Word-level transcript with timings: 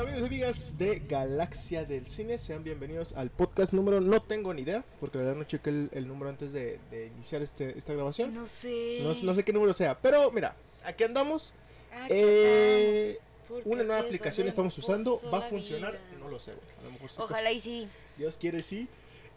amigos 0.00 0.22
y 0.22 0.26
amigas 0.26 0.78
de 0.78 0.98
Galaxia 1.08 1.84
del 1.84 2.06
Cine, 2.06 2.38
sean 2.38 2.64
bienvenidos 2.64 3.12
al 3.12 3.30
podcast 3.30 3.72
número, 3.74 4.00
no 4.00 4.20
tengo 4.22 4.54
ni 4.54 4.62
idea, 4.62 4.82
porque 4.98 5.18
la 5.18 5.24
verdad 5.24 5.38
no 5.38 5.44
chequé 5.44 5.70
el, 5.70 5.90
el 5.92 6.08
número 6.08 6.30
antes 6.30 6.52
de, 6.52 6.78
de 6.90 7.08
iniciar 7.08 7.42
este, 7.42 7.76
esta 7.76 7.92
grabación. 7.92 8.34
No 8.34 8.46
sé. 8.46 9.00
No, 9.02 9.12
no 9.22 9.34
sé 9.34 9.44
qué 9.44 9.52
número 9.52 9.72
sea, 9.74 9.96
pero 9.96 10.30
mira, 10.30 10.56
aquí 10.84 11.04
andamos. 11.04 11.52
Aquí 11.92 12.12
Eh, 12.14 13.18
andamos, 13.48 13.66
una 13.66 13.82
nueva 13.82 14.00
aplicación 14.00 14.48
estamos 14.48 14.76
usando, 14.78 15.20
va 15.30 15.38
a 15.38 15.42
funcionar, 15.42 15.92
vida. 15.92 16.18
no 16.18 16.28
lo 16.30 16.38
sé, 16.38 16.52
a 16.52 16.84
lo 16.84 16.92
mejor 16.92 17.10
sí. 17.10 17.16
Ojalá 17.20 17.52
y 17.52 17.60
sí. 17.60 17.88
Dios 18.16 18.38
quiere 18.38 18.62
sí. 18.62 18.88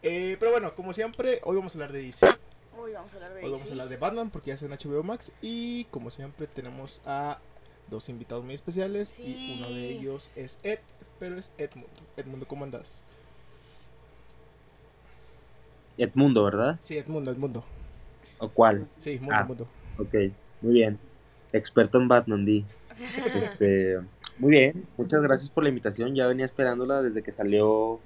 Eh, 0.02 0.38
pero 0.39 0.52
bueno, 0.52 0.75
como 0.75 0.93
siempre, 0.93 1.41
hoy 1.43 1.57
vamos 1.57 1.73
a 1.73 1.77
hablar 1.77 1.91
de 1.91 2.03
DC, 2.03 2.25
Hoy 2.77 2.91
vamos 2.93 3.11
a 3.13 3.16
hablar 3.16 3.33
de 3.33 3.43
hoy 3.45 3.52
vamos 3.52 3.67
a 3.67 3.71
hablar 3.71 3.89
de 3.89 3.97
Batman, 3.97 4.30
porque 4.30 4.47
ya 4.49 4.53
está 4.55 4.66
en 4.66 4.71
HBO 4.71 5.03
Max, 5.03 5.31
y 5.41 5.85
como 5.85 6.09
siempre 6.09 6.47
tenemos 6.47 7.02
a 7.05 7.39
dos 7.89 8.09
invitados 8.09 8.43
muy 8.43 8.53
especiales, 8.55 9.19
y 9.19 9.57
uno 9.59 9.69
de 9.69 9.89
ellos 9.89 10.31
es 10.35 10.59
Ed, 10.63 10.79
pero 11.19 11.37
es 11.37 11.51
Edmundo. 11.57 11.89
Edmundo, 12.17 12.47
¿cómo 12.47 12.63
andas? 12.63 13.03
Edmundo, 15.97 16.43
¿verdad? 16.43 16.77
Sí, 16.81 16.97
Edmundo, 16.97 17.31
Edmundo. 17.31 17.63
¿O 18.39 18.49
cuál? 18.49 18.88
Sí, 18.97 19.19
Mundo, 19.19 19.35
Ah. 19.38 19.43
Mundo. 19.45 19.67
Ok, 19.99 20.13
muy 20.61 20.73
bien. 20.73 20.99
Experto 21.51 21.99
en 21.99 22.07
Batman, 22.07 22.45
D. 22.45 22.63
Este, 23.35 23.99
muy 24.38 24.52
bien, 24.52 24.88
muchas 24.97 25.21
gracias 25.21 25.49
por 25.52 25.63
la 25.63 25.69
invitación. 25.69 26.15
Ya 26.15 26.27
venía 26.27 26.45
esperándola 26.45 27.02
desde 27.02 27.21
que 27.23 27.31
salió 27.31 27.99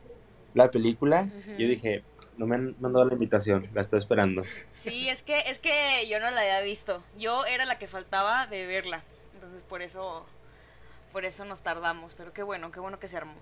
la 0.53 0.69
película. 0.69 1.29
Yo 1.57 1.67
dije, 1.67 2.03
no 2.37 2.45
me 2.45 2.55
han 2.55 2.75
mandado 2.79 3.05
la 3.05 3.13
invitación, 3.13 3.67
la 3.73 3.81
estoy 3.81 3.99
esperando. 3.99 4.43
Sí, 4.73 5.07
es 5.09 5.23
que, 5.23 5.39
es 5.47 5.59
que 5.59 6.07
yo 6.09 6.19
no 6.19 6.29
la 6.31 6.41
había 6.41 6.61
visto. 6.61 7.03
Yo 7.17 7.45
era 7.45 7.65
la 7.65 7.79
que 7.79 7.87
faltaba 7.87 8.47
de 8.47 8.65
verla. 8.65 9.03
Entonces 9.47 9.63
por 9.63 9.81
eso, 9.81 10.25
por 11.13 11.23
eso 11.23 11.45
nos 11.45 11.61
tardamos. 11.61 12.15
Pero 12.15 12.33
qué 12.33 12.43
bueno, 12.43 12.69
qué 12.69 12.81
bueno 12.81 12.99
que 12.99 13.07
se 13.07 13.15
armó. 13.15 13.35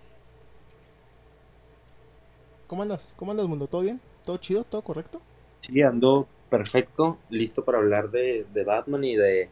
¿Cómo 2.68 2.84
andas? 2.84 3.16
¿Cómo 3.18 3.32
andas, 3.32 3.48
Mundo? 3.48 3.66
¿Todo 3.66 3.82
bien? 3.82 4.00
¿Todo 4.24 4.38
chido? 4.38 4.64
¿Todo 4.66 4.84
correcto? 4.84 5.20
Sí, 5.62 5.82
ando 5.82 6.28
perfecto, 6.52 7.18
listo 7.32 7.66
para 7.66 7.80
hablar 7.80 8.12
de, 8.12 8.46
de 8.54 8.64
Batman 8.64 9.04
y 9.04 9.16
de, 9.16 9.50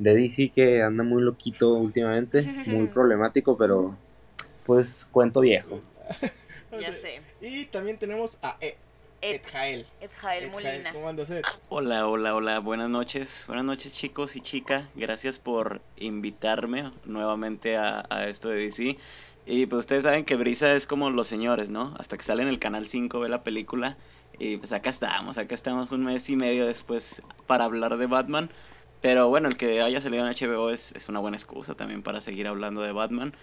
de 0.00 0.14
DC 0.14 0.50
que 0.52 0.82
anda 0.82 1.04
muy 1.04 1.22
loquito 1.22 1.74
últimamente, 1.74 2.42
muy 2.66 2.86
problemático, 2.92 3.56
pero 3.56 3.96
pues 4.66 5.08
cuento 5.12 5.40
viejo. 5.40 5.80
Ya 6.80 6.92
sé. 6.92 7.20
Y 7.40 7.66
también 7.66 8.00
tenemos 8.00 8.36
a 8.42 8.56
Ed, 8.60 8.74
Ed, 9.24 9.36
Ed 9.36 9.42
Jael. 9.50 9.86
Ed 10.02 10.10
Jael 10.20 10.44
Ed 10.44 10.50
Jael, 10.50 10.50
Molina. 10.50 10.92
¿Cómo 10.92 11.08
andas, 11.08 11.30
Ed? 11.30 11.42
Hola, 11.70 12.06
hola, 12.06 12.34
hola, 12.34 12.58
buenas 12.58 12.90
noches. 12.90 13.46
Buenas 13.46 13.64
noches 13.64 13.94
chicos 13.94 14.36
y 14.36 14.42
chica. 14.42 14.90
Gracias 14.94 15.38
por 15.38 15.80
invitarme 15.96 16.92
nuevamente 17.06 17.78
a, 17.78 18.04
a 18.10 18.26
esto 18.26 18.50
de 18.50 18.56
DC. 18.56 18.98
Y 19.46 19.64
pues 19.64 19.80
ustedes 19.80 20.02
saben 20.02 20.26
que 20.26 20.36
Brisa 20.36 20.74
es 20.74 20.86
como 20.86 21.08
los 21.08 21.26
señores, 21.26 21.70
¿no? 21.70 21.94
Hasta 21.98 22.18
que 22.18 22.22
sale 22.22 22.42
en 22.42 22.48
el 22.48 22.58
Canal 22.58 22.86
5 22.86 23.18
ve 23.18 23.30
la 23.30 23.42
película. 23.42 23.96
Y 24.38 24.58
pues 24.58 24.72
acá 24.72 24.90
estamos, 24.90 25.38
acá 25.38 25.54
estamos 25.54 25.90
un 25.92 26.04
mes 26.04 26.28
y 26.28 26.36
medio 26.36 26.66
después 26.66 27.22
para 27.46 27.64
hablar 27.64 27.96
de 27.96 28.04
Batman. 28.04 28.50
Pero 29.00 29.30
bueno, 29.30 29.48
el 29.48 29.56
que 29.56 29.80
haya 29.80 30.02
salido 30.02 30.26
en 30.26 30.34
HBO 30.34 30.68
es, 30.68 30.92
es 30.92 31.08
una 31.08 31.20
buena 31.20 31.38
excusa 31.38 31.74
también 31.74 32.02
para 32.02 32.20
seguir 32.20 32.46
hablando 32.46 32.82
de 32.82 32.92
Batman. 32.92 33.34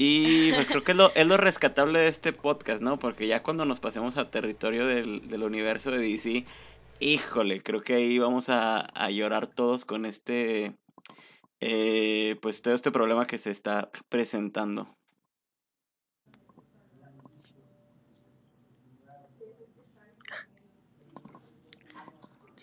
Y 0.00 0.52
pues 0.52 0.68
creo 0.68 0.84
que 0.84 0.92
es 0.92 0.96
lo, 0.96 1.12
es 1.16 1.26
lo 1.26 1.36
rescatable 1.38 1.98
de 1.98 2.06
este 2.06 2.32
podcast, 2.32 2.80
¿no? 2.80 3.00
Porque 3.00 3.26
ya 3.26 3.42
cuando 3.42 3.64
nos 3.64 3.80
pasemos 3.80 4.16
a 4.16 4.30
territorio 4.30 4.86
del, 4.86 5.28
del 5.28 5.42
universo 5.42 5.90
de 5.90 5.98
DC, 5.98 6.46
híjole, 7.00 7.64
creo 7.64 7.82
que 7.82 7.94
ahí 7.94 8.16
vamos 8.16 8.48
a, 8.48 8.78
a 8.78 9.10
llorar 9.10 9.48
todos 9.48 9.84
con 9.84 10.06
este, 10.06 10.76
eh, 11.58 12.36
pues 12.40 12.62
todo 12.62 12.74
este 12.74 12.92
problema 12.92 13.26
que 13.26 13.38
se 13.38 13.50
está 13.50 13.90
presentando. 14.08 14.86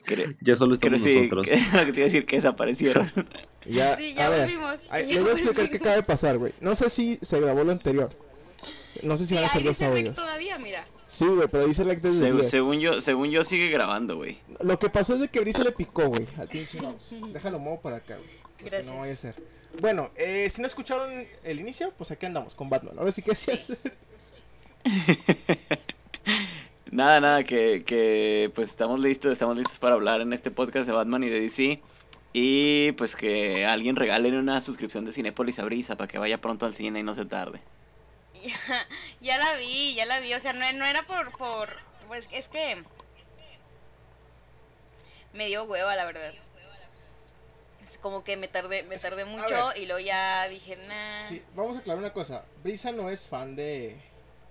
Cre- 0.05 0.35
Ya 0.41 0.55
solo 0.55 0.75
creo 0.77 0.95
estamos 0.95 1.01
sí, 1.01 1.15
nosotros. 1.15 1.45
que- 1.45 1.55
lo 1.77 1.85
que 1.85 1.91
te 1.91 1.97
iba 1.99 2.03
a 2.05 2.09
decir 2.09 2.25
que 2.25 2.35
desaparecieron. 2.37 3.11
Ya, 3.67 3.97
Sí, 3.97 4.11
a 4.11 4.15
ya 4.15 4.29
ver, 4.29 4.41
volvimos. 4.41 4.81
ay, 4.91 5.07
Ya 5.07 5.13
les 5.15 5.21
voy 5.23 5.29
a 5.29 5.33
explicar 5.33 5.69
qué 5.71 5.77
acaba 5.77 5.95
de 5.95 6.03
pasar, 6.03 6.37
güey. 6.37 6.53
No 6.61 6.75
sé 6.75 6.87
si 6.87 7.17
se 7.23 7.39
grabó 7.39 7.63
lo 7.63 7.71
anterior. 7.71 8.11
No 9.01 9.17
sé 9.17 9.23
si 9.25 9.29
Sí, 9.29 9.35
van 9.35 9.45
a 9.45 9.49
ser 9.49 9.63
rec 9.65 9.81
audios. 9.81 10.13
todavía, 10.15 10.59
mira. 10.59 10.85
Sí, 11.07 11.25
güey, 11.25 11.47
pero 11.47 11.65
dice 11.65 11.83
like 11.83 11.99
desde 11.99 12.27
Segu- 12.29 12.35
10. 12.35 12.49
según 12.51 12.79
yo, 12.79 13.01
según 13.01 13.31
yo 13.31 13.43
sigue 13.43 13.69
grabando, 13.69 14.17
güey. 14.17 14.37
Lo 14.59 14.77
que 14.77 14.89
pasó 14.91 15.15
es 15.15 15.19
de 15.21 15.29
que 15.29 15.39
Brisa 15.39 15.63
le 15.63 15.71
picó, 15.71 16.07
güey, 16.09 16.27
al 16.37 16.47
pinche 16.47 16.79
mouse. 16.79 17.15
Déjalo 17.33 17.57
modo 17.57 17.81
para 17.81 17.95
acá, 17.97 18.17
güey. 18.17 18.29
Gracias. 18.63 18.85
No 18.93 18.99
vaya 18.99 19.13
a 19.13 19.17
ser. 19.17 19.35
Bueno, 19.81 20.11
eh, 20.15 20.47
si 20.51 20.61
no 20.61 20.67
escucharon 20.67 21.11
el 21.43 21.59
inicio, 21.59 21.91
pues 21.97 22.11
aquí 22.11 22.27
andamos 22.27 22.53
con 22.53 22.69
Batman. 22.69 22.99
Ahora 22.99 23.11
sí 23.11 23.23
que 23.23 23.33
sí. 23.35 23.51
Sí. 23.57 23.73
Nada, 26.91 27.19
nada, 27.19 27.43
que, 27.43 27.83
que 27.83 28.51
pues 28.53 28.69
estamos 28.69 28.99
listos, 28.99 29.31
estamos 29.31 29.57
listos 29.57 29.79
para 29.79 29.95
hablar 29.95 30.21
en 30.21 30.33
este 30.33 30.51
podcast 30.51 30.85
de 30.85 30.93
Batman 30.93 31.23
y 31.23 31.29
de 31.29 31.41
DC. 31.41 31.81
Y 32.31 32.91
pues 32.93 33.15
que 33.15 33.65
alguien 33.65 33.95
regale 33.95 34.37
una 34.37 34.61
suscripción 34.61 35.03
de 35.03 35.11
Cinépolis 35.11 35.57
a 35.59 35.63
Brisa 35.63 35.95
para 35.95 36.07
que 36.07 36.19
vaya 36.19 36.39
pronto 36.39 36.65
al 36.65 36.75
cine 36.75 36.99
y 36.99 37.03
no 37.03 37.13
se 37.13 37.25
tarde. 37.25 37.61
Ya, 38.33 38.59
ya 39.21 39.37
la 39.37 39.53
vi, 39.55 39.95
ya 39.95 40.05
la 40.05 40.19
vi. 40.19 40.33
O 40.33 40.39
sea, 40.39 40.53
no, 40.53 40.71
no 40.73 40.85
era 40.85 41.05
por, 41.07 41.31
por. 41.37 41.69
Pues 42.07 42.29
es 42.31 42.49
que. 42.49 42.83
Me 45.33 45.47
dio 45.47 45.63
hueva, 45.63 45.95
la 45.95 46.05
verdad. 46.05 46.33
Es 47.83 47.97
como 47.97 48.23
que 48.23 48.37
me 48.37 48.47
tardé, 48.47 48.83
me 48.83 48.97
tardé 48.97 49.25
mucho 49.25 49.69
ver. 49.69 49.77
y 49.77 49.85
luego 49.85 49.99
ya 49.99 50.47
dije, 50.47 50.75
nah. 50.87 51.23
Sí, 51.23 51.41
vamos 51.55 51.77
a 51.77 51.79
aclarar 51.79 51.99
una 51.99 52.13
cosa. 52.13 52.45
Brisa 52.63 52.91
no 52.91 53.09
es 53.09 53.27
fan 53.27 53.55
de, 53.55 53.97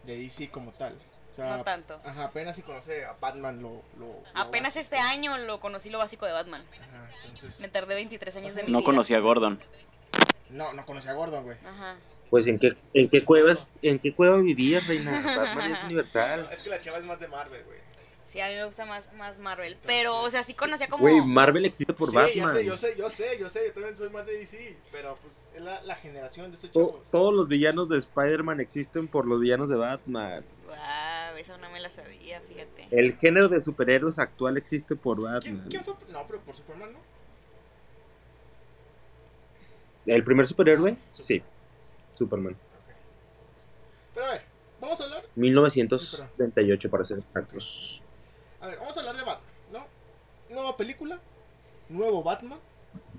de 0.04 0.16
DC 0.16 0.50
como 0.50 0.72
tal. 0.72 0.94
O 1.34 1.36
sea, 1.36 1.56
No 1.56 1.64
tanto. 1.64 1.98
Ajá, 2.04 2.26
apenas 2.26 2.54
si 2.54 2.62
conoce 2.62 3.04
a 3.04 3.12
Batman 3.20 3.60
lo. 3.60 3.82
lo- 3.98 4.06
lo 4.06 4.22
Apenas 4.34 4.76
básico. 4.76 4.82
este 4.82 4.98
año 4.98 5.36
lo 5.36 5.58
conocí 5.58 5.90
lo 5.90 5.98
básico 5.98 6.26
de 6.26 6.32
Batman. 6.32 6.64
Ajá, 6.80 7.08
entonces. 7.24 7.58
Me 7.60 7.66
tardé 7.68 7.96
23 7.96 8.36
años 8.36 8.54
de 8.54 8.62
mi 8.62 8.70
No 8.70 8.78
vida. 8.78 8.86
conocí 8.86 9.14
a 9.14 9.18
Gordon. 9.18 9.58
No, 10.50 10.72
no 10.74 10.86
conocí 10.86 11.08
a 11.08 11.12
Gordon, 11.14 11.42
güey. 11.44 11.56
Ajá. 11.66 11.96
Pues 12.30 12.46
en 12.46 12.58
qué, 12.60 12.76
en 12.94 13.08
qué 13.10 13.24
cuevas, 13.24 13.66
en 13.82 13.98
qué 13.98 14.14
cueva 14.14 14.36
vivías, 14.38 14.86
reina. 14.86 15.10
Batman 15.36 15.72
es 15.72 15.82
universal. 15.82 16.48
Es 16.52 16.62
que 16.62 16.70
la 16.70 16.78
chava 16.80 16.98
es 16.98 17.04
más 17.04 17.18
de 17.18 17.26
Marvel, 17.28 17.64
güey. 17.64 17.78
Sí, 18.24 18.40
a 18.40 18.48
mí 18.48 18.54
me 18.54 18.64
gusta 18.64 18.84
más, 18.84 19.12
más 19.12 19.38
Marvel. 19.38 19.76
Pero, 19.86 20.20
o 20.20 20.28
sea, 20.30 20.42
sí 20.42 20.54
conocía 20.54 20.88
como. 20.88 21.02
Güey, 21.02 21.20
Marvel 21.20 21.64
existe 21.66 21.92
por 21.92 22.10
sí, 22.10 22.16
Batman. 22.16 22.34
ya 22.34 22.48
sé, 22.48 22.64
yo 22.64 22.76
sé, 22.76 22.94
yo 22.96 23.08
sé, 23.10 23.38
yo 23.38 23.48
sé. 23.48 23.60
Yo 23.66 23.72
también 23.74 23.96
soy 23.96 24.10
más 24.10 24.26
de 24.26 24.36
DC. 24.38 24.76
Pero 24.90 25.16
pues 25.22 25.44
es 25.54 25.62
la, 25.62 25.80
la 25.82 25.94
generación 25.94 26.50
de 26.50 26.56
estos 26.56 26.72
To- 26.72 26.88
chavos. 26.90 27.10
todos 27.10 27.32
los 27.34 27.46
villanos 27.46 27.88
de 27.88 27.98
Spider-Man 27.98 28.58
existen 28.60 29.06
por 29.06 29.26
los 29.26 29.40
villanos 29.40 29.68
de 29.68 29.76
Batman. 29.76 30.44
Wow, 30.66 30.74
no 31.58 31.70
me 31.70 31.80
la 31.80 31.90
sabía, 31.90 32.40
fíjate. 32.40 32.88
El 32.90 33.14
género 33.16 33.48
de 33.48 33.60
superhéroes 33.60 34.18
actual 34.18 34.56
existe 34.56 34.96
por 34.96 35.16
¿Quién, 35.18 35.32
Batman. 35.32 35.66
quién 35.68 35.84
fue? 35.84 35.94
No, 36.12 36.26
pero 36.26 36.40
por 36.40 36.54
Superman, 36.54 36.92
¿no? 36.92 36.98
¿El 40.06 40.22
primer 40.22 40.46
superhéroe? 40.46 40.96
Sí, 41.12 41.42
Superman. 42.12 42.56
Pero 44.14 44.26
a 44.26 44.32
ver, 44.32 44.42
vamos 44.80 45.00
a 45.00 45.04
hablar. 45.04 45.24
1938 45.34 46.90
para 46.90 47.04
ser 47.04 47.18
exactos. 47.18 48.02
A 48.60 48.68
ver, 48.68 48.78
vamos 48.78 48.96
a 48.96 49.00
hablar 49.00 49.16
de 49.16 49.24
Batman, 49.24 49.50
¿no? 49.72 49.86
Nueva 50.54 50.76
película, 50.76 51.18
nuevo 51.88 52.22
Batman, 52.22 52.58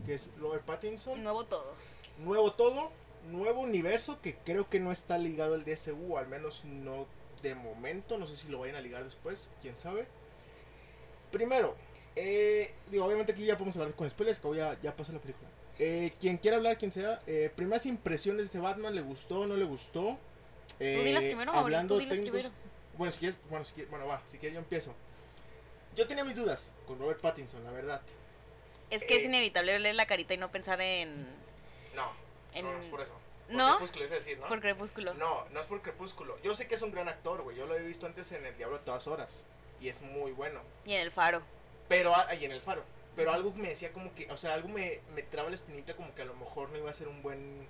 que 0.05 0.13
es 0.13 0.29
Robert 0.39 0.63
Pattinson, 0.63 1.21
Nuevo 1.23 1.45
todo. 1.45 1.73
nuevo 2.19 2.51
todo, 2.53 2.91
nuevo 3.31 3.61
universo 3.61 4.21
que 4.21 4.35
creo 4.37 4.69
que 4.69 4.79
no 4.79 4.91
está 4.91 5.17
ligado 5.17 5.55
al 5.55 5.65
DSU, 5.65 6.13
o 6.13 6.17
al 6.17 6.27
menos 6.27 6.63
no 6.65 7.07
de 7.45 7.55
momento, 7.55 8.17
no 8.17 8.25
sé 8.25 8.35
si 8.35 8.49
lo 8.49 8.59
vayan 8.59 8.75
a 8.75 8.81
ligar 8.81 9.03
después, 9.03 9.51
quién 9.61 9.77
sabe. 9.77 10.07
Primero, 11.31 11.75
eh, 12.15 12.73
digo, 12.89 13.05
obviamente 13.05 13.33
aquí 13.33 13.45
ya 13.45 13.55
podemos 13.55 13.75
hablar 13.77 13.93
con 13.93 14.09
spoilers, 14.09 14.39
que 14.39 14.47
hoy 14.47 14.57
ya, 14.57 14.79
ya 14.81 14.95
pasó 14.95 15.11
la 15.11 15.19
película. 15.19 15.47
Eh, 15.77 16.13
quien 16.19 16.37
quiera 16.37 16.57
hablar, 16.57 16.77
quien 16.77 16.91
sea, 16.91 17.21
eh, 17.27 17.51
primeras 17.55 17.85
impresiones 17.85 18.39
de 18.43 18.45
este 18.45 18.59
Batman, 18.59 18.95
¿le 18.95 19.01
gustó, 19.01 19.45
no 19.45 19.55
le 19.55 19.65
gustó? 19.65 20.17
Tú 20.67 20.75
Eh, 20.79 21.15
primero, 21.19 21.53
hablando 21.53 21.97
tú 21.99 22.07
técnicos-. 22.07 22.49
Bueno, 22.97 23.11
si 23.11 23.19
quieres, 23.19 23.37
bueno, 23.49 23.63
si 23.63 23.73
quieres- 23.73 23.89
bueno, 23.91 24.07
va, 24.07 24.21
si 24.25 24.37
quieres 24.37 24.53
yo 24.55 24.59
empiezo. 24.59 24.93
Yo 25.95 26.07
tenía 26.07 26.23
mis 26.23 26.35
dudas 26.35 26.71
con 26.87 26.97
Robert 26.97 27.19
Pattinson, 27.21 27.63
la 27.63 27.71
verdad. 27.71 28.01
Es 28.89 29.03
que 29.03 29.17
es 29.17 29.23
Eh. 29.23 29.27
inevitable 29.27 29.77
leer 29.79 29.95
la 29.95 30.05
carita 30.05 30.33
y 30.33 30.37
no 30.37 30.49
pensar 30.51 30.79
en. 30.81 31.25
No, 31.95 32.11
en... 32.53 32.65
no, 32.65 32.71
no 32.73 32.79
es 32.79 32.87
por 32.87 33.01
eso. 33.01 33.13
Por 33.47 33.55
¿No? 33.55 33.71
Crepúsculo, 33.77 34.05
es 34.05 34.11
decir, 34.11 34.39
¿no? 34.39 34.47
Por 34.47 34.59
Crepúsculo. 34.61 35.13
No, 35.15 35.45
no 35.49 35.59
es 35.61 35.67
por 35.67 35.81
Crepúsculo. 35.81 36.39
Yo 36.41 36.53
sé 36.55 36.67
que 36.67 36.75
es 36.75 36.81
un 36.81 36.91
gran 36.91 37.07
actor, 37.09 37.41
güey. 37.43 37.55
Yo 37.57 37.65
lo 37.67 37.75
he 37.75 37.79
visto 37.81 38.05
antes 38.07 38.31
en 38.31 38.45
El 38.45 38.57
Diablo 38.57 38.77
a 38.77 38.79
todas 38.81 39.07
horas. 39.07 39.45
Y 39.79 39.89
es 39.89 40.01
muy 40.01 40.31
bueno. 40.31 40.61
Y 40.85 40.93
en 40.93 41.01
el 41.01 41.11
faro. 41.11 41.41
Pero, 41.87 42.15
a- 42.15 42.33
y 42.33 42.45
en 42.45 42.51
El 42.51 42.61
Faro. 42.61 42.83
Pero 43.15 43.31
algo 43.31 43.53
me 43.55 43.69
decía 43.69 43.93
como 43.93 44.13
que, 44.15 44.29
o 44.31 44.37
sea, 44.37 44.55
algo 44.55 44.67
me, 44.69 44.99
me 45.13 45.21
traba 45.21 45.49
la 45.49 45.55
espinita 45.55 45.95
como 45.95 46.13
que 46.15 46.23
a 46.23 46.25
lo 46.25 46.33
mejor 46.35 46.69
no 46.69 46.77
iba 46.77 46.89
a 46.89 46.93
ser 46.93 47.07
un 47.07 47.21
buen, 47.21 47.67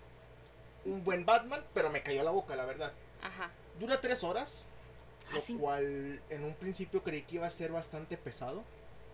un 0.86 1.04
buen 1.04 1.25
Batman, 1.25 1.63
pero 1.74 1.89
me 1.89 2.01
cayó 2.01 2.24
la 2.24 2.31
boca, 2.31 2.56
la 2.56 2.66
verdad. 2.66 2.94
Ajá. 3.22 3.51
Dura 3.80 4.00
tres 4.01 4.24
horas, 4.24 4.68
Ah, 5.31 5.38
lo 5.50 5.57
cual 5.60 6.22
en 6.30 6.44
un 6.44 6.54
principio 6.56 7.04
creí 7.04 7.24
que 7.24 7.36
iba 7.36 7.48
a 7.48 7.50
ser 7.50 7.72
bastante 7.72 8.16
pesado. 8.18 8.63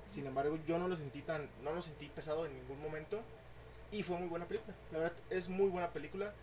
Sin 0.08 0.28
embargo, 0.28 0.58
yo 0.68 0.78
no 0.78 0.88
lo 0.90 0.96
sentí 0.96 1.22
tan, 1.22 1.50
no 1.64 1.72
lo 1.74 1.82
sentí 1.82 2.08
pesado 2.10 2.46
en 2.46 2.54
ningún 2.54 2.82
momento. 2.82 3.22
Y 3.92 4.04
fue 4.04 4.18
muy 4.18 4.28
buena 4.28 4.46
película. 4.48 4.76
La 4.92 5.00
verdad, 5.00 5.18
es 5.30 5.50
muy 5.50 5.70
buena 5.70 5.90
película. 5.92 6.34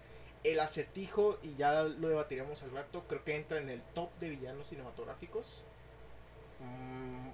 El 0.44 0.60
acertijo, 0.60 1.38
y 1.42 1.56
ya 1.56 1.82
lo 1.82 2.08
debatiremos 2.08 2.62
al 2.62 2.70
rato, 2.70 3.04
creo 3.08 3.24
que 3.24 3.34
entra 3.36 3.58
en 3.58 3.68
el 3.70 3.82
top 3.94 4.10
de 4.20 4.30
villanos 4.30 4.68
cinematográficos. 4.68 5.62
Mm, 6.60 7.28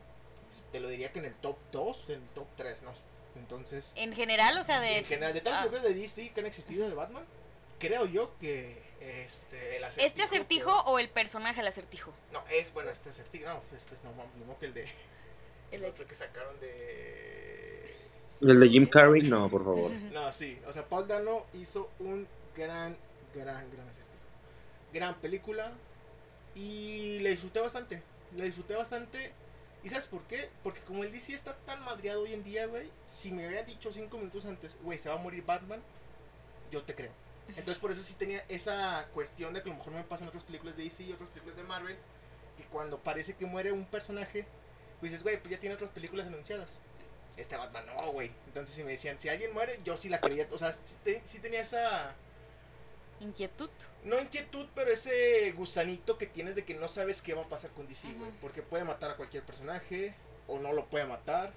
te 0.73 0.81
lo 0.81 0.89
diría 0.89 1.13
que 1.13 1.19
en 1.19 1.27
el 1.27 1.35
top 1.35 1.57
2, 1.73 2.11
en 2.11 2.23
el 2.23 2.29
top 2.31 2.47
3, 2.57 2.83
¿no? 2.83 2.93
Entonces, 3.37 3.95
En 3.97 4.13
general, 4.15 4.57
o 4.59 4.65
sea, 4.65 4.81
de. 4.81 4.99
en 4.99 5.05
general, 5.05 5.35
de 5.35 5.41
todas 5.41 5.59
las 5.59 5.67
ah, 5.67 5.71
películas 5.71 5.95
de 5.95 6.01
DC 6.01 6.33
que 6.33 6.41
han 6.41 6.47
existido 6.47 6.89
de 6.89 6.95
Batman, 6.95 7.25
creo 7.79 8.07
yo 8.07 8.31
que 8.39 8.83
este, 9.01 9.77
el 9.77 9.85
acertijo. 9.85 10.07
¿Este 10.07 10.23
acertijo 10.23 10.81
o 10.85 10.99
el 10.99 11.09
personaje 11.11 11.57
del 11.57 11.67
acertijo? 11.67 12.13
No, 12.33 12.43
es 12.51 12.73
bueno, 12.73 12.91
este 12.91 13.11
acertijo. 13.11 13.47
No, 13.47 13.61
este 13.77 13.95
es 13.95 14.05
no, 14.05 14.13
modo 14.13 14.59
que 14.59 14.67
el 14.67 14.75
de. 14.75 14.83
El 14.85 14.91
El 15.73 15.81
de- 15.83 15.89
otro 15.89 16.07
que 16.07 16.15
sacaron 16.15 16.59
de. 16.61 17.95
El 18.41 18.61
de 18.61 18.69
Jim 18.69 18.87
Carrey, 18.87 19.23
no, 19.23 19.49
por 19.49 19.65
favor. 19.65 19.91
No, 20.13 20.31
sí. 20.33 20.59
O 20.67 20.73
sea, 20.73 20.87
Paul 20.87 21.09
Dano 21.09 21.45
hizo 21.55 21.91
un 21.99 22.27
gran, 22.57 22.97
gran, 23.35 23.71
gran 23.73 23.89
acertijo. 23.89 24.15
Gran 24.93 25.15
película. 25.21 25.73
Y 26.55 27.19
le 27.21 27.31
disfruté 27.31 27.61
bastante. 27.61 28.03
Le 28.37 28.45
disfruté 28.45 28.75
bastante. 28.75 29.33
¿Y 29.83 29.89
sabes 29.89 30.07
por 30.07 30.23
qué? 30.25 30.49
Porque 30.63 30.81
como 30.81 31.05
el 31.05 31.13
DC 31.13 31.35
está 31.35 31.55
tan 31.67 31.83
madreado 31.85 32.23
hoy 32.23 32.33
en 32.33 32.43
día, 32.45 32.67
güey. 32.67 32.91
Si 33.07 33.33
me 33.33 33.47
hubieran 33.47 33.67
dicho 33.67 33.93
cinco 33.93 34.17
minutos 34.19 34.45
antes, 34.47 34.79
güey, 34.83 34.99
se 34.99 35.09
va 35.09 35.17
a 35.17 35.19
morir 35.19 35.45
Batman, 35.45 35.83
yo 36.71 36.83
te 36.83 36.95
creo. 36.95 37.13
Entonces 37.49 37.77
por 37.79 37.91
eso 37.91 38.01
sí 38.01 38.15
tenía 38.15 38.43
esa 38.49 39.07
cuestión 39.13 39.53
de 39.53 39.63
que 39.63 39.69
a 39.69 39.73
lo 39.73 39.79
mejor 39.79 39.93
me 39.93 40.03
pasan 40.05 40.29
otras 40.29 40.45
películas 40.45 40.77
de 40.77 40.85
DC 40.85 41.03
y 41.03 41.13
otras 41.13 41.29
películas 41.31 41.57
de 41.59 41.65
Marvel. 41.65 41.99
Que 42.57 42.65
cuando 42.65 42.99
parece 43.03 43.35
que 43.35 43.45
muere 43.45 43.73
un 43.73 43.85
personaje, 43.85 44.47
pues 45.01 45.11
dices, 45.13 45.23
güey, 45.23 45.39
pues 45.39 45.51
ya 45.51 45.61
tiene 45.61 45.75
otras 45.75 45.91
películas 45.91 46.27
anunciadas. 46.29 46.81
Este 47.37 47.57
Batman 47.57 47.85
no, 47.87 48.13
güey. 48.13 48.31
Entonces 48.47 48.75
si 48.77 48.85
me 48.85 48.93
decían, 48.93 49.21
si 49.21 49.29
alguien 49.29 49.53
muere, 49.53 49.79
yo 49.85 49.97
sí 49.99 50.09
la 50.09 50.21
creía. 50.21 50.47
O 50.53 50.57
sea, 50.57 50.73
sí, 50.73 50.97
te- 51.05 51.21
sí 51.25 51.41
tenía 51.41 51.61
esa... 51.61 52.15
Inquietud. 53.21 53.71
No 54.05 54.21
inquietud, 54.21 54.67
pero 54.75 54.91
ese 54.91 55.53
gusanito 55.53 56.19
que 56.19 56.27
tienes 56.27 56.57
de 56.57 56.65
que 56.65 56.75
no 56.75 56.89
sabes 56.89 57.23
qué 57.23 57.35
va 57.35 57.43
a 57.43 57.49
pasar 57.49 57.71
con 57.71 57.87
DC, 57.87 58.13
güey. 58.15 58.31
Porque 58.41 58.63
puede 58.63 58.85
matar 58.85 59.13
a 59.13 59.17
cualquier 59.17 59.45
personaje 59.45 60.15
o 60.47 60.59
no 60.59 60.73
lo 60.73 60.87
puede 60.87 61.07
matar. 61.07 61.53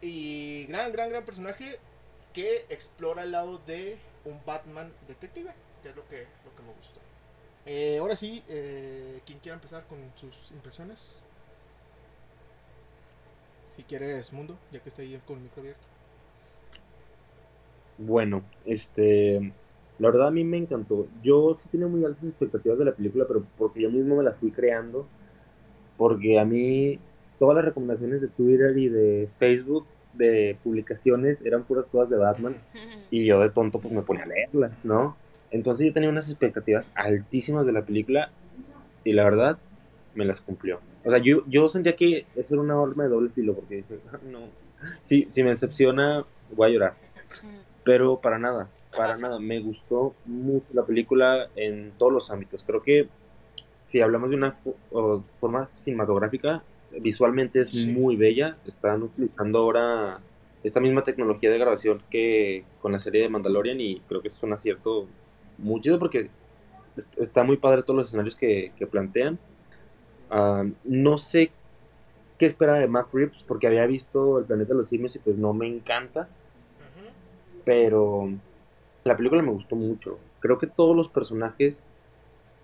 Y 0.00 0.66
gran, 0.66 0.92
gran, 0.92 1.10
gran 1.10 1.24
personaje 1.24 1.78
que 2.32 2.66
explora 2.68 3.22
el 3.22 3.32
lado 3.32 3.58
de 3.58 3.98
un 4.24 4.40
Batman 4.44 4.92
detective, 5.06 5.52
que 5.82 5.90
es 5.90 5.96
lo 5.96 6.06
que, 6.08 6.26
lo 6.44 6.54
que 6.54 6.62
me 6.62 6.72
gustó. 6.72 7.00
Eh, 7.66 7.98
ahora 7.98 8.16
sí, 8.16 8.42
eh, 8.48 9.20
quien 9.24 9.38
quiera 9.38 9.54
empezar 9.54 9.86
con 9.86 9.98
sus 10.16 10.50
impresiones. 10.50 11.22
Si 13.76 13.82
quieres, 13.84 14.32
Mundo, 14.32 14.58
ya 14.70 14.80
que 14.80 14.88
está 14.88 15.02
ahí 15.02 15.20
con 15.26 15.36
el 15.36 15.44
micro 15.44 15.60
abierto. 15.60 15.86
Bueno, 17.98 18.44
este, 18.64 19.52
la 19.98 20.10
verdad 20.10 20.28
a 20.28 20.30
mí 20.30 20.44
me 20.44 20.56
encantó. 20.56 21.06
Yo 21.22 21.54
sí 21.54 21.68
tenía 21.68 21.86
muy 21.86 22.04
altas 22.04 22.24
expectativas 22.24 22.78
de 22.78 22.84
la 22.84 22.92
película, 22.92 23.24
pero 23.26 23.44
porque 23.56 23.82
yo 23.82 23.90
mismo 23.90 24.16
me 24.16 24.24
las 24.24 24.36
fui 24.36 24.50
creando, 24.50 25.06
porque 25.96 26.38
a 26.38 26.44
mí 26.44 26.98
todas 27.38 27.56
las 27.56 27.64
recomendaciones 27.64 28.20
de 28.20 28.28
Twitter 28.28 28.76
y 28.76 28.88
de 28.88 29.28
Facebook 29.32 29.86
de 30.14 30.56
publicaciones 30.62 31.42
eran 31.42 31.64
puras 31.64 31.86
cosas 31.86 32.10
de 32.10 32.16
Batman 32.16 32.56
y 33.10 33.24
yo 33.24 33.40
de 33.40 33.50
tonto 33.50 33.80
pues 33.80 33.92
me 33.92 34.02
ponía 34.02 34.24
a 34.24 34.26
leerlas, 34.26 34.84
¿no? 34.84 35.16
Entonces 35.50 35.86
yo 35.86 35.92
tenía 35.92 36.08
unas 36.08 36.28
expectativas 36.28 36.90
altísimas 36.94 37.66
de 37.66 37.72
la 37.72 37.82
película 37.82 38.30
y 39.04 39.12
la 39.12 39.24
verdad 39.24 39.58
me 40.14 40.24
las 40.24 40.40
cumplió. 40.40 40.80
O 41.04 41.10
sea, 41.10 41.18
yo, 41.18 41.44
yo 41.46 41.68
sentía 41.68 41.94
que 41.94 42.26
eso 42.34 42.54
era 42.54 42.62
una 42.62 42.80
arma 42.80 43.04
de 43.04 43.10
doble 43.10 43.30
filo 43.30 43.54
porque 43.54 43.76
dije, 43.76 43.98
"Ah, 44.12 44.18
no, 44.30 44.48
si, 45.00 45.26
si 45.28 45.42
me 45.42 45.50
decepciona 45.50 46.24
voy 46.54 46.70
a 46.70 46.72
llorar. 46.72 46.94
Pero 47.84 48.20
para 48.20 48.38
nada, 48.38 48.68
para 48.96 49.10
Pasa. 49.10 49.28
nada. 49.28 49.38
Me 49.40 49.60
gustó 49.60 50.14
mucho 50.26 50.66
la 50.72 50.84
película 50.84 51.48
en 51.56 51.92
todos 51.98 52.12
los 52.12 52.30
ámbitos. 52.30 52.62
Creo 52.64 52.82
que 52.82 53.08
si 53.82 54.00
hablamos 54.00 54.30
de 54.30 54.36
una 54.36 54.52
fo- 54.52 55.22
forma 55.36 55.66
cinematográfica, 55.68 56.62
visualmente 57.00 57.60
es 57.60 57.68
Sí. 57.68 57.88
muy 57.92 58.16
bella. 58.16 58.56
Están 58.66 59.02
utilizando 59.02 59.58
ahora 59.58 60.20
esta 60.62 60.80
misma 60.80 61.02
tecnología 61.02 61.50
de 61.50 61.58
grabación 61.58 62.02
que 62.10 62.64
con 62.80 62.92
la 62.92 62.98
serie 62.98 63.22
de 63.22 63.28
Mandalorian 63.28 63.80
y 63.80 64.00
creo 64.08 64.22
que 64.22 64.28
es 64.28 64.42
un 64.42 64.52
acierto 64.52 65.06
muy 65.58 65.80
chido 65.80 65.98
porque 65.98 66.30
est- 66.96 67.18
está 67.18 67.42
muy 67.42 67.56
padre 67.58 67.82
todos 67.82 67.96
los 67.98 68.08
escenarios 68.08 68.36
que, 68.36 68.72
que 68.76 68.86
plantean. 68.86 69.38
Ah, 70.30 70.64
no 70.84 71.18
sé 71.18 71.50
qué 72.38 72.46
esperaba 72.46 72.78
de 72.78 72.88
Matt 72.88 73.12
Reeves 73.12 73.44
porque 73.46 73.66
había 73.66 73.86
visto 73.86 74.38
El 74.38 74.44
planeta 74.46 74.72
de 74.72 74.78
los 74.78 74.88
simios 74.88 75.14
y 75.16 75.18
pues 75.18 75.36
no 75.36 75.52
me 75.52 75.66
encanta 75.68 76.28
pero 77.64 78.30
la 79.04 79.16
película 79.16 79.42
me 79.42 79.50
gustó 79.50 79.76
mucho. 79.76 80.18
Creo 80.40 80.58
que 80.58 80.66
todos 80.66 80.96
los 80.96 81.08
personajes 81.08 81.86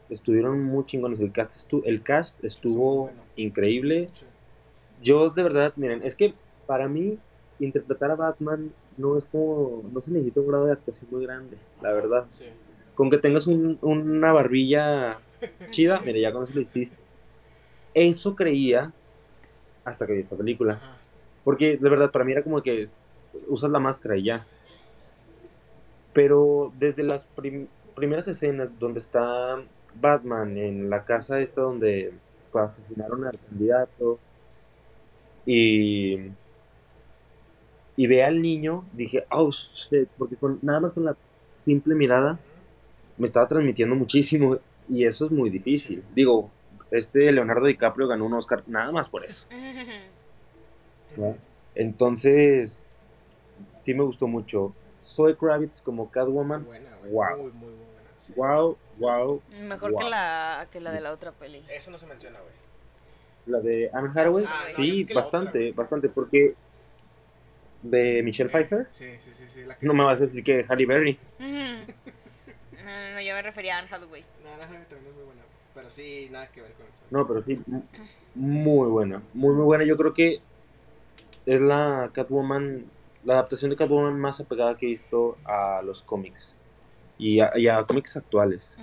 estuvieron 0.08 0.62
muy 0.64 0.84
chingones. 0.84 1.20
El 1.20 1.32
cast, 1.32 1.68
estu- 1.70 1.82
el 1.84 2.02
cast 2.02 2.42
estuvo 2.44 3.02
bueno. 3.02 3.22
increíble. 3.36 4.08
Sí. 4.12 4.24
Yo 5.02 5.30
de 5.30 5.42
verdad, 5.42 5.72
miren, 5.76 6.02
es 6.02 6.14
que 6.14 6.34
para 6.66 6.88
mí 6.88 7.18
interpretar 7.58 8.10
a 8.10 8.16
Batman 8.16 8.72
no 8.96 9.16
es 9.16 9.24
como, 9.26 9.82
no 9.92 10.00
se 10.00 10.10
necesita 10.10 10.40
un 10.40 10.48
grado 10.48 10.66
de 10.66 10.72
actuación 10.72 11.08
muy 11.10 11.24
grande, 11.24 11.56
la 11.82 11.92
verdad. 11.92 12.26
Sí. 12.30 12.46
Con 12.94 13.08
que 13.10 13.18
tengas 13.18 13.46
un- 13.46 13.78
una 13.82 14.32
barbilla 14.32 15.18
chida, 15.70 16.00
mire, 16.00 16.20
ya 16.20 16.32
con 16.32 16.44
eso 16.44 16.52
lo 16.54 16.60
hiciste. 16.60 16.98
Eso 17.94 18.34
creía 18.36 18.92
hasta 19.84 20.06
que 20.06 20.12
vi 20.14 20.20
esta 20.20 20.36
película. 20.36 20.80
Porque 21.44 21.76
de 21.78 21.88
verdad, 21.88 22.10
para 22.10 22.24
mí 22.24 22.32
era 22.32 22.42
como 22.42 22.62
que 22.62 22.84
usas 23.48 23.70
la 23.70 23.78
máscara 23.78 24.16
y 24.16 24.24
ya. 24.24 24.46
Pero 26.12 26.72
desde 26.78 27.02
las 27.02 27.24
prim- 27.24 27.68
primeras 27.94 28.28
escenas 28.28 28.68
donde 28.78 28.98
está 28.98 29.60
Batman 30.00 30.56
en 30.56 30.90
la 30.90 31.04
casa 31.04 31.40
esta 31.40 31.62
donde 31.62 32.12
asesinaron 32.52 33.24
al 33.24 33.38
candidato 33.38 34.18
y, 35.46 36.18
y 37.96 38.06
ve 38.06 38.24
al 38.24 38.42
niño, 38.42 38.84
dije, 38.92 39.24
oh 39.30 39.50
shit, 39.50 40.08
porque 40.18 40.36
con, 40.36 40.58
nada 40.62 40.80
más 40.80 40.92
con 40.92 41.04
la 41.04 41.16
simple 41.56 41.94
mirada 41.94 42.38
me 43.18 43.26
estaba 43.26 43.46
transmitiendo 43.46 43.94
muchísimo 43.94 44.58
y 44.88 45.04
eso 45.04 45.26
es 45.26 45.30
muy 45.30 45.50
difícil. 45.50 46.02
Digo, 46.14 46.50
este 46.90 47.30
Leonardo 47.30 47.66
DiCaprio 47.66 48.08
ganó 48.08 48.26
un 48.26 48.34
Oscar 48.34 48.64
nada 48.66 48.90
más 48.90 49.08
por 49.08 49.24
eso. 49.24 49.46
Entonces, 51.74 52.82
sí 53.76 53.94
me 53.94 54.04
gustó 54.04 54.26
mucho. 54.26 54.72
Zoe 55.04 55.36
Kravitz 55.36 55.80
como 55.80 56.10
Catwoman, 56.10 56.60
Muy 56.62 56.68
buena, 56.78 56.96
güey. 56.98 57.12
Wow. 57.12 57.36
Muy, 57.38 57.52
muy 57.52 57.70
buena. 57.70 58.10
sí. 58.18 58.32
wow, 58.36 58.76
wow. 58.98 59.42
Mejor 59.62 59.96
que 59.96 60.04
la 60.04 60.68
que 60.70 60.80
la 60.80 60.92
de 60.92 61.00
la 61.00 61.12
otra 61.12 61.32
peli. 61.32 61.64
Eso 61.68 61.90
no 61.90 61.98
se 61.98 62.06
menciona, 62.06 62.38
güey. 62.40 62.52
La 63.46 63.60
de 63.60 63.90
Anne 63.92 64.10
Hathaway, 64.10 64.44
Ah, 64.46 64.58
no, 64.60 64.66
sí, 64.66 65.02
otra, 65.04 65.14
bastante, 65.16 65.72
bastante, 65.72 66.08
porque 66.08 66.54
de 67.82 68.22
Michelle 68.22 68.50
Pfeiffer, 68.50 68.86
Sí, 68.92 69.06
sí, 69.18 69.30
sí, 69.32 69.44
sí. 69.48 69.64
La 69.64 69.76
que... 69.76 69.86
no 69.86 69.94
me 69.94 70.04
vas 70.04 70.20
a 70.20 70.24
decir 70.24 70.44
que 70.44 70.64
Halle 70.68 70.86
Berry. 70.86 71.18
No, 71.38 71.46
no, 71.48 73.14
no, 73.14 73.20
yo 73.20 73.34
me 73.34 73.42
refería 73.42 73.76
a 73.76 73.78
Anne 73.78 73.88
Hathaway. 73.90 74.24
No, 74.44 74.56
la 74.56 74.66
Jaime 74.66 74.84
también 74.84 75.10
es 75.10 75.14
muy 75.16 75.24
buena. 75.24 75.42
Pero 75.74 75.90
sí, 75.90 76.28
nada 76.30 76.48
que 76.48 76.60
ver 76.62 76.72
con 76.72 76.86
eso. 76.86 77.02
No, 77.10 77.26
pero 77.26 77.42
sí, 77.42 77.60
muy 78.34 78.88
buena, 78.88 79.22
muy, 79.32 79.54
muy 79.54 79.64
buena. 79.64 79.84
Yo 79.84 79.96
creo 79.96 80.12
que 80.12 80.40
es 81.46 81.60
la 81.60 82.10
Catwoman, 82.12 82.84
la 83.24 83.34
adaptación 83.34 83.70
de 83.70 83.76
Catwoman 83.76 84.18
más 84.18 84.40
apegada 84.40 84.76
que 84.76 84.86
he 84.86 84.88
visto 84.88 85.36
a 85.44 85.82
los 85.82 86.02
cómics 86.02 86.56
y 87.18 87.40
a, 87.40 87.52
y 87.56 87.68
a 87.68 87.84
cómics 87.84 88.16
actuales. 88.16 88.78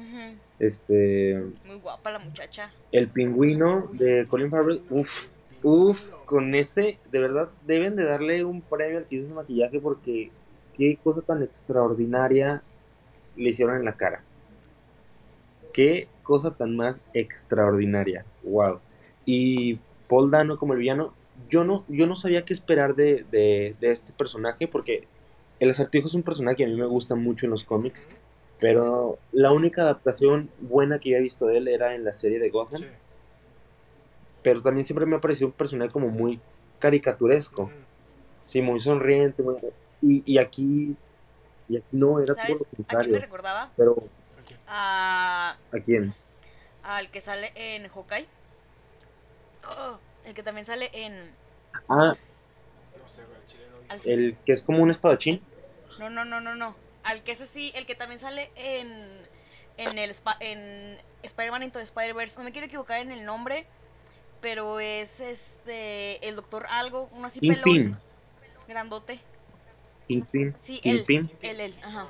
Este, 0.59 1.43
Muy 1.65 1.77
guapa 1.77 2.11
la 2.11 2.19
muchacha. 2.19 2.71
El 2.91 3.09
pingüino 3.09 3.89
de 3.93 4.27
Colin 4.27 4.49
Farrell, 4.49 4.81
uff, 4.89 5.27
uff, 5.63 6.09
con 6.25 6.53
ese, 6.55 6.99
de 7.11 7.19
verdad, 7.19 7.49
deben 7.65 7.95
de 7.95 8.05
darle 8.05 8.43
un 8.43 8.61
premio 8.61 8.99
al 8.99 9.05
que 9.05 9.17
hizo 9.17 9.25
ese 9.25 9.33
maquillaje 9.33 9.79
porque 9.79 10.31
qué 10.75 10.97
cosa 11.03 11.21
tan 11.21 11.43
extraordinaria 11.43 12.61
le 13.35 13.49
hicieron 13.49 13.77
en 13.77 13.85
la 13.85 13.93
cara. 13.93 14.21
Qué 15.73 16.07
cosa 16.23 16.51
tan 16.51 16.75
más 16.75 17.03
extraordinaria, 17.13 18.25
wow. 18.43 18.79
Y 19.25 19.79
Paul 20.07 20.31
Dano 20.31 20.57
como 20.57 20.73
el 20.73 20.79
villano, 20.79 21.13
yo 21.49 21.63
no, 21.63 21.85
yo 21.87 22.05
no 22.07 22.15
sabía 22.15 22.45
qué 22.45 22.53
esperar 22.53 22.95
de, 22.95 23.25
de, 23.31 23.75
de 23.79 23.91
este 23.91 24.13
personaje 24.13 24.67
porque 24.67 25.07
el 25.59 25.69
acertijo 25.69 26.07
es 26.07 26.13
un 26.13 26.23
personaje 26.23 26.57
que 26.57 26.63
a 26.65 26.67
mí 26.67 26.75
me 26.75 26.85
gusta 26.85 27.15
mucho 27.15 27.45
en 27.45 27.51
los 27.51 27.63
cómics. 27.63 28.07
Pero 28.59 29.19
la 29.31 29.51
única 29.51 29.83
adaptación 29.83 30.49
buena 30.59 30.97
que 30.99 31.11
yo 31.11 31.17
he 31.17 31.21
visto 31.21 31.45
de 31.45 31.57
él 31.57 31.67
era 31.67 31.93
en 31.93 32.03
la 32.03 32.13
serie 32.13 32.39
de 32.39 32.49
Gotham. 32.49 32.81
Sí. 32.81 32.87
Pero 34.41 34.61
también 34.61 34.85
siempre 34.85 35.05
me 35.05 35.15
ha 35.15 35.21
parecido 35.21 35.47
un 35.47 35.53
personaje 35.53 35.91
como 35.91 36.07
muy 36.09 36.39
caricaturesco. 36.79 37.69
Sí, 38.43 38.61
muy 38.61 38.79
sonriente. 38.79 39.43
muy- 39.43 39.57
Y, 40.01 40.23
y 40.25 40.37
aquí. 40.39 40.95
Y 41.69 41.77
aquí 41.77 41.97
no, 41.97 42.17
era 42.19 42.33
todo 42.33 42.45
¿Sabes 42.45 42.59
lo 42.59 42.65
a 42.65 42.69
quién 42.69 42.71
me 42.79 42.85
contrario. 42.85 43.19
recordaba? 43.19 43.71
Pero. 43.77 43.95
A, 44.67 45.57
¿a 45.71 45.79
quién? 45.79 46.13
al 46.83 47.11
que 47.11 47.19
sale 47.19 47.51
en 47.55 47.87
Hawkeye. 47.89 48.25
Oh, 49.69 49.97
el 50.27 50.33
que 50.33 50.43
también 50.43 50.65
sale 50.65 50.89
en. 50.93 51.31
Ah, 51.89 52.13
el 54.03 54.37
que 54.45 54.51
es 54.51 54.61
como 54.61 54.83
un 54.83 54.89
espadachín. 54.89 55.41
No, 55.99 56.09
no, 56.09 56.25
no, 56.25 56.41
no, 56.41 56.53
no. 56.53 56.75
Al 57.03 57.23
que 57.23 57.31
es 57.31 57.41
así, 57.41 57.71
el 57.75 57.85
que 57.85 57.95
también 57.95 58.19
sale 58.19 58.51
en 58.55 59.25
en 59.77 59.97
el 59.97 60.13
en 60.41 60.97
Spider-Man 61.23 61.63
Into 61.63 61.79
Spider-Verse. 61.79 62.37
No 62.37 62.43
me 62.43 62.51
quiero 62.51 62.67
equivocar 62.67 62.99
en 62.99 63.11
el 63.11 63.25
nombre, 63.25 63.65
pero 64.41 64.81
es 64.81 65.21
este 65.21 66.27
el 66.27 66.35
doctor 66.35 66.65
algo, 66.69 67.09
uno 67.13 67.27
así 67.27 67.39
pelón, 67.39 67.97
grandote. 68.67 69.19
Kingpin. 70.09 70.55
Sí, 70.59 70.81
él, 70.83 71.05
Kingpin. 71.05 71.31
él, 71.41 71.59
él, 71.61 71.75
ajá. 71.83 72.07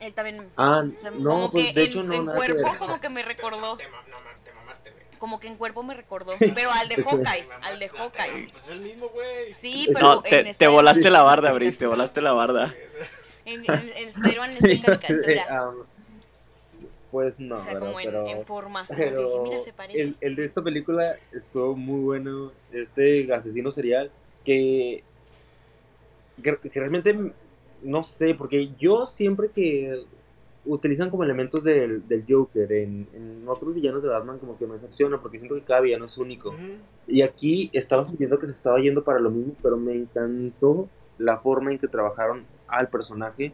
Él 0.00 0.14
también. 0.14 0.48
Ah, 0.56 0.84
o 0.94 0.98
sea, 0.98 1.10
no, 1.10 1.18
como 1.30 1.50
pues 1.50 1.66
que 1.68 1.72
de 1.74 1.82
en, 1.82 1.88
hecho 1.88 2.02
no, 2.02 2.12
en 2.14 2.24
nada 2.26 2.36
cuerpo 2.38 2.76
como 2.78 3.00
que 3.00 3.08
me 3.08 3.22
recordó, 3.24 3.76
Te, 3.76 3.88
ma- 3.88 4.02
no, 4.08 4.16
ma- 4.20 4.36
te 4.44 4.52
mamaste, 4.52 4.90
güey. 4.90 5.02
como 5.18 5.40
que 5.40 5.48
en 5.48 5.56
cuerpo 5.56 5.82
me 5.82 5.94
recordó, 5.94 6.32
pero 6.54 6.70
al 6.72 6.88
de 6.88 6.94
Es 6.94 7.04
que- 7.04 7.10
Hawkeye, 7.10 7.48
al 7.62 7.78
de 7.78 7.88
Hawkeye. 7.88 8.48
Pues 8.52 8.64
es 8.64 8.70
el 8.70 8.80
mismo, 8.80 9.08
güey. 9.08 9.54
Sí, 9.58 9.88
pero 9.92 10.06
No, 10.06 10.22
en 10.24 10.44
te, 10.44 10.54
te 10.54 10.68
volaste 10.68 11.10
la 11.10 11.22
barda, 11.22 11.52
Brice, 11.52 11.80
te 11.80 11.86
volaste 11.86 12.20
la 12.20 12.32
barda. 12.32 12.72
En, 13.44 13.64
en, 13.68 13.92
en 13.96 14.06
Spider-Man 14.08 14.50
es 14.50 14.58
caricatura. 14.84 15.46
Ah, 15.50 15.70
pues 17.10 17.40
no, 17.40 17.56
o 17.56 17.60
sea, 17.60 17.76
como 17.76 17.98
en, 17.98 18.06
pero, 18.06 18.26
en 18.28 18.46
forma. 18.46 18.86
Como 18.86 18.96
que 18.96 19.04
pero 19.06 19.28
dije, 19.28 19.42
mira, 19.50 19.60
se 19.64 19.72
parece. 19.72 20.00
el, 20.00 20.16
el 20.20 20.36
de 20.36 20.44
esta 20.44 20.62
película 20.62 21.16
estuvo 21.32 21.74
muy 21.74 22.00
bueno. 22.04 22.52
Este 22.72 23.32
asesino 23.34 23.72
serial 23.72 24.12
que, 24.44 25.02
que, 26.40 26.56
que 26.56 26.78
realmente 26.78 27.32
no 27.82 28.02
sé, 28.02 28.34
porque 28.34 28.70
yo 28.78 29.06
siempre 29.06 29.48
que 29.50 30.04
utilizan 30.64 31.10
como 31.10 31.24
elementos 31.24 31.64
del, 31.64 32.06
del 32.06 32.24
Joker 32.28 32.70
en, 32.72 33.08
en 33.14 33.44
otros 33.46 33.74
villanos 33.74 34.02
de 34.02 34.10
Batman 34.10 34.38
como 34.38 34.58
que 34.58 34.66
me 34.66 34.74
decepciona 34.74 35.20
porque 35.20 35.38
siento 35.38 35.54
que 35.54 35.62
cada 35.62 35.80
villano 35.80 36.04
es 36.04 36.18
único. 36.18 36.54
Y 37.06 37.22
aquí 37.22 37.70
estaba 37.72 38.04
sintiendo 38.04 38.38
que 38.38 38.46
se 38.46 38.52
estaba 38.52 38.78
yendo 38.78 39.02
para 39.02 39.18
lo 39.18 39.30
mismo, 39.30 39.54
pero 39.62 39.76
me 39.76 39.94
encantó 39.94 40.88
la 41.18 41.38
forma 41.38 41.72
en 41.72 41.78
que 41.78 41.88
trabajaron 41.88 42.44
al 42.68 42.88
personaje. 42.88 43.52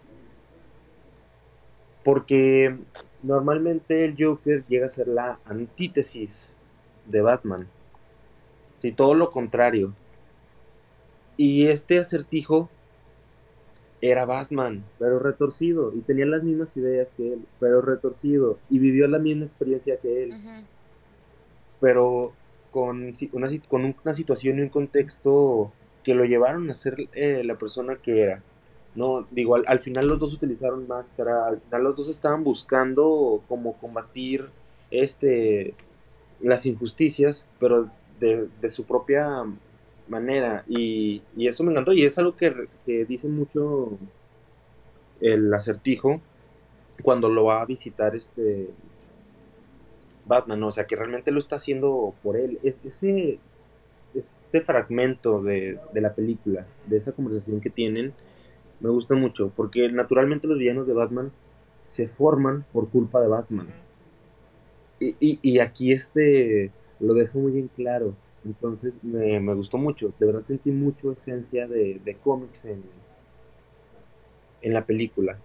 Porque 2.04 2.76
normalmente 3.22 4.04
el 4.04 4.14
Joker 4.18 4.64
llega 4.68 4.86
a 4.86 4.90
ser 4.90 5.08
la 5.08 5.38
antítesis 5.44 6.58
de 7.06 7.20
Batman. 7.20 7.66
Sí, 8.76 8.92
todo 8.92 9.14
lo 9.14 9.30
contrario. 9.30 9.92
Y 11.36 11.66
este 11.66 11.98
acertijo 11.98 12.68
era 14.00 14.24
Batman, 14.24 14.84
pero 14.98 15.18
retorcido. 15.18 15.92
Y 15.94 16.00
tenía 16.00 16.26
las 16.26 16.42
mismas 16.42 16.76
ideas 16.76 17.12
que 17.12 17.34
él, 17.34 17.46
pero 17.60 17.80
retorcido. 17.80 18.58
Y 18.70 18.78
vivió 18.78 19.08
la 19.08 19.18
misma 19.18 19.46
experiencia 19.46 19.96
que 19.98 20.22
él 20.24 20.34
pero 21.80 22.32
con 22.70 23.12
una, 23.32 23.48
con 23.68 23.94
una 24.02 24.12
situación 24.12 24.58
y 24.58 24.62
un 24.62 24.68
contexto 24.68 25.72
que 26.02 26.14
lo 26.14 26.24
llevaron 26.24 26.68
a 26.70 26.74
ser 26.74 27.08
eh, 27.12 27.42
la 27.44 27.56
persona 27.56 27.96
que 27.96 28.22
era. 28.22 28.42
No, 28.94 29.26
digo, 29.30 29.56
al, 29.56 29.64
al 29.66 29.78
final 29.80 30.08
los 30.08 30.18
dos 30.18 30.32
utilizaron 30.32 30.88
máscara, 30.88 31.46
al 31.46 31.60
final 31.60 31.84
los 31.84 31.96
dos 31.96 32.08
estaban 32.08 32.44
buscando 32.44 33.42
como 33.48 33.74
combatir 33.74 34.48
este 34.90 35.74
las 36.40 36.66
injusticias, 36.66 37.46
pero 37.58 37.90
de, 38.20 38.48
de 38.60 38.68
su 38.68 38.84
propia 38.84 39.44
manera. 40.08 40.64
Y, 40.68 41.22
y 41.36 41.48
eso 41.48 41.64
me 41.64 41.70
encantó. 41.70 41.92
Y 41.92 42.04
es 42.04 42.18
algo 42.18 42.36
que, 42.36 42.68
que 42.84 43.04
dice 43.04 43.28
mucho 43.28 43.98
el 45.20 45.52
acertijo 45.54 46.20
cuando 47.02 47.28
lo 47.28 47.44
va 47.44 47.62
a 47.62 47.66
visitar 47.66 48.14
este 48.16 48.70
Batman, 50.26 50.60
¿no? 50.60 50.68
o 50.68 50.72
sea, 50.72 50.86
que 50.86 50.96
realmente 50.96 51.30
lo 51.30 51.38
está 51.38 51.56
haciendo 51.56 52.14
por 52.22 52.36
él. 52.36 52.58
Es, 52.62 52.80
ese, 52.84 53.38
ese 54.14 54.60
fragmento 54.60 55.42
de, 55.42 55.78
de 55.92 56.00
la 56.00 56.14
película, 56.14 56.66
de 56.86 56.96
esa 56.96 57.12
conversación 57.12 57.60
que 57.60 57.70
tienen, 57.70 58.12
me 58.80 58.90
gusta 58.90 59.14
mucho, 59.14 59.52
porque 59.54 59.88
naturalmente 59.88 60.48
los 60.48 60.58
villanos 60.58 60.86
de 60.86 60.92
Batman 60.92 61.32
se 61.84 62.08
forman 62.08 62.64
por 62.72 62.88
culpa 62.90 63.20
de 63.20 63.28
Batman. 63.28 63.68
Y, 64.98 65.14
y, 65.20 65.38
y 65.42 65.58
aquí 65.60 65.92
este 65.92 66.70
lo 66.98 67.14
dejo 67.14 67.38
muy 67.38 67.58
en 67.58 67.68
claro. 67.68 68.14
Entonces 68.46 68.94
me, 69.02 69.40
me 69.40 69.54
gustó 69.54 69.76
mucho. 69.76 70.12
De 70.18 70.26
verdad 70.26 70.44
sentí 70.44 70.70
mucho 70.70 71.12
esencia 71.12 71.66
de, 71.66 72.00
de 72.04 72.14
cómics 72.14 72.64
en, 72.66 72.84
en 74.62 74.72
la 74.72 74.86
película. 74.86 75.38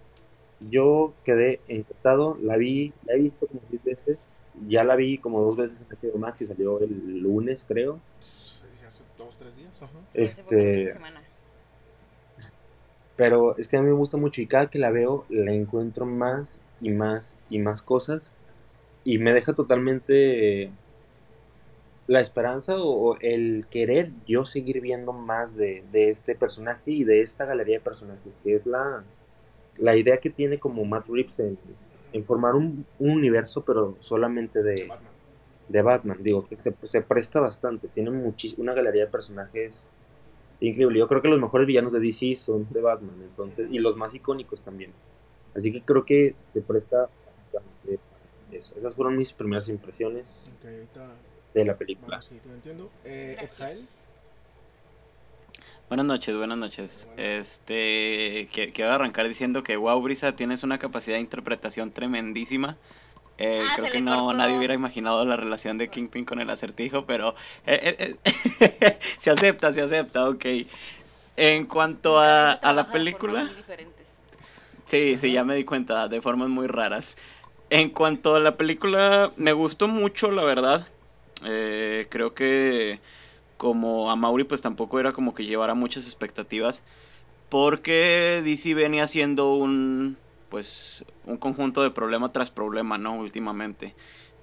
Yo 0.70 1.12
quedé 1.24 1.60
encantado, 1.66 2.38
la 2.40 2.56
vi, 2.56 2.92
la 3.04 3.14
he 3.14 3.18
visto 3.18 3.48
como 3.48 3.60
seis 3.68 3.82
veces, 3.82 4.40
ya 4.68 4.84
la 4.84 4.94
vi 4.94 5.18
como 5.18 5.40
dos 5.40 5.56
veces 5.56 5.82
en 5.82 5.88
HBO 6.10 6.18
Max 6.18 6.40
y 6.42 6.46
salió 6.46 6.78
el 6.80 7.18
lunes, 7.18 7.64
creo. 7.64 7.98
Sí, 8.20 8.84
hace 8.86 9.02
dos, 9.18 9.36
tres 9.36 9.56
días. 9.56 9.82
Ajá. 9.82 9.98
Este, 10.14 10.82
esta 10.82 10.94
semana. 10.94 11.22
pero 13.16 13.56
es 13.58 13.66
que 13.66 13.76
a 13.76 13.82
mí 13.82 13.88
me 13.88 13.94
gusta 13.94 14.16
mucho 14.16 14.40
y 14.40 14.46
cada 14.46 14.70
que 14.70 14.78
la 14.78 14.90
veo 14.92 15.24
la 15.28 15.52
encuentro 15.52 16.06
más 16.06 16.62
y 16.80 16.90
más 16.90 17.36
y 17.48 17.58
más 17.58 17.82
cosas 17.82 18.32
y 19.04 19.18
me 19.18 19.32
deja 19.32 19.52
totalmente 19.52 20.70
la 22.12 22.20
esperanza 22.20 22.76
o, 22.76 23.12
o 23.12 23.16
el 23.20 23.66
querer 23.70 24.10
yo 24.26 24.44
seguir 24.44 24.80
viendo 24.80 25.12
más 25.12 25.56
de, 25.56 25.82
de 25.92 26.08
este 26.10 26.34
personaje 26.34 26.90
y 26.90 27.04
de 27.04 27.20
esta 27.20 27.44
galería 27.46 27.76
de 27.78 27.84
personajes, 27.84 28.36
que 28.42 28.54
es 28.54 28.66
la, 28.66 29.04
la 29.78 29.96
idea 29.96 30.18
que 30.18 30.30
tiene 30.30 30.58
como 30.58 30.84
Matt 30.84 31.08
Reeves 31.08 31.38
en, 31.40 31.58
en 32.12 32.22
formar 32.24 32.54
un, 32.54 32.84
un 32.98 33.10
universo 33.10 33.64
pero 33.64 33.96
solamente 34.00 34.62
de, 34.62 34.86
Batman. 34.86 35.12
de 35.68 35.82
Batman. 35.82 36.18
Digo, 36.20 36.46
que 36.48 36.58
se, 36.58 36.74
se 36.82 37.02
presta 37.02 37.40
bastante. 37.40 37.88
Tiene 37.88 38.10
muchis- 38.10 38.58
una 38.58 38.74
galería 38.74 39.04
de 39.06 39.10
personajes 39.10 39.88
increíble. 40.60 40.98
Yo 40.98 41.08
creo 41.08 41.22
que 41.22 41.28
los 41.28 41.40
mejores 41.40 41.66
villanos 41.66 41.92
de 41.92 42.00
DC 42.00 42.34
son 42.34 42.66
de 42.70 42.80
Batman, 42.80 43.16
entonces, 43.22 43.68
y 43.70 43.78
los 43.78 43.96
más 43.96 44.14
icónicos 44.14 44.62
también. 44.62 44.92
Así 45.54 45.72
que 45.72 45.82
creo 45.82 46.04
que 46.04 46.34
se 46.44 46.60
presta 46.60 47.08
bastante 47.30 47.98
eso. 48.52 48.74
Esas 48.76 48.94
fueron 48.94 49.16
mis 49.16 49.32
primeras 49.32 49.68
impresiones 49.68 50.58
ahorita 50.64 51.14
de 51.54 51.64
la 51.64 51.76
película. 51.76 52.20
ir, 52.30 52.40
¿te 52.40 52.48
entiendo? 52.48 52.90
Eh. 53.04 53.36
Buenas 55.88 56.06
noches, 56.06 56.36
buenas 56.36 56.56
noches. 56.58 57.10
Este, 57.18 58.48
que- 58.52 58.72
quiero 58.72 58.92
arrancar 58.92 59.28
diciendo 59.28 59.62
que 59.62 59.76
wow, 59.76 60.00
Brisa, 60.00 60.34
tienes 60.34 60.62
una 60.62 60.78
capacidad 60.78 61.16
de 61.16 61.20
interpretación 61.20 61.92
tremendísima. 61.92 62.78
Eh, 63.38 63.62
Ah, 63.66 63.72
creo 63.76 63.90
que 63.90 64.00
no 64.00 64.24
cortó. 64.26 64.38
nadie 64.38 64.56
hubiera 64.56 64.74
imaginado 64.74 65.24
la 65.24 65.36
relación 65.36 65.76
de 65.76 65.88
Kingpin 65.88 66.24
con 66.24 66.40
el 66.40 66.48
acertijo, 66.48 67.04
pero 67.06 67.34
eh, 67.66 67.94
eh, 67.98 68.16
eh, 68.80 68.98
se 69.18 69.30
acepta, 69.30 69.72
se 69.72 69.82
acepta, 69.82 70.28
ok. 70.28 70.44
En 71.36 71.66
cuanto 71.66 72.18
a, 72.20 72.52
a 72.52 72.72
la 72.72 72.90
película. 72.90 73.50
Sí, 74.86 75.16
sí, 75.16 75.32
ya 75.32 75.44
me 75.44 75.54
di 75.54 75.64
cuenta, 75.64 76.08
de 76.08 76.20
formas 76.20 76.48
muy 76.48 76.66
raras. 76.66 77.16
En 77.70 77.90
cuanto 77.90 78.34
a 78.34 78.40
la 78.40 78.56
película, 78.56 79.32
me 79.36 79.52
gustó 79.52 79.88
mucho, 79.88 80.30
la 80.30 80.44
verdad. 80.44 80.86
Eh, 81.44 82.06
creo 82.10 82.34
que 82.34 83.00
como 83.56 84.10
a 84.10 84.16
Mauri, 84.16 84.44
pues 84.44 84.60
tampoco 84.62 84.98
era 84.98 85.12
como 85.12 85.34
que 85.34 85.44
llevara 85.44 85.74
muchas 85.74 86.06
expectativas. 86.06 86.84
Porque 87.48 88.42
DC 88.44 88.74
venía 88.74 89.06
siendo 89.06 89.54
un, 89.54 90.16
pues, 90.48 91.04
un 91.26 91.36
conjunto 91.36 91.82
de 91.82 91.90
problema 91.90 92.32
tras 92.32 92.50
problema, 92.50 92.98
¿no? 92.98 93.14
Últimamente. 93.16 93.94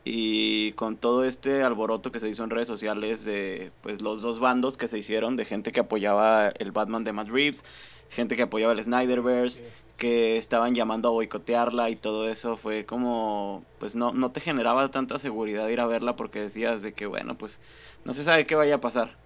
Y 0.06 0.74
con 0.74 0.96
todo 0.98 1.26
este 1.26 1.64
alboroto 1.64 2.12
que 2.12 2.20
se 2.20 2.30
hizo 2.30 2.44
en 2.44 2.52
redes 2.52 2.68
sociales 2.68 3.26
de, 3.26 3.72
pues, 3.82 4.02
los 4.02 4.22
dos 4.22 4.40
bandos 4.40 4.78
que 4.78 4.88
se 4.88 4.98
hicieron, 4.98 5.36
de 5.38 5.46
gente 5.46 5.72
que 5.72 5.82
apoyaba 5.82 6.50
el 6.60 6.72
Batman 6.72 7.04
de 7.04 7.14
Matt 7.14 7.30
Reeves, 7.30 7.66
gente 8.10 8.36
que 8.36 8.44
apoyaba 8.44 8.74
el 8.74 8.84
Snyderverse, 8.84 9.64
Sí. 9.64 9.70
que 9.98 10.38
estaban 10.38 10.74
llamando 10.76 11.10
a 11.10 11.12
boicotearla 11.12 11.90
y 11.90 11.96
todo 11.96 12.28
eso 12.30 12.56
fue 12.58 12.86
como, 12.86 13.64
pues 13.80 13.96
no, 13.96 14.14
no 14.14 14.32
te 14.32 14.40
generaba 14.40 14.90
tanta 14.92 15.20
seguridad 15.20 15.68
ir 15.68 15.80
a 15.82 15.86
verla 15.86 16.16
porque 16.16 16.40
decías 16.40 16.82
de 16.82 16.94
que, 16.94 17.06
bueno, 17.06 17.38
pues 17.38 17.60
no 18.06 18.14
se 18.14 18.24
sabe 18.24 18.46
qué 18.46 18.56
vaya 18.56 18.76
a 18.76 18.82
pasar. 18.82 19.18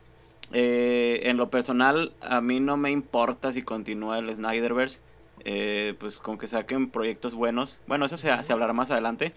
Eh, 0.51 1.21
en 1.29 1.37
lo 1.37 1.49
personal, 1.49 2.13
a 2.21 2.41
mí 2.41 2.59
no 2.59 2.75
me 2.77 2.91
importa 2.91 3.51
si 3.51 3.61
continúa 3.61 4.19
el 4.19 4.33
Snyderverse, 4.35 5.01
eh, 5.45 5.93
pues 5.99 6.19
con 6.19 6.37
que 6.37 6.47
saquen 6.47 6.89
proyectos 6.89 7.33
buenos. 7.35 7.81
Bueno, 7.87 8.05
eso 8.05 8.17
se, 8.17 8.43
se 8.43 8.53
hablará 8.53 8.73
más 8.73 8.91
adelante. 8.91 9.33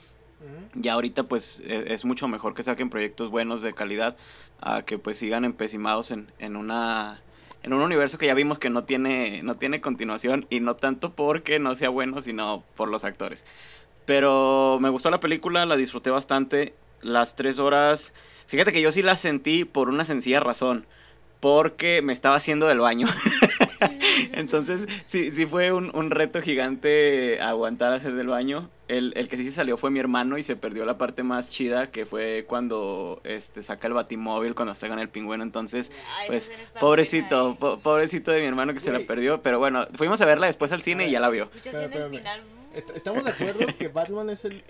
Ya 0.74 0.92
ahorita 0.92 1.22
pues 1.22 1.60
e- 1.66 1.92
es 1.94 2.04
mucho 2.04 2.28
mejor 2.28 2.52
que 2.54 2.62
saquen 2.62 2.90
proyectos 2.90 3.30
buenos 3.30 3.62
de 3.62 3.72
calidad 3.72 4.16
a 4.60 4.82
que 4.82 4.98
pues 4.98 5.18
sigan 5.18 5.44
empecimados 5.46 6.10
en, 6.10 6.30
en 6.38 6.56
una 6.56 7.22
en 7.66 7.72
un 7.72 7.82
universo 7.82 8.16
que 8.16 8.26
ya 8.26 8.34
vimos 8.34 8.60
que 8.60 8.70
no 8.70 8.84
tiene 8.84 9.42
no 9.42 9.56
tiene 9.56 9.80
continuación 9.80 10.46
y 10.50 10.60
no 10.60 10.76
tanto 10.76 11.14
porque 11.14 11.58
no 11.58 11.74
sea 11.74 11.88
bueno 11.88 12.22
sino 12.22 12.64
por 12.76 12.88
los 12.88 13.04
actores. 13.04 13.44
Pero 14.06 14.78
me 14.80 14.88
gustó 14.88 15.10
la 15.10 15.18
película, 15.18 15.66
la 15.66 15.76
disfruté 15.76 16.10
bastante. 16.10 16.74
Las 17.02 17.34
tres 17.34 17.58
horas, 17.58 18.14
fíjate 18.46 18.72
que 18.72 18.80
yo 18.80 18.92
sí 18.92 19.02
las 19.02 19.20
sentí 19.20 19.64
por 19.64 19.88
una 19.88 20.04
sencilla 20.04 20.40
razón, 20.40 20.86
porque 21.40 22.02
me 22.02 22.12
estaba 22.12 22.36
haciendo 22.36 22.68
del 22.68 22.78
baño. 22.78 23.08
Entonces, 24.32 24.86
sí, 25.06 25.30
sí 25.32 25.46
fue 25.46 25.72
un, 25.72 25.94
un 25.94 26.10
reto 26.10 26.40
gigante 26.42 27.40
aguantar 27.40 27.92
hacer 27.92 28.14
del 28.14 28.28
baño. 28.28 28.70
El, 28.88 29.12
el 29.16 29.28
que 29.28 29.36
sí 29.36 29.44
se 29.44 29.52
salió 29.52 29.76
fue 29.76 29.90
mi 29.90 29.98
hermano 29.98 30.38
y 30.38 30.42
se 30.42 30.54
perdió 30.56 30.86
la 30.86 30.96
parte 30.96 31.22
más 31.24 31.50
chida, 31.50 31.90
que 31.90 32.06
fue 32.06 32.44
cuando 32.48 33.20
este 33.24 33.62
saca 33.62 33.88
el 33.88 33.94
batimóvil, 33.94 34.54
cuando 34.54 34.72
está 34.72 34.88
con 34.88 34.98
el 34.98 35.08
pingüino. 35.08 35.42
Entonces, 35.42 35.90
Ay, 36.18 36.28
pues, 36.28 36.52
pobrecito, 36.78 37.56
po- 37.58 37.78
pobrecito 37.80 38.30
de 38.30 38.40
mi 38.40 38.46
hermano 38.46 38.74
que 38.74 38.80
se 38.80 38.92
la 38.92 39.00
perdió. 39.00 39.42
Pero 39.42 39.58
bueno, 39.58 39.86
fuimos 39.94 40.20
a 40.20 40.24
verla 40.26 40.46
después 40.46 40.70
al 40.72 40.82
cine 40.82 41.08
y 41.08 41.10
ya 41.10 41.20
la 41.20 41.28
vio. 41.30 41.50
Final. 42.10 42.42
Est- 42.74 42.90
Estamos 42.94 43.24
de 43.24 43.30
acuerdo 43.30 43.66
que 43.78 43.88
Batman 43.88 44.30
es 44.30 44.44
el 44.44 44.62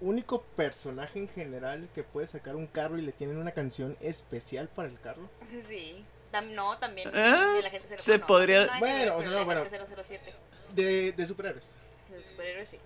único 0.00 0.42
personaje 0.56 1.18
en 1.18 1.28
general 1.28 1.88
que 1.94 2.02
puede 2.02 2.26
sacar 2.26 2.56
un 2.56 2.66
carro 2.66 2.98
y 2.98 3.02
le 3.02 3.12
tienen 3.12 3.38
una 3.38 3.52
canción 3.52 3.96
especial 4.00 4.68
para 4.68 4.88
el 4.88 4.98
carro. 5.00 5.22
Sí. 5.68 6.02
Tam- 6.34 6.50
no, 6.54 6.76
también. 6.78 7.10
Ah, 7.14 7.52
de 7.56 7.62
la 7.62 7.70
gente 7.70 7.86
cero- 7.88 8.02
se 8.02 8.12
bueno, 8.12 8.26
podría- 8.26 8.66
no 8.66 8.78
Bueno, 8.80 9.16
o 9.16 9.22
sea, 9.22 9.30
de 9.30 9.44
bueno. 9.44 9.64
la 9.64 9.70
gente 9.70 9.86
007. 10.02 10.34
De, 10.74 11.12
de 11.12 11.26
superhéroes. 11.26 11.76
De 12.10 12.22
superhéroes 12.22 12.68
sí. 12.68 12.78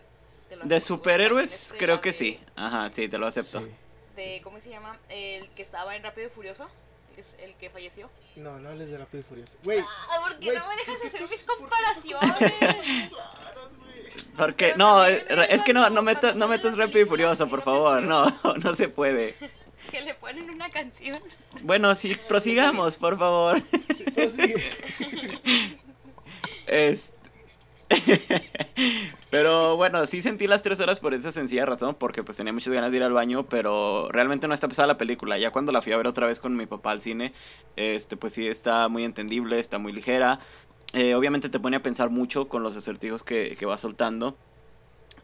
De 0.65 0.81
superhéroes, 0.81 1.73
de 1.73 1.79
creo 1.79 2.01
que 2.01 2.13
sí. 2.13 2.41
Ajá, 2.57 2.89
sí, 2.93 3.09
te 3.09 3.19
lo 3.19 3.27
acepto. 3.27 3.61
Sí. 3.61 3.67
De, 4.17 4.41
¿cómo 4.45 4.61
se 4.61 4.71
llama? 4.71 4.99
El 5.09 5.49
que 5.51 5.63
estaba 5.63 5.95
en 5.97 6.03
Rápido 6.03 6.27
y 6.27 6.31
Furioso. 6.31 6.69
El 7.11 7.15
que, 7.15 7.21
es- 7.23 7.37
el 7.41 7.55
que 7.55 7.71
falleció. 7.71 8.11
No, 8.37 8.59
no 8.59 8.69
hables 8.69 8.91
de 8.91 8.99
Rápido 8.99 9.21
y 9.21 9.25
Furioso. 9.25 9.59
Güey. 9.65 9.81
Ah, 9.81 10.19
¿por 10.21 10.39
qué 10.39 10.53
no 10.59 10.69
me 10.69 10.77
dejas 10.77 10.95
¿por 10.97 11.01
qué 11.01 11.07
hacer 11.09 11.21
mis 11.23 11.31
por 11.31 11.31
qué 11.31 11.37
tus 11.37 11.45
comparaciones? 11.57 13.11
Porque, 14.37 14.75
no, 14.77 15.05
es 15.05 15.63
que 15.65 15.73
no, 15.73 15.91
no 15.91 16.01
metas, 16.03 16.37
no 16.37 16.47
metas 16.47 16.77
rápido 16.77 17.01
y 17.05 17.09
furioso, 17.09 17.49
por 17.49 17.63
favor. 17.63 18.01
No, 18.03 18.25
no 18.63 18.75
se 18.75 18.89
puede. 18.89 19.35
que 19.91 20.01
le 20.01 20.15
ponen 20.15 20.51
una 20.51 20.71
canción. 20.71 21.19
Bueno, 21.63 21.95
sí, 21.95 22.17
prosigamos, 22.29 22.97
por 22.97 23.19
favor. 23.19 23.61
Este- 26.67 27.19
pero 29.31 29.77
bueno, 29.77 30.05
sí 30.07 30.21
sentí 30.21 30.47
las 30.47 30.63
tres 30.63 30.81
horas 30.81 31.01
por 31.01 31.15
esa 31.15 31.33
sencilla 31.33 31.65
razón, 31.65 31.95
porque 31.95 32.23
pues 32.23 32.37
tenía 32.37 32.53
muchas 32.53 32.73
ganas 32.73 32.91
de 32.91 32.99
ir 32.99 33.03
al 33.03 33.13
baño, 33.13 33.47
pero 33.47 34.09
realmente 34.11 34.47
no 34.49 34.55
está 34.55 34.69
pesada 34.69 34.87
la 34.87 34.99
película. 34.99 35.39
Ya 35.39 35.51
cuando 35.51 35.73
la 35.73 35.83
fui 35.83 35.93
a 35.93 35.97
ver 35.97 36.07
otra 36.07 36.27
vez 36.27 36.41
con 36.41 36.57
mi 36.57 36.67
papá 36.67 36.91
al 36.91 37.01
cine, 37.01 37.33
este 37.77 38.17
pues 38.17 38.35
sí 38.35 38.47
está 38.47 38.89
muy 38.89 39.05
entendible, 39.05 39.59
está 39.59 39.79
muy 39.79 39.93
ligera. 39.93 40.41
Eh, 40.95 41.15
obviamente 41.15 41.49
te 41.49 41.61
pone 41.61 41.77
a 41.77 41.83
pensar 41.83 42.11
mucho 42.11 42.49
con 42.49 42.63
los 42.63 42.77
acertijos 42.77 43.23
que, 43.23 43.57
que 43.59 43.67
va 43.67 43.79
soltando. 43.79 44.37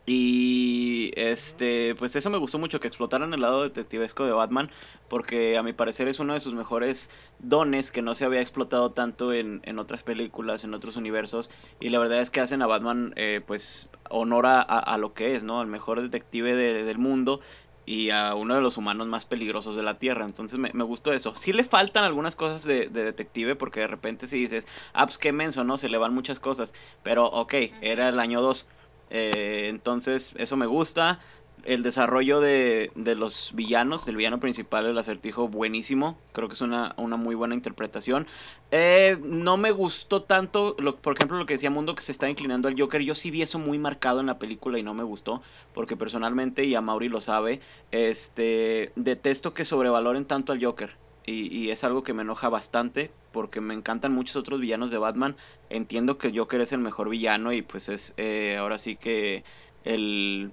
Y 0.06 1.12
este, 1.16 1.94
pues 1.94 2.14
eso 2.14 2.28
me 2.28 2.36
gustó 2.36 2.58
mucho, 2.58 2.78
que 2.78 2.88
explotaran 2.88 3.32
el 3.32 3.40
lado 3.40 3.62
detectivesco 3.62 4.26
de 4.26 4.32
Batman, 4.32 4.70
porque 5.08 5.56
a 5.56 5.62
mi 5.62 5.72
parecer 5.72 6.08
es 6.08 6.20
uno 6.20 6.34
de 6.34 6.40
sus 6.40 6.52
mejores 6.52 7.08
dones 7.38 7.90
que 7.90 8.02
no 8.02 8.14
se 8.14 8.26
había 8.26 8.40
explotado 8.42 8.92
tanto 8.92 9.32
en, 9.32 9.62
en 9.64 9.78
otras 9.78 10.02
películas, 10.02 10.62
en 10.64 10.74
otros 10.74 10.96
universos, 10.96 11.50
y 11.80 11.88
la 11.88 11.98
verdad 12.00 12.20
es 12.20 12.28
que 12.30 12.40
hacen 12.40 12.60
a 12.60 12.66
Batman, 12.66 13.14
eh, 13.16 13.40
pues, 13.46 13.88
honor 14.10 14.44
a, 14.46 14.98
lo 14.98 15.14
que 15.14 15.36
es, 15.36 15.42
¿no? 15.44 15.60
Al 15.60 15.68
mejor 15.68 16.02
detective 16.02 16.54
de- 16.54 16.84
del 16.84 16.98
mundo 16.98 17.40
y 17.86 18.10
a 18.10 18.34
uno 18.34 18.54
de 18.54 18.62
los 18.62 18.78
humanos 18.78 19.06
más 19.08 19.26
peligrosos 19.26 19.76
de 19.76 19.82
la 19.82 19.98
Tierra, 19.98 20.24
entonces 20.24 20.58
me, 20.58 20.70
me 20.72 20.84
gustó 20.84 21.12
eso. 21.12 21.34
Sí 21.34 21.52
le 21.52 21.64
faltan 21.64 22.04
algunas 22.04 22.34
cosas 22.34 22.64
de, 22.64 22.88
de 22.88 23.04
detective, 23.04 23.56
porque 23.56 23.80
de 23.80 23.88
repente 23.88 24.26
si 24.26 24.38
dices, 24.38 24.66
ah, 24.94 25.04
pues 25.06 25.18
qué 25.18 25.32
menso, 25.32 25.64
¿no? 25.64 25.76
Se 25.76 25.88
le 25.90 25.98
van 25.98 26.14
muchas 26.14 26.40
cosas, 26.40 26.72
pero 27.02 27.26
ok, 27.26 27.54
era 27.82 28.08
el 28.08 28.18
año 28.20 28.40
2. 28.40 28.68
Eh, 29.16 29.68
entonces, 29.68 30.34
eso 30.36 30.56
me 30.56 30.66
gusta. 30.66 31.20
El 31.62 31.82
desarrollo 31.82 32.40
de, 32.40 32.90
de 32.94 33.14
los 33.14 33.52
villanos, 33.54 34.04
del 34.04 34.16
villano 34.16 34.38
principal, 34.40 34.84
el 34.84 34.98
acertijo, 34.98 35.48
buenísimo. 35.48 36.18
Creo 36.32 36.48
que 36.48 36.54
es 36.54 36.60
una, 36.60 36.94
una 36.98 37.16
muy 37.16 37.36
buena 37.36 37.54
interpretación. 37.54 38.26
Eh, 38.72 39.16
no 39.22 39.56
me 39.56 39.70
gustó 39.70 40.22
tanto, 40.24 40.76
lo, 40.78 40.96
por 40.96 41.14
ejemplo, 41.14 41.38
lo 41.38 41.46
que 41.46 41.54
decía 41.54 41.70
Mundo, 41.70 41.94
que 41.94 42.02
se 42.02 42.12
está 42.12 42.28
inclinando 42.28 42.68
al 42.68 42.78
Joker. 42.78 43.00
Yo 43.02 43.14
sí 43.14 43.30
vi 43.30 43.40
eso 43.40 43.58
muy 43.58 43.78
marcado 43.78 44.20
en 44.20 44.26
la 44.26 44.38
película 44.38 44.78
y 44.78 44.82
no 44.82 44.94
me 44.94 45.04
gustó. 45.04 45.42
Porque 45.72 45.96
personalmente, 45.96 46.64
y 46.64 46.74
a 46.74 46.82
Mauri 46.82 47.08
lo 47.08 47.20
sabe, 47.20 47.60
este, 47.92 48.92
detesto 48.96 49.54
que 49.54 49.64
sobrevaloren 49.64 50.26
tanto 50.26 50.52
al 50.52 50.62
Joker. 50.62 51.03
Y, 51.26 51.46
y 51.56 51.70
es 51.70 51.84
algo 51.84 52.02
que 52.02 52.12
me 52.12 52.22
enoja 52.22 52.48
bastante 52.50 53.10
porque 53.32 53.60
me 53.60 53.74
encantan 53.74 54.12
muchos 54.12 54.36
otros 54.36 54.60
villanos 54.60 54.90
de 54.90 54.98
Batman. 54.98 55.36
Entiendo 55.70 56.18
que 56.18 56.32
Joker 56.36 56.60
es 56.60 56.72
el 56.72 56.80
mejor 56.80 57.08
villano 57.08 57.52
y 57.52 57.62
pues 57.62 57.88
es 57.88 58.14
eh, 58.18 58.56
ahora 58.58 58.78
sí 58.78 58.96
que 58.96 59.42
el 59.84 60.52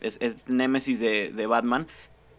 es, 0.00 0.18
es 0.20 0.48
némesis 0.50 1.00
de, 1.00 1.30
de 1.32 1.46
Batman. 1.46 1.86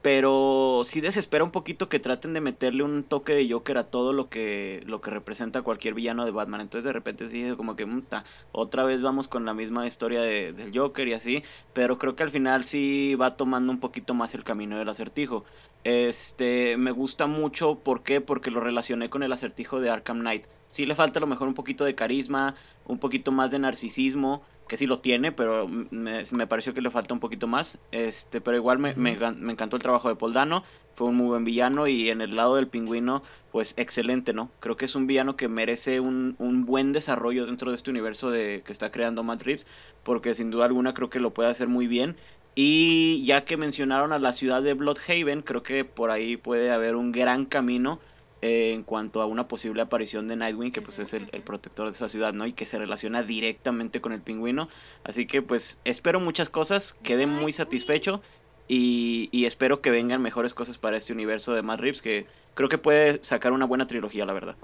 Pero 0.02 0.82
sí 0.84 1.00
desespera 1.00 1.44
un 1.44 1.52
poquito 1.52 1.88
que 1.88 2.00
traten 2.00 2.34
de 2.34 2.42
meterle 2.42 2.82
un 2.84 3.04
toque 3.04 3.36
de 3.36 3.48
Joker 3.48 3.78
a 3.78 3.84
todo 3.84 4.14
lo 4.14 4.30
que, 4.30 4.82
lo 4.88 5.00
que 5.00 5.12
representa 5.12 5.62
cualquier 5.62 5.94
villano 5.94 6.26
de 6.26 6.32
Batman. 6.32 6.62
Entonces 6.62 6.86
de 6.86 6.94
repente 6.94 7.30
sí, 7.30 7.54
como 7.56 7.76
que 7.76 7.86
"Muta, 7.86 8.24
otra 8.52 8.84
vez 8.84 9.04
vamos 9.04 9.28
con 9.28 9.46
la 9.46 9.54
misma 9.54 9.86
historia 9.86 10.22
de- 10.22 10.54
del 10.54 10.76
Joker 10.76 11.08
y 11.08 11.14
así. 11.14 11.44
Pero 11.74 12.00
creo 12.00 12.16
que 12.16 12.24
al 12.24 12.32
final 12.32 12.64
sí 12.64 13.14
va 13.16 13.30
tomando 13.32 13.72
un 13.72 13.80
poquito 13.80 14.16
más 14.16 14.34
el 14.34 14.44
camino 14.44 14.76
del 14.78 14.90
acertijo. 14.90 15.46
Este, 15.84 16.78
me 16.78 16.92
gusta 16.92 17.26
mucho, 17.26 17.76
¿por 17.80 18.04
qué? 18.04 18.22
Porque 18.22 18.52
lo 18.52 18.60
relacioné 18.60 19.10
con 19.10 19.24
el 19.24 19.32
acertijo 19.32 19.80
de 19.80 19.90
Arkham 19.90 20.20
Knight. 20.20 20.46
Sí 20.68 20.86
le 20.86 20.96
falta 20.96 21.20
a 21.20 21.22
lo 21.22 21.28
mejor 21.28 21.48
un 21.48 21.54
poquito 21.54 21.84
de 21.86 21.96
carisma, 21.96 22.56
un 22.86 23.00
poquito 23.00 23.32
más 23.32 23.52
de 23.52 23.60
narcisismo, 23.60 24.44
que 24.68 24.78
sí 24.78 24.88
lo 24.88 25.00
tiene, 25.00 25.34
pero 25.34 25.68
me, 25.68 26.24
me 26.32 26.48
pareció 26.48 26.74
que 26.74 26.82
le 26.82 26.90
falta 26.90 27.14
un 27.14 27.20
poquito 27.20 27.46
más. 27.48 27.80
Este, 27.92 28.40
pero 28.40 28.56
igual 28.56 28.80
me, 28.80 28.94
me, 28.96 29.12
encantó 29.52 29.76
el 29.76 29.82
trabajo 29.82 30.08
de 30.08 30.16
Paul 30.16 30.32
Dano, 30.32 30.64
fue 30.94 31.10
un 31.10 31.16
muy 31.16 31.28
buen 31.28 31.44
villano 31.44 31.88
y 31.88 32.10
en 32.10 32.22
el 32.22 32.36
lado 32.36 32.56
del 32.56 32.68
pingüino, 32.68 33.22
pues 33.52 33.74
excelente, 33.78 34.34
¿no? 34.34 34.50
Creo 34.60 34.78
que 34.78 34.86
es 34.86 34.96
un 34.96 35.08
villano 35.08 35.36
que 35.36 35.50
merece 35.50 36.00
un, 36.00 36.36
un 36.38 36.66
buen 36.66 36.94
desarrollo 36.94 37.48
dentro 37.48 37.72
de 37.72 37.76
este 37.76 37.90
universo 37.90 38.32
de, 38.32 38.62
que 38.66 38.72
está 38.72 38.92
creando 38.92 39.24
Matt 39.24 39.42
Reeves, 39.42 39.68
porque 40.04 40.36
sin 40.36 40.52
duda 40.52 40.66
alguna 40.66 40.94
creo 40.94 41.10
que 41.10 41.20
lo 41.20 41.34
puede 41.34 41.50
hacer 41.50 41.68
muy 41.68 41.88
bien. 41.88 42.16
Y 42.56 43.24
ya 43.26 43.46
que 43.46 43.56
mencionaron 43.58 44.12
a 44.14 44.20
la 44.20 44.34
ciudad 44.34 44.62
de 44.62 44.74
Bloodhaven, 44.74 45.42
creo 45.42 45.64
que 45.64 45.86
por 45.86 46.12
ahí 46.12 46.36
puede 46.38 46.72
haber 46.72 46.96
un 46.96 47.12
gran 47.12 47.46
camino 47.46 48.00
eh, 48.42 48.74
en 48.74 48.84
cuanto 48.84 49.22
a 49.22 49.26
una 49.26 49.48
posible 49.48 49.82
aparición 49.82 50.28
de 50.28 50.36
Nightwing, 50.36 50.72
que 50.72 50.82
pues 50.82 51.00
es 51.00 51.14
el, 51.14 51.30
el 51.32 51.44
protector 51.44 51.86
de 51.86 51.92
esa 51.94 52.10
ciudad, 52.10 52.34
¿no? 52.34 52.46
Y 52.46 52.54
que 52.54 52.66
se 52.66 52.78
relaciona 52.78 53.24
directamente 53.24 54.02
con 54.02 54.12
el 54.12 54.22
pingüino. 54.22 54.68
Así 55.04 55.26
que 55.28 55.42
pues 55.42 55.80
espero 55.86 56.20
muchas 56.20 56.50
cosas, 56.50 56.94
quedé 57.04 57.26
muy 57.26 57.54
satisfecho 57.54 58.22
y, 58.68 59.30
y 59.32 59.46
espero 59.46 59.82
que 59.82 59.92
vengan 59.92 60.22
mejores 60.22 60.54
cosas 60.54 60.78
para 60.78 60.98
este 60.98 61.14
universo 61.14 61.54
de 61.54 61.62
Matt 61.62 61.80
Reeves, 61.80 62.02
que 62.02 62.26
creo 62.54 62.68
que 62.68 62.78
puede 62.78 63.24
sacar 63.24 63.54
una 63.54 63.66
buena 63.66 63.88
trilogía, 63.88 64.26
la 64.26 64.34
verdad. 64.34 64.56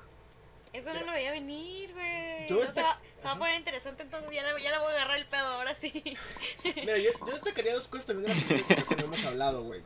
Eso 0.74 0.94
no 0.94 1.06
lo 1.06 1.12
veía 1.14 1.32
venir, 1.32 1.92
güey. 1.94 2.48
Yo 2.50 2.60
O 2.60 2.64
esta- 2.64 2.82
sea, 2.82 3.00
se 3.02 3.07
va 3.28 3.34
a 3.34 3.38
poner 3.38 3.56
interesante 3.56 4.04
entonces. 4.04 4.30
Ya 4.32 4.44
le, 4.44 4.62
ya 4.62 4.72
le 4.72 4.78
voy 4.80 4.92
a 4.92 4.96
agarrar 4.96 5.18
el 5.18 5.26
pedo 5.26 5.48
ahora 5.48 5.76
sí. 5.76 5.92
Mira, 6.64 6.98
yo, 6.98 7.12
yo 7.26 7.34
destacaría 7.34 7.74
dos 7.74 7.88
cosas 7.88 8.08
también 8.08 8.32
de 8.34 8.40
la 8.40 8.48
película 8.48 8.84
que 8.84 8.96
no 8.96 9.04
hemos 9.06 9.26
hablado, 9.26 9.64
güey. 9.64 9.82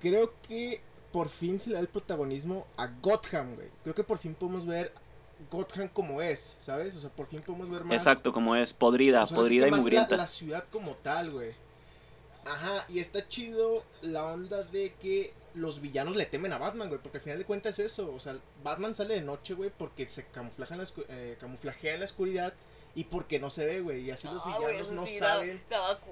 Creo 0.00 0.32
que 0.48 0.80
por 1.12 1.28
fin 1.28 1.60
se 1.60 1.70
le 1.70 1.74
da 1.74 1.80
el 1.80 1.88
protagonismo 1.88 2.66
a 2.76 2.86
Gotham, 2.86 3.54
güey. 3.54 3.68
Creo 3.82 3.94
que 3.94 4.04
por 4.04 4.18
fin 4.18 4.34
podemos 4.34 4.66
ver 4.66 4.92
Gotham 5.50 5.88
como 5.88 6.22
es, 6.22 6.56
¿sabes? 6.60 6.94
O 6.94 7.00
sea, 7.00 7.10
por 7.10 7.26
fin 7.26 7.42
podemos 7.42 7.70
ver 7.70 7.84
más. 7.84 7.94
Exacto, 7.94 8.32
como 8.32 8.56
es 8.56 8.72
podrida, 8.72 9.24
o 9.24 9.26
sea, 9.26 9.36
podrida 9.36 9.64
que 9.64 9.68
y 9.68 9.70
más 9.72 9.80
mugrienta. 9.80 10.16
La, 10.16 10.22
la 10.22 10.28
ciudad 10.28 10.64
como 10.70 10.94
tal, 10.94 11.30
güey. 11.30 11.52
Ajá, 12.44 12.84
y 12.88 13.00
está 13.00 13.26
chido 13.28 13.84
la 14.02 14.24
onda 14.24 14.62
de 14.64 14.94
que 14.94 15.32
los 15.54 15.80
villanos 15.80 16.16
le 16.16 16.26
temen 16.26 16.52
a 16.52 16.58
Batman, 16.58 16.88
güey, 16.88 17.00
porque 17.02 17.18
al 17.18 17.24
final 17.24 17.38
de 17.38 17.44
cuentas 17.44 17.78
es 17.78 17.92
eso, 17.92 18.12
o 18.14 18.20
sea, 18.20 18.36
Batman 18.62 18.94
sale 18.94 19.14
de 19.14 19.20
noche, 19.20 19.54
güey, 19.54 19.70
porque 19.76 20.06
se 20.08 20.24
camuflaja 20.26 20.74
en 20.74 20.80
la, 20.80 20.88
eh, 21.08 21.36
camuflajea 21.40 21.94
en 21.94 22.00
la 22.00 22.06
oscuridad 22.06 22.54
y 22.94 23.04
porque 23.04 23.38
no 23.38 23.50
se 23.50 23.66
ve, 23.66 23.80
güey, 23.80 24.00
y 24.02 24.10
así 24.10 24.26
los 24.28 24.42
Ah, 24.44 24.56
villanos 24.58 24.90
no 24.92 25.04
sí 25.06 25.18
saben, 25.18 25.62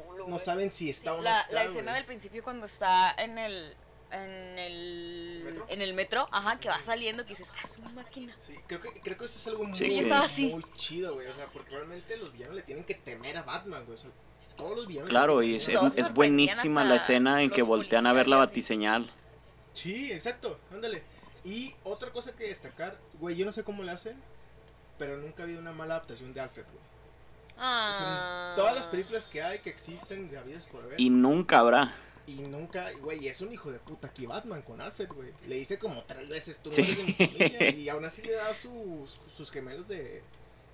culo, 0.06 0.28
no 0.28 0.38
saben 0.38 0.70
si 0.72 0.90
está 0.90 1.10
Sí, 1.10 1.14
o 1.14 1.16
no 1.18 1.22
la, 1.22 1.40
está, 1.40 1.52
la 1.54 1.64
escena 1.64 1.94
del 1.94 2.04
principio 2.04 2.42
cuando 2.42 2.66
está 2.66 3.14
en 3.18 3.38
el 3.38 3.74
en 4.10 4.58
el 4.58 5.40
¿Metro? 5.44 5.66
en 5.68 5.82
el 5.82 5.92
metro, 5.92 6.28
ajá, 6.32 6.58
que 6.58 6.68
va 6.70 6.82
saliendo 6.82 7.24
que 7.24 7.30
dices, 7.34 7.48
"Ah, 7.54 7.60
es 7.62 7.76
una 7.76 7.92
máquina." 7.92 8.34
Sí, 8.40 8.54
creo 8.66 8.80
que, 8.80 8.90
creo 9.02 9.16
que 9.18 9.24
eso 9.26 9.38
es 9.38 9.46
algo 9.48 9.64
muy, 9.64 9.76
Sí, 9.78 10.10
así. 10.10 10.46
muy 10.46 10.64
chido, 10.74 11.12
güey, 11.14 11.26
o 11.26 11.34
sea, 11.34 11.44
porque 11.52 11.70
realmente 11.70 12.16
los 12.16 12.32
villanos 12.32 12.56
le 12.56 12.62
tienen 12.62 12.84
que 12.84 12.94
temer 12.94 13.36
a 13.36 13.42
Batman, 13.42 13.84
güey, 13.84 13.96
o 13.96 14.00
sea, 14.00 14.10
todos 14.58 14.76
los 14.76 14.86
villanos 14.86 15.08
Claro, 15.08 15.42
y 15.42 15.54
es, 15.54 15.70
buenísima 16.14 16.84
la 16.84 16.96
escena 16.96 17.42
en 17.42 17.50
que 17.50 17.62
voltean 17.62 18.06
a 18.06 18.12
ver 18.12 18.28
la 18.28 18.36
y 18.36 18.38
batiseñal. 18.40 19.10
Sí, 19.72 20.12
exacto, 20.12 20.58
ándale. 20.72 21.02
Y 21.44 21.74
otra 21.84 22.10
cosa 22.12 22.32
que 22.36 22.48
destacar, 22.48 22.98
güey, 23.20 23.36
yo 23.36 23.46
no 23.46 23.52
sé 23.52 23.62
cómo 23.64 23.82
le 23.84 23.92
hacen, 23.92 24.16
pero 24.98 25.16
nunca 25.16 25.42
ha 25.42 25.44
habido 25.44 25.60
una 25.60 25.72
mala 25.72 25.94
adaptación 25.94 26.34
de 26.34 26.40
Alfred, 26.40 26.64
güey. 26.64 26.76
O 26.76 27.60
sea, 27.60 27.96
Ah. 28.00 28.46
en 28.50 28.56
todas 28.56 28.74
las 28.74 28.86
películas 28.86 29.26
que 29.26 29.42
hay, 29.42 29.60
que 29.60 29.70
existen, 29.70 30.30
de 30.30 30.38
habidas 30.38 30.66
por 30.66 30.82
haber, 30.84 31.00
Y 31.00 31.06
y, 31.06 31.10
nunca 31.10 31.58
habrá. 31.60 31.92
nunca, 32.50 32.90
güey, 33.00 33.26
es 33.26 33.40
un 33.40 33.52
hijo 33.52 33.70
de 33.72 33.78
puta 33.78 34.08
aquí 34.08 34.26
Batman 34.26 34.62
con 34.62 34.80
Alfred, 34.80 35.08
güey. 35.08 35.32
Le 35.46 35.56
dice 35.56 35.78
como 35.78 36.02
tres 36.04 36.28
veces, 36.28 36.58
tú 36.58 36.68
no 36.70 36.74
Sí. 36.76 36.82
eres 36.82 36.96
de 36.96 37.04
mi 37.04 37.12
familia, 37.12 37.70
y 37.70 37.88
aún 37.88 38.04
así 38.04 38.22
le 38.22 38.32
da 38.32 38.52
sus, 38.54 39.18
sus 39.36 39.50
gemelos 39.50 39.88
de, 39.88 40.22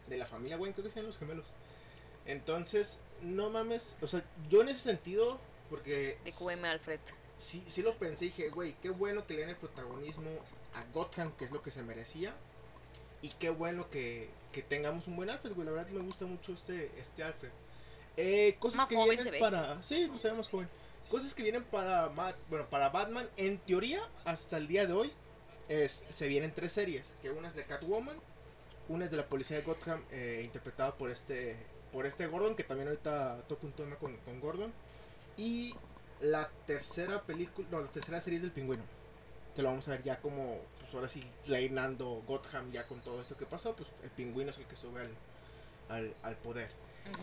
de 0.09 0.17
la 0.19 0.27
familia, 0.27 0.57
güey, 0.57 0.73
creo 0.73 0.85
que 0.85 0.91
sean 0.91 1.07
los 1.07 1.17
gemelos. 1.19 1.47
Entonces, 2.27 3.01
no 3.23 3.51
mames, 3.51 3.97
o 4.03 4.07
sea, 4.07 4.25
yo 4.49 4.63
en 4.63 4.69
ese 4.69 4.81
sentido, 4.81 5.39
porque... 5.71 6.19
de 6.25 6.33
QM 6.33 6.65
Alfred. 6.65 7.01
sí, 7.37 7.63
sí 7.67 7.83
lo 7.83 7.97
pensé 7.97 8.27
y 8.27 8.29
dije, 8.29 8.49
güey, 8.51 8.75
qué 8.83 8.91
bueno 8.91 9.27
que 9.27 9.35
le 9.35 9.41
den 9.41 9.51
el 9.51 9.57
protagonismo 9.57 10.31
a 10.75 10.85
Gotham, 10.93 11.33
que 11.37 11.45
es 11.45 11.51
lo 11.51 11.63
que 11.63 11.71
se 11.71 11.83
merecía. 11.83 12.35
Y 13.23 13.31
qué 13.31 13.49
bueno 13.49 13.89
que, 13.89 14.29
que 14.53 14.63
tengamos 14.63 15.09
un 15.09 15.17
buen 15.17 15.31
Alfred, 15.31 15.55
güey. 15.55 15.65
La 15.65 15.73
verdad 15.73 15.89
me 15.89 16.03
gusta 16.03 16.27
mucho 16.27 16.53
este, 16.53 16.91
este 16.99 17.23
Alfred. 17.23 17.51
Eh, 18.17 18.57
cosas 18.59 18.79
Más 18.79 18.89
que 18.89 18.97
joven 18.97 19.09
vienen 19.09 19.25
se 19.25 19.31
ve. 19.31 19.39
para. 19.41 19.83
Sí, 19.83 20.07
no 20.09 20.19
se 20.19 20.29
ve 20.29 20.35
más 20.37 20.49
joven. 20.49 20.69
Cosas 21.11 21.33
que 21.35 21.43
vienen 21.43 21.65
para 21.65 22.09
bueno, 22.09 22.69
para 22.69 22.91
Batman, 22.91 23.29
en 23.37 23.59
teoría, 23.59 24.03
hasta 24.25 24.57
el 24.57 24.69
día 24.69 24.87
de 24.87 24.93
hoy, 24.93 25.13
es, 25.69 26.05
se 26.09 26.29
vienen 26.29 26.53
tres 26.55 26.73
series. 26.73 27.15
Que 27.23 27.31
una 27.31 27.49
es 27.49 27.55
de 27.55 27.65
Catwoman, 27.65 28.17
una 28.89 29.07
es 29.07 29.11
de 29.11 29.17
la 29.17 29.27
policía 29.27 29.57
de 29.57 29.63
Gotham, 29.63 30.05
eh, 30.11 30.43
interpretada 30.45 30.97
por 30.97 31.11
este 31.11 31.57
por 31.95 32.07
este 32.07 32.27
Gordon, 32.27 32.57
que 32.57 32.65
también 32.65 32.89
ahorita 32.89 33.39
toco 33.49 33.69
un 33.69 33.73
tema 33.73 33.95
con, 33.97 34.17
con 34.19 34.41
Gordon. 34.41 34.73
Y 35.37 35.75
la 36.21 36.51
tercera 36.67 37.23
película, 37.23 37.69
no, 37.71 37.81
la 37.81 37.89
tercera 37.89 38.21
serie 38.21 38.39
es 38.39 38.43
del 38.43 38.51
pingüino. 38.51 38.83
Que 39.55 39.63
lo 39.63 39.69
vamos 39.69 39.87
a 39.87 39.93
ver 39.93 40.03
ya 40.03 40.21
como, 40.21 40.59
pues 40.81 40.93
ahora 40.93 41.09
sí, 41.09 41.25
reinando 41.47 42.21
Gotham 42.27 42.73
ya 42.73 42.83
con 42.83 43.01
todo 43.01 43.21
esto 43.21 43.37
que 43.37 43.47
pasó. 43.47 43.77
Pues 43.77 43.89
el 44.03 44.11
pingüino 44.11 44.51
es 44.51 44.59
el 44.59 44.65
que 44.65 44.75
sube 44.75 45.03
al, 45.03 45.11
al, 45.89 46.15
al 46.25 46.37
poder. 46.39 46.69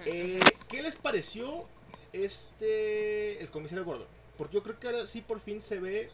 Eh, 0.06 0.40
¿Qué 0.70 0.82
les 0.82 0.96
pareció 0.96 1.68
este 2.14 3.42
el 3.42 3.52
comisario 3.52 3.84
Gordon? 3.84 4.08
Porque 4.38 4.56
yo 4.56 4.64
creo 4.64 4.78
que 4.78 4.88
ahora 4.88 5.06
sí 5.06 5.20
por 5.20 5.42
fin 5.42 5.62
se 5.62 5.80
ve 5.80 6.10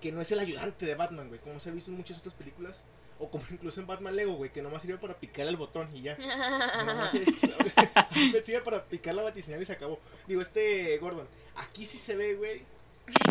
que 0.00 0.12
no 0.12 0.20
es 0.20 0.30
el 0.30 0.38
ayudante 0.38 0.86
de 0.86 0.94
Batman, 0.94 1.28
güey, 1.28 1.40
como 1.40 1.58
se 1.58 1.70
ha 1.70 1.72
visto 1.72 1.90
en 1.90 1.96
muchas 1.96 2.18
otras 2.18 2.34
películas. 2.34 2.84
O 3.22 3.30
como 3.30 3.44
incluso 3.50 3.80
en 3.80 3.86
Batman 3.86 4.16
Lego, 4.16 4.32
güey, 4.32 4.50
que 4.50 4.62
nomás 4.62 4.80
sirve 4.82 4.96
para 4.98 5.14
picar 5.20 5.46
el 5.46 5.56
botón 5.56 5.88
y 5.94 6.02
ya. 6.02 6.14
O 6.18 6.22
sea, 6.22 6.84
nomás 6.84 7.14
es- 7.14 7.28
sirve 8.44 8.60
para 8.62 8.84
picar 8.86 9.14
la 9.14 9.22
batiseñal 9.22 9.60
y 9.62 9.66
se 9.66 9.72
acabó. 9.74 10.00
Digo, 10.26 10.40
este 10.40 10.96
Gordon, 10.98 11.28
aquí 11.56 11.84
sí 11.84 11.98
se 11.98 12.16
ve, 12.16 12.34
güey. 12.34 12.64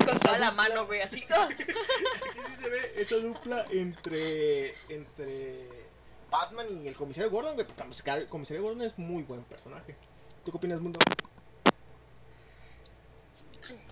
Con 0.06 0.20
toda 0.20 0.38
la 0.40 0.52
mano, 0.52 0.86
güey, 0.86 1.02
así. 1.02 1.24
Aquí 1.50 1.64
sí 1.66 2.62
se 2.62 2.70
ve 2.70 2.94
esa 2.98 3.16
dupla 3.16 3.66
entre, 3.72 4.74
entre 4.90 5.68
Batman 6.30 6.68
y 6.84 6.88
el 6.88 6.96
comisario 6.96 7.32
Gordon, 7.32 7.56
güey. 7.56 7.66
Porque 7.66 7.84
el 8.12 8.28
comisario 8.28 8.62
Gordon 8.62 8.82
es 8.82 8.98
muy 9.00 9.24
buen 9.24 9.42
personaje. 9.44 9.96
¿Tú 10.44 10.52
qué 10.52 10.58
opinas, 10.58 10.82
Mundo? 10.82 11.00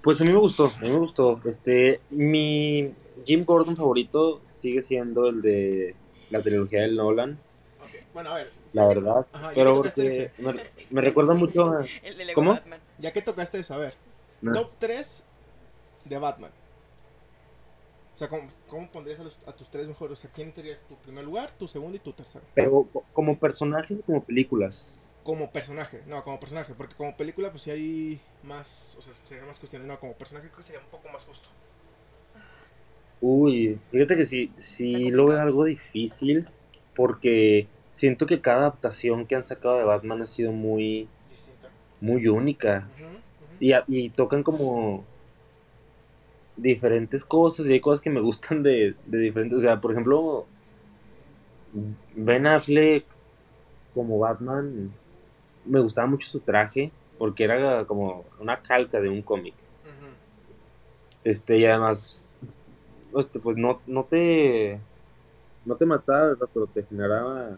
Pues 0.03 0.21
a 0.21 0.23
mí 0.23 0.31
me 0.31 0.39
gustó, 0.39 0.65
a 0.65 0.81
mí 0.81 0.89
me 0.89 0.99
gustó. 0.99 1.39
Este, 1.45 2.01
mi 2.09 2.93
Jim 3.25 3.43
Gordon 3.45 3.75
favorito 3.75 4.41
sigue 4.45 4.81
siendo 4.81 5.27
el 5.27 5.41
de 5.41 5.95
la 6.29 6.41
trilogía 6.41 6.81
del 6.81 6.95
Nolan, 6.95 7.39
Bueno, 8.13 8.29
a 8.31 8.35
ver. 8.35 8.51
la 8.73 8.85
verdad. 8.87 9.25
Ajá, 9.31 9.51
Pero 9.55 9.75
porque 9.81 10.31
me, 10.39 10.53
me 10.89 11.01
recuerda 11.01 11.33
mucho 11.33 11.65
a... 11.71 11.85
El 12.03 12.17
de 12.17 12.25
Lego 12.25 12.35
¿Cómo? 12.41 12.53
Batman. 12.53 12.79
Ya 12.99 13.11
que 13.13 13.21
tocaste 13.21 13.59
eso, 13.59 13.73
a 13.73 13.77
ver. 13.77 13.95
No. 14.41 14.51
Top 14.53 14.71
3 14.79 15.23
de 16.05 16.17
Batman. 16.17 16.51
O 18.15 18.17
sea, 18.17 18.29
¿cómo, 18.29 18.47
cómo 18.67 18.89
pondrías 18.91 19.19
a, 19.19 19.23
los- 19.23 19.37
a 19.47 19.51
tus 19.53 19.69
tres 19.69 19.87
mejores? 19.87 20.17
O 20.17 20.21
sea, 20.21 20.31
¿quién 20.31 20.53
sería 20.53 20.79
tu 20.89 20.95
primer 20.95 21.23
lugar, 21.23 21.51
tu 21.51 21.67
segundo 21.67 21.97
y 21.97 21.99
tu 21.99 22.13
tercero? 22.13 22.43
Pero 22.55 22.87
co- 22.91 23.03
como 23.13 23.37
personajes, 23.37 23.99
como 24.05 24.23
películas. 24.23 24.97
Como 25.23 25.51
personaje, 25.51 26.01
no, 26.07 26.23
como 26.23 26.39
personaje, 26.39 26.73
porque 26.73 26.95
como 26.95 27.15
película 27.15 27.51
pues 27.51 27.61
sí 27.63 27.69
hay 27.71 28.19
más, 28.43 28.95
o 28.97 29.01
sea, 29.01 29.13
sería 29.25 29.43
más 29.45 29.59
cuestiones, 29.59 29.87
no, 29.87 29.99
como 29.99 30.13
personaje 30.13 30.47
creo 30.47 30.57
que 30.57 30.63
sería 30.63 30.79
un 30.81 30.87
poco 30.87 31.09
más 31.09 31.25
justo. 31.25 31.47
Uy, 33.19 33.79
fíjate 33.89 34.15
que 34.15 34.23
sí, 34.23 34.51
sí 34.57 35.09
lo 35.09 35.27
veo 35.27 35.41
algo 35.41 35.65
difícil 35.65 36.47
porque 36.95 37.67
siento 37.91 38.25
que 38.25 38.41
cada 38.41 38.59
adaptación 38.59 39.25
que 39.25 39.35
han 39.35 39.43
sacado 39.43 39.77
de 39.77 39.83
Batman 39.83 40.21
ha 40.21 40.25
sido 40.25 40.51
muy, 40.51 41.07
Distinta. 41.29 41.69
muy 41.99 42.27
única. 42.27 42.89
Ujú. 42.95 43.21
Y, 43.59 43.73
y 43.87 44.09
tocan 44.09 44.43
como 44.43 45.03
diferentes 46.55 47.23
cosas 47.23 47.67
y 47.67 47.73
hay 47.73 47.79
cosas 47.79 48.01
que 48.01 48.09
me 48.09 48.21
gustan 48.21 48.63
de, 48.63 48.95
de 49.05 49.17
diferentes. 49.19 49.57
O 49.57 49.61
sea, 49.61 49.79
por 49.79 49.91
ejemplo, 49.91 50.45
Ben 52.15 52.45
Affleck 52.47 53.05
como 53.93 54.19
Batman, 54.19 54.91
me 55.65 55.79
gustaba 55.79 56.07
mucho 56.07 56.27
su 56.27 56.39
traje 56.41 56.91
porque 57.17 57.43
era 57.43 57.85
como 57.85 58.25
una 58.39 58.61
calca 58.61 58.99
de 59.01 59.09
un 59.09 59.21
cómic. 59.21 59.55
Este, 61.23 61.57
y 61.57 61.65
además, 61.65 62.37
este, 63.19 63.39
pues 63.39 63.57
no, 63.57 63.81
no 63.87 64.03
te. 64.03 64.79
No 65.65 65.75
te 65.75 65.85
mataba, 65.85 66.27
¿verdad? 66.27 66.49
pero 66.53 66.67
te 66.67 66.83
generaba 66.83 67.57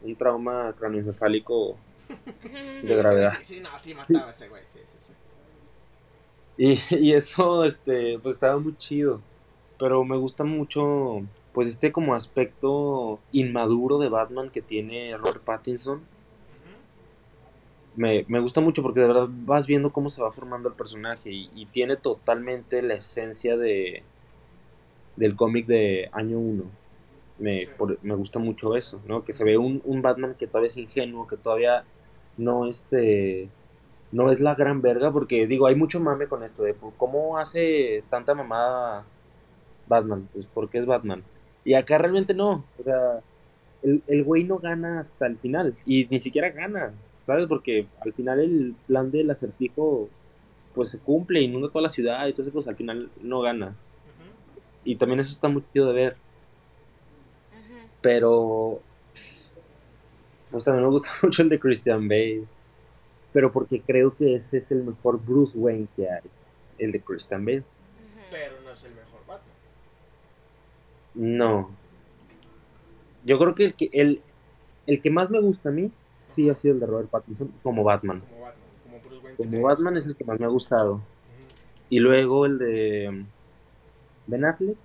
un 0.00 0.16
trauma 0.16 0.74
craneoencefálico 0.78 1.76
de 2.82 2.96
gravedad. 2.96 3.34
Sí, 3.38 3.56
sí, 3.56 3.60
no, 3.60 3.78
sí 3.78 3.94
mataba 3.94 4.26
a 4.26 4.30
ese 4.30 4.48
güey, 4.48 4.62
sí, 4.66 4.78
sí, 4.84 4.96
sí. 5.06 5.12
Y, 6.96 6.96
y 6.96 7.12
eso, 7.12 7.64
este, 7.64 8.18
pues 8.18 8.36
estaba 8.36 8.58
muy 8.58 8.76
chido. 8.76 9.20
Pero 9.78 10.04
me 10.04 10.16
gusta 10.16 10.44
mucho, 10.44 11.22
pues 11.52 11.66
este 11.66 11.92
como 11.92 12.14
aspecto 12.14 13.18
inmaduro 13.32 13.98
de 13.98 14.08
Batman 14.08 14.50
que 14.50 14.62
tiene 14.62 15.16
Robert 15.18 15.42
Pattinson. 15.42 16.02
Me, 17.94 18.24
me 18.28 18.40
gusta 18.40 18.62
mucho 18.62 18.82
porque 18.82 19.00
de 19.00 19.08
verdad 19.08 19.28
vas 19.28 19.66
viendo 19.66 19.92
cómo 19.92 20.08
se 20.08 20.22
va 20.22 20.32
formando 20.32 20.68
el 20.70 20.74
personaje 20.74 21.30
y, 21.30 21.50
y 21.54 21.66
tiene 21.66 21.96
totalmente 21.96 22.80
la 22.80 22.94
esencia 22.94 23.56
de 23.58 24.02
del 25.16 25.36
cómic 25.36 25.66
de 25.66 26.08
año 26.12 26.38
1. 26.38 26.64
Me, 27.38 27.60
Sí. 27.60 27.68
por- 27.76 27.98
me 28.02 28.14
gusta 28.14 28.38
mucho 28.38 28.76
eso, 28.76 29.00
¿no? 29.06 29.24
Que 29.24 29.32
se 29.32 29.44
ve 29.44 29.56
un, 29.58 29.80
un 29.84 30.02
Batman 30.02 30.34
que 30.38 30.46
todavía 30.46 30.68
es 30.68 30.76
ingenuo, 30.76 31.26
que 31.26 31.36
todavía 31.36 31.84
no 32.36 32.66
este 32.68 33.48
no 34.12 34.30
es 34.30 34.40
la 34.40 34.54
gran 34.54 34.82
verga, 34.82 35.10
porque 35.10 35.46
digo, 35.46 35.66
hay 35.66 35.74
mucho 35.74 35.98
mame 35.98 36.26
con 36.26 36.42
esto 36.42 36.62
de 36.64 36.74
pues, 36.74 36.92
cómo 36.98 37.38
hace 37.38 38.04
tanta 38.10 38.34
mamada 38.34 39.04
Batman, 39.88 40.28
pues 40.34 40.46
porque 40.46 40.78
es 40.78 40.86
Batman. 40.86 41.22
Y 41.64 41.74
acá 41.74 41.96
realmente 41.98 42.34
no, 42.34 42.64
o 42.78 42.82
sea, 42.84 43.20
el, 43.82 44.02
el 44.06 44.22
güey 44.24 44.44
no 44.44 44.58
gana 44.58 45.00
hasta 45.00 45.26
el 45.26 45.38
final, 45.38 45.74
y 45.86 46.06
ni 46.10 46.20
siquiera 46.20 46.50
gana, 46.50 46.92
¿sabes? 47.24 47.46
Porque 47.46 47.86
al 48.04 48.12
final 48.12 48.40
el 48.40 48.74
plan 48.86 49.10
del 49.10 49.30
acertijo 49.30 50.08
pues 50.74 50.90
se 50.90 50.98
cumple, 51.00 51.40
inunda 51.40 51.68
toda 51.68 51.82
la 51.82 51.88
ciudad 51.90 52.26
y 52.26 52.32
todo 52.32 52.42
eso, 52.42 52.52
pues 52.52 52.68
al 52.68 52.76
final 52.76 53.08
no 53.22 53.40
gana. 53.40 53.74
Y 54.84 54.96
también 54.96 55.20
eso 55.20 55.30
está 55.30 55.48
muy 55.48 55.62
chido 55.72 55.86
de 55.86 55.92
ver, 55.92 56.16
pero 58.00 58.80
pues 60.50 60.64
también 60.64 60.84
me 60.84 60.90
gusta 60.90 61.10
mucho 61.22 61.42
el 61.42 61.48
de 61.48 61.58
Christian 61.58 62.08
Bale, 62.08 62.44
pero 63.32 63.52
porque 63.52 63.80
creo 63.80 64.14
que 64.14 64.36
ese 64.36 64.58
es 64.58 64.72
el 64.72 64.84
mejor 64.84 65.20
Bruce 65.24 65.56
Wayne 65.56 65.88
que 65.96 66.10
hay, 66.10 66.22
el 66.78 66.92
de 66.92 67.00
Christian 67.00 67.44
Bale. 67.44 67.64
Pero 68.30 68.60
no 68.62 68.70
es 68.70 68.84
el 68.84 68.94
mejor 68.94 69.20
Batman. 69.26 69.54
No. 71.14 71.70
Yo 73.24 73.38
creo 73.38 73.54
que 73.54 73.64
el 73.64 73.74
que, 73.74 73.90
el, 73.92 74.20
el 74.86 75.00
que 75.00 75.10
más 75.10 75.30
me 75.30 75.40
gusta 75.40 75.68
a 75.68 75.72
mí 75.72 75.92
sí 76.10 76.50
ha 76.50 76.56
sido 76.56 76.74
el 76.74 76.80
de 76.80 76.86
Robert 76.86 77.08
Pattinson 77.08 77.52
como 77.62 77.84
Batman. 77.84 78.20
Como 78.20 78.42
Batman, 78.42 78.68
como 78.84 79.00
Bruce 79.00 79.24
Wayne. 79.24 79.36
Como 79.36 79.62
Batman 79.62 79.96
es 79.96 80.06
el 80.06 80.16
que 80.16 80.24
más 80.24 80.40
me 80.40 80.46
ha 80.46 80.50
gustado. 80.50 81.00
Y 81.88 82.00
luego 82.00 82.46
el 82.46 82.58
de 82.58 83.24
Ben 84.26 84.44
Affleck. 84.44 84.76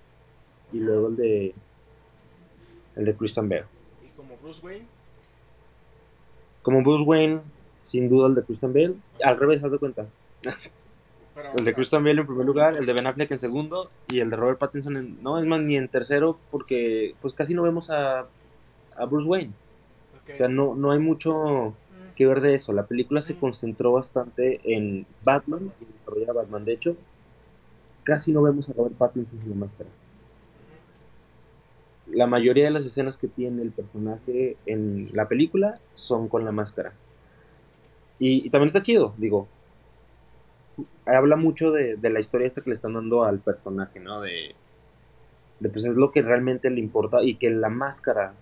Y 0.72 0.78
luego 0.78 1.08
el 1.08 1.16
de. 1.16 1.54
El 2.96 3.04
de 3.04 3.14
Christian 3.14 3.48
Bale. 3.48 3.64
Y 4.04 4.08
como 4.16 4.36
Bruce 4.38 4.64
Wayne. 4.64 4.86
Como 6.62 6.82
Bruce 6.82 7.04
Wayne, 7.04 7.40
sin 7.80 8.08
duda 8.08 8.28
el 8.28 8.34
de 8.34 8.42
Christian 8.42 8.72
Bale. 8.72 8.94
Al 9.22 9.38
revés, 9.38 9.62
haz 9.64 9.72
de 9.72 9.78
cuenta. 9.78 10.06
Pero, 11.34 11.50
El 11.56 11.64
de 11.64 11.72
Christian 11.74 12.02
Bale 12.02 12.20
en 12.20 12.26
primer 12.26 12.44
lugar, 12.44 12.76
el 12.76 12.84
de 12.84 12.92
Ben 12.92 13.06
Affleck 13.06 13.30
en 13.30 13.38
segundo. 13.38 13.88
Y 14.08 14.18
el 14.20 14.28
de 14.28 14.36
Robert 14.36 14.58
Pattinson 14.58 14.96
en. 14.96 15.22
No, 15.22 15.38
es 15.38 15.46
más, 15.46 15.60
ni 15.60 15.76
en 15.76 15.88
tercero, 15.88 16.36
porque 16.50 17.14
pues 17.20 17.32
casi 17.32 17.54
no 17.54 17.62
vemos 17.62 17.90
a, 17.90 18.26
a 18.96 19.04
Bruce 19.06 19.28
Wayne. 19.28 19.52
O 20.30 20.34
sea, 20.34 20.48
no, 20.48 20.74
no 20.74 20.90
hay 20.90 20.98
mucho 20.98 21.74
Mm. 21.90 22.14
que 22.16 22.26
ver 22.26 22.40
de 22.40 22.54
eso. 22.54 22.72
La 22.72 22.86
película 22.86 23.20
se 23.20 23.34
Mm. 23.34 23.38
concentró 23.38 23.92
bastante 23.92 24.60
en 24.64 25.06
Batman 25.24 25.72
y 25.80 25.84
desarrollar 25.92 26.30
a 26.30 26.32
Batman. 26.34 26.64
De 26.64 26.72
hecho, 26.72 26.96
casi 28.08 28.32
no 28.32 28.40
vemos 28.40 28.70
a 28.70 28.72
Robert 28.72 28.94
Pattinson 28.94 29.38
sin 29.38 29.50
la 29.50 29.56
máscara. 29.56 29.90
La 32.10 32.26
mayoría 32.26 32.64
de 32.64 32.70
las 32.70 32.86
escenas 32.86 33.18
que 33.18 33.28
tiene 33.28 33.60
el 33.60 33.70
personaje 33.70 34.56
en 34.64 35.10
la 35.12 35.28
película 35.28 35.78
son 35.92 36.26
con 36.28 36.42
la 36.46 36.50
máscara. 36.50 36.94
Y, 38.18 38.48
también 38.48 38.68
está 38.68 38.80
chido, 38.80 39.12
digo. 39.18 39.46
Habla 41.04 41.36
mucho 41.36 41.70
de, 41.70 41.96
de 41.96 42.08
la 42.08 42.18
historia 42.18 42.46
esta 42.46 42.62
que 42.62 42.70
le 42.70 42.74
están 42.74 42.94
dando 42.94 43.24
al 43.24 43.40
personaje, 43.40 44.00
¿no? 44.00 44.22
De, 44.22 44.54
de 45.60 45.68
pues 45.68 45.84
es 45.84 45.96
lo 45.96 46.10
que 46.10 46.22
realmente 46.22 46.70
le 46.70 46.80
importa 46.80 47.22
y 47.22 47.34
que 47.34 47.50
la 47.50 47.68
máscara 47.68 48.32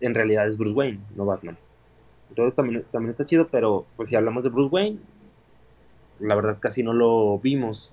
en 0.00 0.14
realidad 0.14 0.46
es 0.46 0.58
Bruce 0.58 0.76
Wayne, 0.76 1.00
no 1.16 1.24
Batman. 1.24 1.56
Entonces 2.28 2.54
también, 2.54 2.84
también 2.92 3.08
está 3.08 3.24
chido, 3.24 3.48
pero 3.48 3.86
pues 3.96 4.10
si 4.10 4.16
hablamos 4.16 4.44
de 4.44 4.50
Bruce 4.50 4.68
Wayne, 4.70 4.98
la 6.20 6.34
verdad 6.34 6.58
casi 6.60 6.82
no 6.82 6.92
lo 6.92 7.38
vimos. 7.38 7.92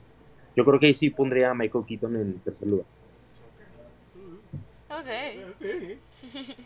Yo 0.55 0.65
creo 0.65 0.79
que 0.79 0.87
ahí 0.87 0.93
sí 0.93 1.09
pondría 1.09 1.51
a 1.51 1.53
Michael 1.53 1.85
Keaton 1.85 2.15
en 2.15 2.39
tercer 2.39 2.67
lugar. 2.67 2.85
Ok. 4.89 4.97
Ok. 4.97 5.55
Ok. 5.55 5.65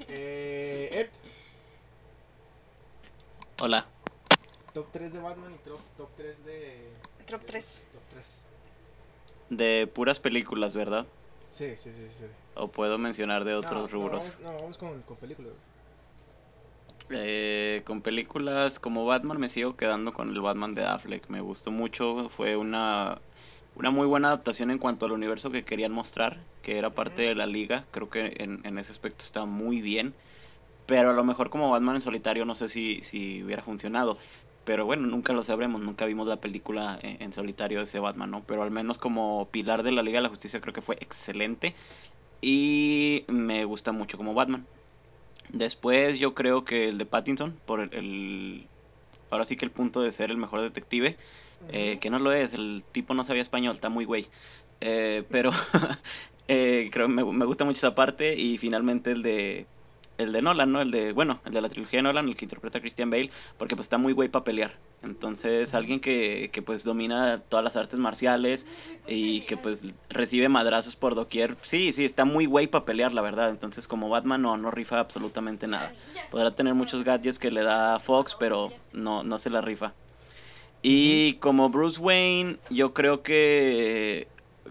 Eh, 0.10 0.90
Ed, 0.92 1.08
Hola. 3.62 3.86
top 4.74 4.88
3 4.92 5.14
de 5.14 5.20
Batman 5.20 5.54
y 5.54 5.58
top, 5.70 5.80
top 5.98 6.10
3 6.18 6.46
de. 6.46 6.90
Top 7.28 7.42
de- 7.42 7.48
3. 7.48 7.86
Top 7.92 8.02
3. 8.10 8.46
De 9.50 9.88
puras 9.94 10.20
películas, 10.20 10.76
¿verdad? 10.76 11.06
Sí, 11.50 11.78
sí, 11.78 11.92
sí, 11.94 12.08
sí. 12.12 12.26
O 12.56 12.68
puedo 12.68 12.98
mencionar 12.98 13.46
de 13.46 13.54
No, 13.54 13.60
otros 13.60 13.82
no, 13.82 13.88
rubros. 13.88 14.40
vamos- 14.42 14.54
No, 14.54 14.60
vamos 14.62 14.78
con, 14.78 15.02
con 15.04 15.18
películas. 15.18 15.54
Eh, 17.10 17.84
con 17.86 18.02
películas 18.02 18.80
como 18.80 19.06
Batman 19.06 19.40
me 19.40 19.50
sigo 19.50 19.76
quedando 19.78 20.12
con 20.14 20.30
el 20.30 20.42
Batman 20.42 20.74
de 20.74 20.86
Affleck. 20.86 21.30
Me 21.30 21.42
gustó 21.42 21.72
mucho. 21.72 22.30
Fue 22.30 22.56
una, 22.58 23.22
una 23.76 23.92
muy 23.92 24.08
buena 24.08 24.30
adaptación 24.30 24.72
en 24.72 24.80
cuanto 24.80 25.06
al 25.06 25.12
universo 25.12 25.52
que 25.52 25.66
querían 25.66 25.92
mostrar, 25.92 26.48
que 26.62 26.78
era 26.80 26.96
parte 26.96 27.22
de 27.24 27.36
la 27.36 27.46
liga. 27.48 27.88
Creo 27.92 28.10
que 28.10 28.34
en, 28.40 28.62
en 28.66 28.78
ese 28.80 28.92
aspecto 28.92 29.24
está 29.24 29.46
muy 29.46 29.82
bien. 29.82 30.16
pero 30.88 31.12
a 31.12 31.14
lo 31.14 31.24
mejor 31.26 31.50
como 31.52 31.72
Batman 31.72 31.96
en 31.96 32.02
solitario 32.02 32.46
no 32.46 32.56
sé 32.56 32.70
si, 32.70 33.02
si 33.04 33.44
hubiera 33.44 33.64
funcionado. 33.64 34.18
Pero 34.66 34.86
bueno, 34.86 35.08
nunca 35.08 35.34
lo 35.34 35.44
sabremos, 35.44 35.82
nunca 35.82 36.06
vimos 36.06 36.28
la 36.28 36.42
película 36.42 37.00
en, 37.02 37.22
en 37.24 37.34
solitario 37.34 37.80
de 37.80 37.86
ese 37.86 38.00
Batman, 38.00 38.32
¿no? 38.32 38.46
Pero 38.46 38.64
al 38.64 38.72
menos 38.72 38.98
como 39.00 39.50
pilar 39.52 39.84
de 39.84 39.92
la 39.94 40.04
Liga 40.04 40.20
de 40.20 40.24
la 40.24 40.30
Justicia 40.30 40.62
creo 40.62 40.74
que 40.74 40.82
fue 40.82 40.98
excelente. 41.02 41.76
Y 42.42 43.26
me 43.30 43.66
gusta 43.66 43.92
mucho 43.92 44.18
como 44.18 44.34
Batman. 44.34 44.68
Después 45.50 46.20
yo 46.20 46.34
creo 46.36 46.66
que 46.66 46.88
el 46.90 46.98
de 46.98 47.06
Pattinson, 47.06 47.62
por 47.66 47.82
el, 47.82 47.94
el- 47.94 48.72
ahora 49.30 49.46
sí 49.46 49.56
que 49.58 49.66
el 49.66 49.72
punto 49.72 50.02
de 50.02 50.12
ser 50.12 50.32
el 50.32 50.38
mejor 50.38 50.62
detective, 50.62 51.18
eh, 51.68 52.00
que 52.00 52.10
no 52.10 52.20
lo 52.20 52.32
es, 52.34 52.54
el 52.54 52.86
tipo 52.92 53.14
no 53.14 53.24
sabía 53.24 53.42
español, 53.42 53.76
está 53.76 53.90
muy 53.90 54.06
güey. 54.06 54.32
Eh, 54.82 55.28
pero 55.32 55.52
eh, 56.48 56.90
creo 56.92 57.08
me, 57.10 57.24
me 57.26 57.46
gusta 57.46 57.66
mucho 57.66 57.78
esa 57.80 57.96
parte 57.96 58.36
y 58.38 58.58
finalmente 58.58 59.12
el 59.12 59.24
de 59.24 59.70
el 60.18 60.32
de 60.32 60.42
Nolan, 60.42 60.72
¿no? 60.72 60.82
El 60.82 60.92
de, 60.92 61.12
bueno, 61.12 61.42
el 61.46 61.54
de 61.54 61.62
la 61.62 61.70
trilogía 61.70 62.00
de 62.00 62.04
Nolan, 62.04 62.28
el 62.28 62.36
que 62.36 62.46
interpreta 62.46 62.78
a 62.78 62.82
Christian 62.82 63.10
Bale, 63.10 63.30
porque 63.58 63.76
pues 63.76 63.86
está 63.86 63.98
muy 63.98 64.14
güey 64.14 64.30
para 64.30 64.44
pelear. 64.44 64.78
Entonces, 65.04 65.74
alguien 65.74 66.00
que, 66.00 66.50
que 66.52 66.62
pues 66.62 66.84
domina 66.84 67.38
todas 67.38 67.64
las 67.64 67.76
artes 67.76 68.00
marciales 68.00 68.66
y 69.08 69.42
que 69.42 69.58
pues 69.58 69.94
recibe 70.10 70.50
madrazos 70.50 70.96
por 70.96 71.16
doquier. 71.16 71.58
Sí, 71.62 71.92
sí, 71.92 72.06
está 72.06 72.26
muy 72.26 72.46
güey 72.46 72.68
para 72.68 72.86
pelear, 72.86 73.14
la 73.14 73.22
verdad. 73.22 73.50
Entonces, 73.50 73.88
como 73.88 74.10
Batman 74.10 74.42
no, 74.42 74.58
no 74.58 74.72
rifa 74.72 75.00
absolutamente 75.00 75.68
nada. 75.68 75.94
Podrá 76.32 76.56
tener 76.56 76.74
muchos 76.74 77.04
gadgets 77.04 77.40
que 77.40 77.52
le 77.52 77.64
da 77.64 78.00
Fox, 78.00 78.36
pero 78.40 78.72
no, 78.94 79.24
no 79.24 79.38
se 79.38 79.50
la 79.50 79.62
rifa. 79.62 79.94
Y 80.82 81.34
como 81.36 81.70
Bruce 81.70 82.00
Wayne, 82.00 82.58
yo 82.70 82.94
creo 82.94 83.24
que 83.24 84.28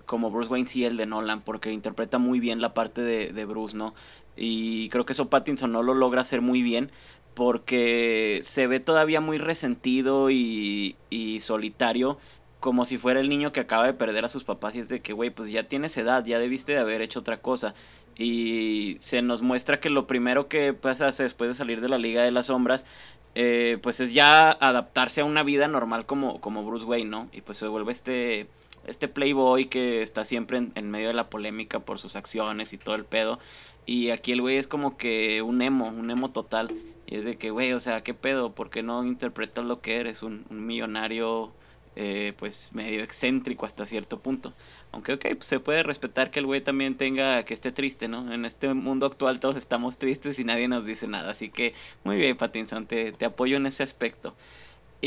como 0.07 0.31
Bruce 0.31 0.51
Wayne 0.51 0.67
sí 0.67 0.85
el 0.85 0.97
de 0.97 1.07
Nolan, 1.07 1.41
porque 1.41 1.73
interpreta 1.73 2.19
muy 2.19 2.41
bien 2.41 2.61
la 2.61 2.75
parte 2.75 3.03
de, 3.03 3.33
de 3.33 3.45
Bruce, 3.45 3.77
¿no? 3.77 3.95
Y 4.37 4.89
creo 4.89 5.05
que 5.05 5.13
eso 5.13 5.31
Pattinson 5.31 5.73
no 5.73 5.83
lo 5.83 5.95
logra 5.95 6.21
hacer 6.21 6.41
muy 6.41 6.63
bien, 6.63 6.91
porque 7.35 8.41
se 8.43 8.67
ve 8.67 8.81
todavía 8.81 9.21
muy 9.21 9.39
resentido 9.39 10.31
y, 10.31 10.97
y 11.11 11.41
solitario, 11.41 12.19
como 12.61 12.85
si 12.85 12.97
fuera 12.97 13.21
el 13.21 13.29
niño 13.29 13.53
que 13.53 13.61
acaba 13.61 13.87
de 13.87 13.95
perder 13.95 14.25
a 14.25 14.29
sus 14.29 14.45
papás 14.45 14.75
y 14.75 14.79
es 14.79 14.89
de 14.89 15.01
que, 15.01 15.13
güey, 15.13 15.31
pues 15.31 15.51
ya 15.51 15.65
tienes 15.65 15.97
edad, 15.97 16.25
ya 16.25 16.39
debiste 16.39 16.73
de 16.73 16.79
haber 16.79 17.03
hecho 17.03 17.21
otra 17.21 17.41
cosa. 17.43 17.75
Y 18.17 18.97
se 19.01 19.23
nos 19.23 19.43
muestra 19.43 19.81
que 19.81 19.91
lo 19.91 20.07
primero 20.07 20.49
que 20.49 20.73
pasa 20.73 21.07
después 21.07 21.49
de 21.49 21.55
salir 21.55 21.81
de 21.81 21.89
la 21.89 21.99
Liga 21.99 22.23
de 22.23 22.31
las 22.31 22.47
Sombras, 22.47 22.87
eh, 23.35 23.79
pues 23.83 23.99
es 24.01 24.15
ya 24.15 24.51
adaptarse 24.53 25.21
a 25.21 25.25
una 25.25 25.43
vida 25.43 25.67
normal 25.67 26.07
como, 26.07 26.41
como 26.41 26.65
Bruce 26.65 26.85
Wayne, 26.85 27.11
¿no? 27.11 27.29
Y 27.33 27.41
pues 27.41 27.59
se 27.59 27.67
vuelve 27.67 27.93
este, 27.93 28.47
este 28.87 29.09
playboy 29.09 29.67
que 29.67 30.03
está 30.03 30.25
siempre 30.25 30.59
en, 30.75 30.91
medio 30.91 31.09
de 31.09 31.15
la 31.15 31.31
polémica 31.31 31.81
por 31.81 31.99
sus 31.99 32.17
acciones 32.17 32.73
y 32.73 32.79
todo 32.79 32.95
el 32.95 33.05
pedo. 33.05 33.39
Y 33.87 34.11
aquí 34.11 34.33
el 34.33 34.41
güey 34.41 34.57
es 34.57 34.67
como 34.67 34.97
que 34.97 35.43
un 35.43 35.63
emo, 35.63 35.89
un 35.89 36.11
emo 36.11 36.31
total. 36.31 36.75
Y 37.07 37.17
es 37.17 37.25
de 37.25 37.37
que, 37.37 37.51
güey, 37.51 37.73
o 37.73 37.81
sea, 37.81 38.03
¿qué 38.03 38.15
pedo? 38.15 38.55
¿Por 38.55 38.71
qué 38.71 38.83
no 38.83 39.05
interpretas 39.05 39.65
lo 39.65 39.81
que 39.81 39.97
eres? 39.97 40.23
Un, 40.23 40.45
millonario, 40.51 41.53
eh, 41.97 42.33
pues 42.39 42.71
medio 42.73 43.03
excéntrico 43.03 43.67
hasta 43.67 43.85
cierto 43.87 44.19
punto. 44.21 44.55
Aunque, 44.93 45.15
ok, 45.15 45.27
pues 45.37 45.47
se 45.47 45.61
puede 45.61 45.83
respetar 45.83 46.31
que 46.31 46.39
el 46.39 46.47
güey 46.47 46.61
también 46.61 46.97
tenga, 46.97 47.45
que 47.45 47.53
esté 47.53 47.73
triste, 47.73 48.09
¿no? 48.09 48.33
En 48.33 48.45
este 48.45 48.73
mundo 48.73 49.07
actual 49.07 49.41
todos 49.41 49.57
estamos 49.57 49.99
tristes 49.99 50.39
y 50.39 50.45
nadie 50.45 50.69
nos 50.69 50.87
dice 50.87 51.07
nada. 51.09 51.33
Así 51.33 51.51
que, 51.51 51.75
muy 52.05 52.17
bien, 52.17 52.37
Pattinson, 52.37 52.87
te, 52.87 53.13
te 53.13 53.25
apoyo 53.27 53.57
en 53.57 53.67
ese 53.67 53.83
aspecto. 53.83 54.35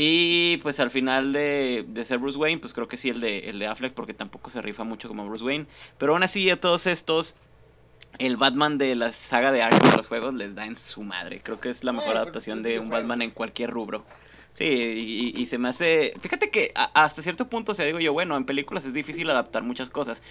Y 0.00 0.58
pues 0.58 0.78
al 0.78 0.90
final 0.90 1.32
de, 1.32 1.84
de 1.88 2.04
ser 2.04 2.18
Bruce 2.18 2.38
Wayne, 2.38 2.60
pues 2.60 2.72
creo 2.72 2.86
que 2.86 2.96
sí 2.96 3.08
el 3.08 3.18
de, 3.18 3.50
el 3.50 3.58
de 3.58 3.66
Affleck, 3.66 3.92
porque 3.94 4.14
tampoco 4.14 4.48
se 4.48 4.62
rifa 4.62 4.84
mucho 4.84 5.08
como 5.08 5.26
Bruce 5.26 5.44
Wayne. 5.44 5.66
Pero 5.98 6.12
aún 6.12 6.22
así, 6.22 6.48
a 6.50 6.60
todos 6.60 6.86
estos, 6.86 7.34
el 8.20 8.36
Batman 8.36 8.78
de 8.78 8.94
la 8.94 9.12
saga 9.12 9.50
de 9.50 9.60
Arkham 9.60 9.90
de 9.90 9.96
los 9.96 10.06
juegos 10.06 10.34
les 10.34 10.54
da 10.54 10.66
en 10.66 10.76
su 10.76 11.02
madre. 11.02 11.40
Creo 11.42 11.58
que 11.58 11.70
es 11.70 11.82
la 11.82 11.92
mejor 11.92 12.16
adaptación 12.16 12.62
de 12.62 12.78
un. 12.78 12.90
Batman 12.90 13.22
en 13.22 13.32
cualquier 13.32 13.70
rubro. 13.70 14.04
Sí, 14.52 14.64
y, 14.66 15.40
y 15.40 15.46
se 15.46 15.58
me 15.58 15.68
hace... 15.68 16.14
Fíjate 16.20 16.50
que 16.50 16.72
a- 16.76 16.90
hasta 17.04 17.20
cierto 17.22 17.48
punto, 17.48 17.72
o 17.72 17.74
sea, 17.74 17.84
digo 17.84 17.98
yo, 17.98 18.12
bueno, 18.12 18.36
en 18.36 18.44
películas 18.44 18.84
es 18.84 18.94
difícil 18.94 19.28
adaptar 19.30 19.62
muchas 19.64 19.90
cosas, 19.90 20.22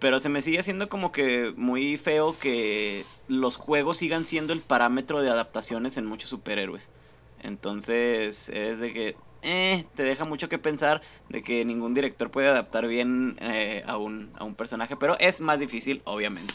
pero 0.00 0.18
se 0.20 0.28
me 0.28 0.42
sigue 0.42 0.58
haciendo 0.60 0.88
como 0.88 1.12
que 1.12 1.52
muy 1.56 1.96
feo 1.96 2.36
que 2.38 3.04
los 3.28 3.54
juegos 3.56 3.98
sigan 3.98 4.24
siendo 4.24 4.52
el 4.52 4.60
parámetro 4.60 5.20
de 5.20 5.30
adaptaciones 5.30 5.96
en 5.96 6.06
muchos 6.06 6.30
superhéroes. 6.30 6.90
Entonces, 7.42 8.48
es 8.48 8.80
de 8.80 8.92
que... 8.92 9.16
Eh, 9.44 9.84
te 9.96 10.04
deja 10.04 10.22
mucho 10.24 10.48
que 10.48 10.58
pensar 10.58 11.02
de 11.28 11.42
que 11.42 11.64
ningún 11.64 11.94
director 11.94 12.30
puede 12.30 12.48
adaptar 12.48 12.86
bien 12.86 13.36
eh, 13.40 13.82
a, 13.88 13.96
un, 13.96 14.30
a 14.38 14.44
un 14.44 14.54
personaje, 14.54 14.96
pero 14.96 15.18
es 15.18 15.40
más 15.40 15.58
difícil, 15.58 16.00
obviamente. 16.04 16.54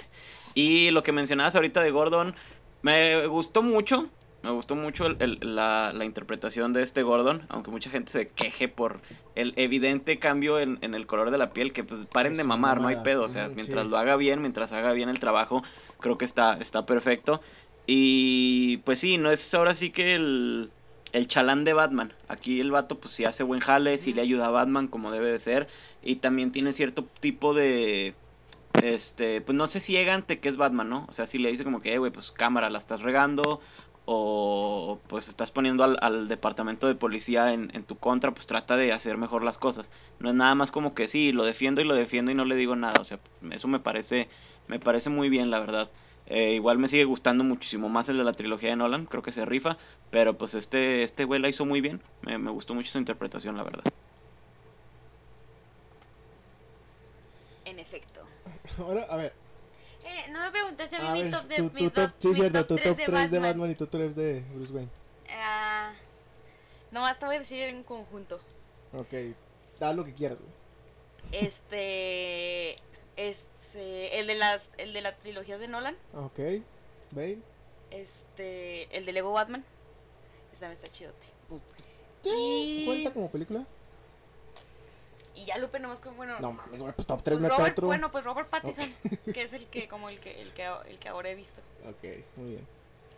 Y 0.56 0.90
lo 0.92 1.04
que 1.04 1.12
mencionabas 1.12 1.54
ahorita 1.56 1.82
de 1.82 1.92
Gordon, 1.92 2.34
me 2.82 3.28
gustó 3.28 3.62
mucho. 3.62 4.10
Me 4.42 4.52
gustó 4.52 4.76
mucho 4.76 5.08
el- 5.08 5.18
el- 5.20 5.40
la, 5.42 5.92
la 5.94 6.06
interpretación 6.06 6.72
de 6.72 6.84
este 6.84 7.04
Gordon, 7.04 7.46
aunque 7.50 7.72
mucha 7.72 7.90
gente 7.90 8.10
se 8.10 8.26
queje 8.28 8.70
por 8.70 9.02
el 9.36 9.54
evidente 9.58 10.18
cambio 10.18 10.58
en, 10.60 10.78
en 10.82 10.94
el 10.94 11.08
color 11.08 11.32
de 11.32 11.38
la 11.40 11.52
piel, 11.52 11.74
que 11.74 11.84
pues 11.84 12.06
paren 12.06 12.32
Es 12.34 12.38
de 12.38 12.44
mamar, 12.46 12.80
no 12.80 12.88
hay 12.88 12.98
pedo, 13.04 13.24
o 13.24 13.28
sea, 13.28 13.50
mientras 13.54 13.84
sí. 13.84 13.92
lo 13.92 13.98
haga 13.98 14.16
bien, 14.16 14.40
mientras 14.40 14.72
haga 14.72 14.94
bien 14.94 15.10
el 15.10 15.20
trabajo, 15.20 15.62
creo 16.00 16.18
que 16.18 16.24
está, 16.24 16.54
está 16.54 16.86
perfecto. 16.86 17.42
Y 17.86 18.78
pues 18.78 19.00
sí, 19.00 19.18
no 19.18 19.32
es 19.32 19.54
ahora 19.54 19.74
sí 19.74 19.90
que 19.90 20.16
el, 20.16 20.72
el 21.14 21.28
chalán 21.28 21.64
de 21.64 21.74
Batman. 21.74 22.14
Aquí 22.28 22.60
el 22.60 22.72
vato 22.72 23.00
pues 23.00 23.14
sí 23.14 23.26
hace 23.26 23.44
buen 23.44 23.60
jale, 23.62 23.98
sí 23.98 24.14
le 24.14 24.22
ayuda 24.22 24.48
a 24.48 24.52
Batman 24.52 24.88
como 24.88 25.12
debe 25.12 25.32
de 25.32 25.40
ser, 25.40 25.68
y 26.04 26.18
también 26.18 26.52
tiene 26.52 26.72
cierto 26.72 27.06
tipo 27.20 27.54
de 27.54 28.16
este, 28.84 29.42
pues 29.42 29.56
no 29.56 29.68
se 29.68 29.80
ciega 29.80 30.14
ante 30.14 30.40
que 30.40 30.50
es 30.50 30.58
Batman, 30.58 30.90
¿no? 30.90 31.06
O 31.10 31.12
sea, 31.12 31.26
si 31.28 31.38
le 31.40 31.50
dice 31.50 31.64
como 31.64 31.82
que, 31.82 31.94
"Eh, 31.94 31.98
güey, 31.98 32.12
pues 32.12 32.32
cámara, 32.32 32.70
la 32.70 32.78
estás 32.78 33.02
regando, 33.02 33.60
o 34.06 35.00
pues 35.08 35.28
estás 35.28 35.52
poniendo 35.52 35.84
al, 35.84 35.98
al 36.02 36.28
departamento 36.30 36.88
de 36.88 36.96
policía 36.96 37.52
en, 37.54 37.72
en 37.74 37.84
tu 37.84 37.98
contra, 37.98 38.32
pues 38.34 38.48
trata 38.48 38.78
de 38.78 38.94
hacer 38.94 39.18
mejor 39.18 39.44
las 39.44 39.58
cosas. 39.58 39.92
No 40.20 40.30
es 40.30 40.36
nada 40.36 40.56
más 40.56 40.72
como 40.72 40.94
que 40.96 41.08
sí, 41.08 41.34
lo 41.34 41.44
defiendo 41.44 41.82
y 41.82 41.84
lo 41.84 41.94
defiendo 41.96 42.32
y 42.32 42.36
no 42.36 42.46
le 42.46 42.56
digo 42.56 42.76
nada. 42.78 43.02
O 43.02 43.04
sea, 43.04 43.20
eso 43.52 43.68
me 43.68 43.80
parece, 43.80 44.30
me 44.68 44.80
parece 44.80 45.10
muy 45.10 45.28
bien, 45.30 45.52
la 45.52 45.60
verdad. 45.60 45.90
Eh, 46.30 46.54
igual 46.54 46.78
me 46.78 46.90
sigue 46.90 47.06
gustando 47.06 47.44
muchísimo 47.44 47.88
más 47.88 48.10
el 48.10 48.18
de 48.18 48.24
la 48.26 48.34
trilogía 48.34 48.70
de 48.70 48.76
Nolan, 48.76 49.06
creo 49.06 49.24
que 49.24 49.32
se 49.32 49.46
rifa, 49.46 49.78
pero 50.12 50.38
pues 50.38 50.56
este, 50.56 51.04
este 51.04 51.24
güey 51.24 51.40
la 51.40 51.48
hizo 51.48 51.66
muy 51.66 51.80
bien. 51.80 52.02
Me, 52.22 52.38
me 52.38 52.52
gustó 52.52 52.74
mucho 52.74 52.92
su 52.92 52.98
interpretación, 52.98 53.56
la 53.56 53.64
verdad. 53.64 53.84
En 57.64 57.80
efecto. 57.80 58.22
Ahora, 58.78 59.04
a 59.04 59.16
ver. 59.16 59.34
Eh, 60.06 60.30
no 60.32 60.42
me 60.42 60.52
preguntaste 60.52 60.96
a 60.96 61.00
mí 61.00 61.08
A 61.08 61.14
mi 61.14 61.24
ver, 61.24 61.32
top 61.32 61.44
de 61.48 61.56
tu, 61.56 61.64
mi 61.64 61.70
tu 61.70 61.90
top, 61.92 61.94
top, 61.94 62.16
sí, 62.18 62.28
mi 62.30 62.36
cierto, 62.36 62.66
top 62.66 62.78
tu 62.78 62.84
top 62.84 62.96
3 62.96 63.06
3 63.06 63.32
de 63.32 63.40
Batman 63.40 63.72
y 63.72 63.76
tu 63.76 63.86
top 63.88 64.00
3 64.02 64.16
de 64.16 64.42
Bruce 64.54 64.74
Wayne. 64.74 64.90
Ah, 65.32 65.94
nomás 66.92 67.20
te 67.20 67.26
voy 67.26 67.36
a 67.36 67.40
decir 67.40 67.62
en 67.64 67.84
conjunto. 67.84 68.40
Ok, 68.94 69.14
da 69.80 69.94
lo 69.94 70.04
que 70.04 70.14
quieras, 70.14 70.40
güey. 70.40 70.52
Este. 71.32 72.76
Este. 73.16 73.48
El 73.76 74.28
de 74.28 74.36
las. 74.36 74.70
El 74.78 74.94
de 74.94 75.02
la 75.02 75.16
trilogía 75.18 75.58
de 75.58 75.68
Nolan. 75.68 75.96
Ok, 76.14 76.40
Bale. 77.12 77.40
Este. 77.92 78.96
El 78.96 79.06
de 79.06 79.12
Lego 79.14 79.32
Batman. 79.34 79.64
Ese 80.52 80.62
también 80.62 80.74
está 80.82 80.88
chidote. 80.92 81.26
Sí, 82.24 82.30
Y- 82.34 82.86
¿Cuenta 82.86 83.12
como 83.14 83.30
película? 83.30 83.66
Y 85.36 85.46
ya 85.46 85.58
Lupe 85.58 85.80
nomás 85.80 86.00
con. 86.00 86.16
Bueno. 86.18 86.40
No 86.40 86.52
mames, 86.52 86.82
güey, 86.82 86.94
pues 86.94 87.06
top 87.06 87.22
3 87.22 87.38
pues 87.38 87.50
Robert- 87.52 87.72
otro. 87.74 87.88
Bueno, 87.88 88.12
pues 88.12 88.24
Robert 88.24 88.50
Pattinson. 88.50 88.92
Que 89.34 89.44
es 89.44 89.54
el 89.54 89.68
que. 89.68 89.88
Como 89.88 90.10
el 90.10 90.20
que, 90.20 90.42
el 90.42 90.52
que, 90.54 90.66
el 90.88 90.98
que 90.98 91.10
ahora 91.10 91.30
he 91.30 91.36
visto. 91.36 91.62
Ok, 91.88 92.04
muy 92.38 92.52
bien. 92.54 92.68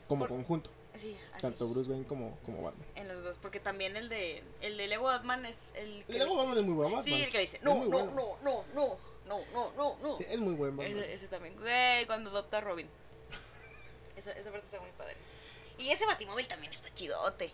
Como 0.08 0.22
Por- 0.28 0.30
conjunto, 0.36 0.70
Sí, 0.96 1.16
así. 1.32 1.42
tanto 1.42 1.68
Bruce 1.68 1.90
Wayne 1.90 2.06
como, 2.06 2.38
como 2.46 2.62
Batman. 2.64 2.86
En 2.96 3.08
los 3.08 3.24
dos. 3.24 3.38
Porque 3.38 3.60
también 3.62 3.96
el 3.96 4.10
de. 4.10 4.44
El 4.62 4.76
de 4.76 4.88
Lego 4.88 5.06
Batman 5.06 5.46
es 5.46 5.74
el 5.78 6.04
que. 6.06 6.14
Y 6.14 6.18
luego 6.18 6.36
Batman 6.36 6.58
es 6.58 6.64
muy 6.66 6.74
buen 6.74 6.92
Batman. 6.92 7.04
Sí, 7.06 7.24
el 7.24 7.32
que 7.32 7.40
dice. 7.40 7.60
No, 7.64 7.76
no, 7.76 7.90
bueno. 7.90 8.12
no, 8.12 8.38
no, 8.44 8.64
no. 8.76 8.98
No, 9.30 9.40
no, 9.54 9.72
no, 9.78 9.98
no. 10.02 10.18
Sí, 10.18 10.26
es 10.28 10.40
muy 10.40 10.56
buen 10.56 10.76
Batman. 10.76 10.98
Ese, 10.98 11.14
ese 11.14 11.28
también. 11.28 11.56
Güey, 11.58 12.06
cuando 12.08 12.30
adopta 12.32 12.58
a 12.58 12.62
Robin. 12.62 12.90
Esa, 14.18 14.32
esa 14.34 14.52
parte 14.52 14.66
está 14.66 14.82
muy 14.82 14.92
padre. 14.98 15.16
Y 15.78 15.92
ese 15.92 16.06
batimóvil 16.06 16.46
también 16.48 16.74
está 16.74 16.94
chidote. 16.94 17.54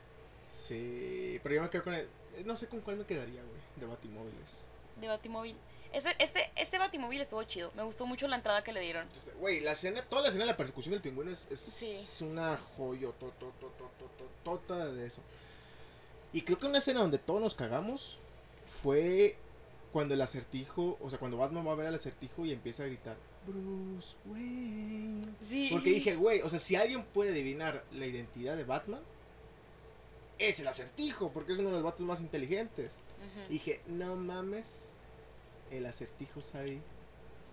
Sí, 0.57 1.39
pero 1.43 1.55
yo 1.55 1.61
me 1.61 1.69
quedo 1.69 1.83
con 1.83 1.93
el. 1.93 2.05
eh, 2.37 2.43
No 2.45 2.55
sé 2.55 2.67
con 2.67 2.79
cuál 2.81 2.95
me 2.97 3.05
quedaría, 3.05 3.41
güey, 3.43 3.61
de 3.75 3.85
Batimóviles. 3.85 4.65
De 4.99 5.07
batimóvil. 5.07 5.55
Este, 5.93 6.15
este, 6.19 6.51
este 6.55 6.77
batimóvil 6.79 7.21
estuvo 7.21 7.43
chido. 7.43 7.71
Me 7.75 7.83
gustó 7.83 8.05
mucho 8.05 8.27
la 8.27 8.35
entrada 8.37 8.63
que 8.63 8.73
le 8.73 8.79
dieron. 8.81 9.07
Güey, 9.39 9.59
la 9.61 9.73
escena, 9.73 10.01
toda 10.03 10.21
la 10.23 10.29
escena 10.29 10.45
de 10.45 10.51
la 10.51 10.57
persecución 10.57 10.93
del 10.93 11.01
pingüino 11.01 11.31
es, 11.31 11.47
es 11.51 11.59
Sí. 11.59 12.23
una 12.25 12.57
joya 12.57 13.09
tota 14.43 14.85
de 14.91 15.05
eso. 15.05 15.21
Y 16.33 16.41
creo 16.41 16.59
que 16.59 16.65
una 16.65 16.79
escena 16.79 16.99
donde 17.01 17.17
todos 17.17 17.41
nos 17.41 17.55
cagamos 17.55 18.17
fue 18.65 19.37
cuando 19.95 20.13
el 20.13 20.19
acertijo, 20.19 20.97
o 21.01 21.09
sea, 21.09 21.19
cuando 21.19 21.37
Batman 21.37 21.65
va 21.65 21.71
a 21.71 21.75
ver 21.75 21.87
al 21.87 21.95
acertijo 21.95 22.45
y 22.45 22.51
empieza 22.51 22.83
a 22.83 22.87
gritar, 22.87 23.15
Bruce 23.47 24.17
Wayne. 24.25 25.23
Sí. 25.47 25.69
Porque 25.71 25.89
dije, 25.91 26.17
güey, 26.17 26.41
o 26.41 26.49
sea, 26.49 26.59
si 26.59 26.75
alguien 26.75 27.01
puede 27.13 27.31
adivinar 27.31 27.81
la 27.93 28.05
identidad 28.05 28.57
de 28.57 28.65
Batman, 28.65 28.99
es 30.37 30.59
el 30.59 30.67
acertijo, 30.67 31.31
porque 31.31 31.53
es 31.53 31.59
uno 31.59 31.69
de 31.69 31.75
los 31.75 31.83
vatos 31.83 32.05
más 32.05 32.19
inteligentes. 32.19 32.97
Ujú. 33.19 33.47
Dije, 33.47 33.79
no 33.87 34.17
mames, 34.17 34.89
el 35.71 35.85
acertijo 35.85 36.41
sabe 36.41 36.81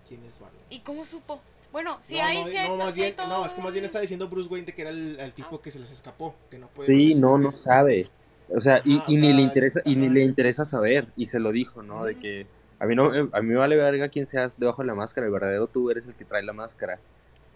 quién 0.05 0.21
es 0.25 0.37
Batman. 0.37 0.65
¿Y 0.69 0.81
cómo 0.81 1.05
supo? 1.05 1.39
Bueno, 1.71 1.97
sí 2.01 2.15
no, 2.15 2.25
hay, 2.25 2.43
no, 2.43 2.75
no, 2.75 2.83
más 2.83 2.93
bien, 2.97 3.15
no, 3.15 3.45
es 3.45 3.53
que 3.53 3.61
más 3.61 3.71
bien 3.71 3.85
está 3.85 4.01
diciendo 4.01 4.27
Bruce 4.27 4.49
Wayne 4.49 4.65
de 4.65 4.75
que 4.75 4.81
era 4.81 4.91
el, 4.91 5.17
el 5.17 5.33
tipo 5.33 5.61
que 5.61 5.71
se 5.71 5.79
les 5.79 5.91
escapó, 5.91 6.35
que 6.51 6.59
no 6.59 6.67
puede. 6.67 6.93
Sí, 6.93 7.15
no, 7.15 7.37
no 7.37 7.53
sabe. 7.53 8.09
O 8.49 8.59
sea, 8.59 8.81
y, 8.83 8.97
o 8.97 9.03
ni 9.07 9.33
le 9.33 9.41
interesa, 9.41 9.81
y 9.85 9.95
ni 9.95 10.09
le 10.09 10.23
interesa 10.23 10.65
saber, 10.65 11.07
y 11.15 11.25
se 11.25 11.39
lo 11.39 11.51
dijo, 11.51 11.81
¿no? 11.81 12.03
De 12.05 12.15
que 12.15 12.47
a 12.79 12.85
mí 12.85 12.95
no, 12.95 13.05
a 13.31 13.41
mí 13.41 13.47
me 13.47 13.55
vale 13.55 13.75
verga 13.75 14.09
quién 14.09 14.25
seas 14.25 14.59
debajo 14.59 14.81
de 14.81 14.87
la 14.87 14.95
máscara, 14.95 15.25
el 15.27 15.33
verdadero 15.33 15.67
tú 15.67 15.89
eres 15.89 16.05
el 16.05 16.15
que 16.15 16.25
trae 16.25 16.43
la 16.43 16.53
máscara. 16.53 16.99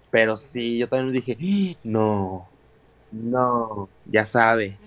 Pero 0.10 0.38
sí, 0.38 0.78
yo 0.78 0.88
también 0.88 1.14
dije, 1.14 1.38
"Ah, 1.40 1.80
no, 1.84 2.50
no, 3.12 3.90
ya 4.06 4.26
sabe. 4.26 4.78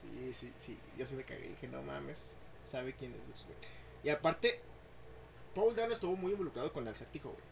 Sí, 0.00 0.32
sí, 0.34 0.52
sí. 0.56 0.78
Yo 0.98 1.06
sí 1.06 1.14
me 1.14 1.24
cagué. 1.24 1.48
Dije, 1.48 1.68
no 1.68 1.82
mames. 1.82 2.36
Sabe 2.64 2.92
quién 2.94 3.12
es 3.12 3.26
Bruce 3.26 3.44
Wayne. 3.44 3.60
Y 4.04 4.08
aparte, 4.10 4.60
Paul 5.54 5.74
Dano 5.74 5.92
estuvo 5.92 6.16
muy 6.16 6.32
involucrado 6.32 6.72
con 6.72 6.84
el 6.84 6.92
acertijo, 6.92 7.30
güey. 7.30 7.42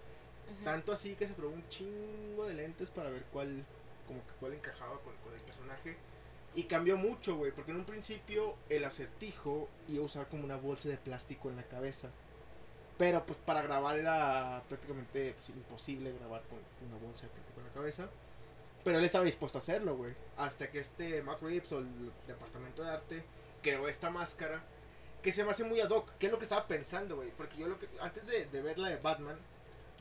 Tanto 0.64 0.92
así 0.92 1.14
que 1.14 1.27
se 1.27 1.35
probó 1.35 1.53
un 1.55 1.66
chingo 1.68 2.47
de 2.47 2.55
lentes 2.55 2.90
para 2.90 3.11
ver 3.11 3.25
cuál, 3.33 3.64
como 4.07 4.20
que 4.27 4.33
cuál 4.40 4.53
encajaba 4.55 4.99
con, 5.01 5.12
con 5.25 5.35
el 5.35 5.40
personaje. 5.40 5.97
Y 6.57 6.64
cambió 6.64 6.97
mucho, 6.97 7.37
güey, 7.37 7.53
porque 7.53 7.73
en 7.73 7.79
un 7.79 7.85
principio 7.85 8.55
el 8.69 8.85
acertijo 8.85 9.69
iba 9.88 10.03
a 10.03 10.07
usar 10.07 10.29
como 10.29 10.45
una 10.45 10.57
bolsa 10.57 10.88
de 10.88 10.97
plástico 10.97 11.51
en 11.51 11.57
la 11.57 11.64
cabeza. 11.64 12.11
Pero 12.97 13.27
pues 13.27 13.38
para 13.38 13.62
grabar 13.62 13.99
era 13.99 14.62
prácticamente 14.69 15.33
pues, 15.33 15.49
imposible 15.49 16.12
grabar 16.12 16.43
con 16.43 16.59
una 16.87 16.99
bolsa 17.05 17.27
de 17.27 17.33
plástico 17.33 17.61
en 17.61 17.67
la 17.67 17.73
cabeza. 17.73 18.09
Pero 18.85 18.99
él 18.99 19.05
estaba 19.05 19.25
dispuesto 19.25 19.59
a 19.59 19.61
hacerlo, 19.61 19.97
güey. 19.97 20.14
Hasta 20.37 20.71
que 20.71 20.79
este 20.79 21.23
Matt 21.23 21.43
Reeves 21.43 21.73
o 21.73 21.81
el 21.81 22.12
departamento 22.29 22.85
de 22.85 22.90
arte 22.90 23.25
creó 23.62 23.88
esta 23.88 24.11
máscara 24.11 24.62
que 25.23 25.33
se 25.33 25.43
me 25.43 25.51
hace 25.51 25.64
muy 25.64 25.81
ad 25.81 25.90
hoc. 25.90 26.12
¿Qué 26.19 26.27
es 26.27 26.33
lo 26.33 26.38
que 26.38 26.45
estaba 26.45 26.69
pensando, 26.69 27.17
güey? 27.17 27.33
Porque 27.33 27.57
yo 27.57 27.67
lo 27.67 27.79
que 27.79 27.88
antes 28.01 28.27
de, 28.27 28.45
de 28.45 28.62
ver 28.62 28.79
la 28.79 28.90
de 28.90 28.99
Batman, 28.99 29.38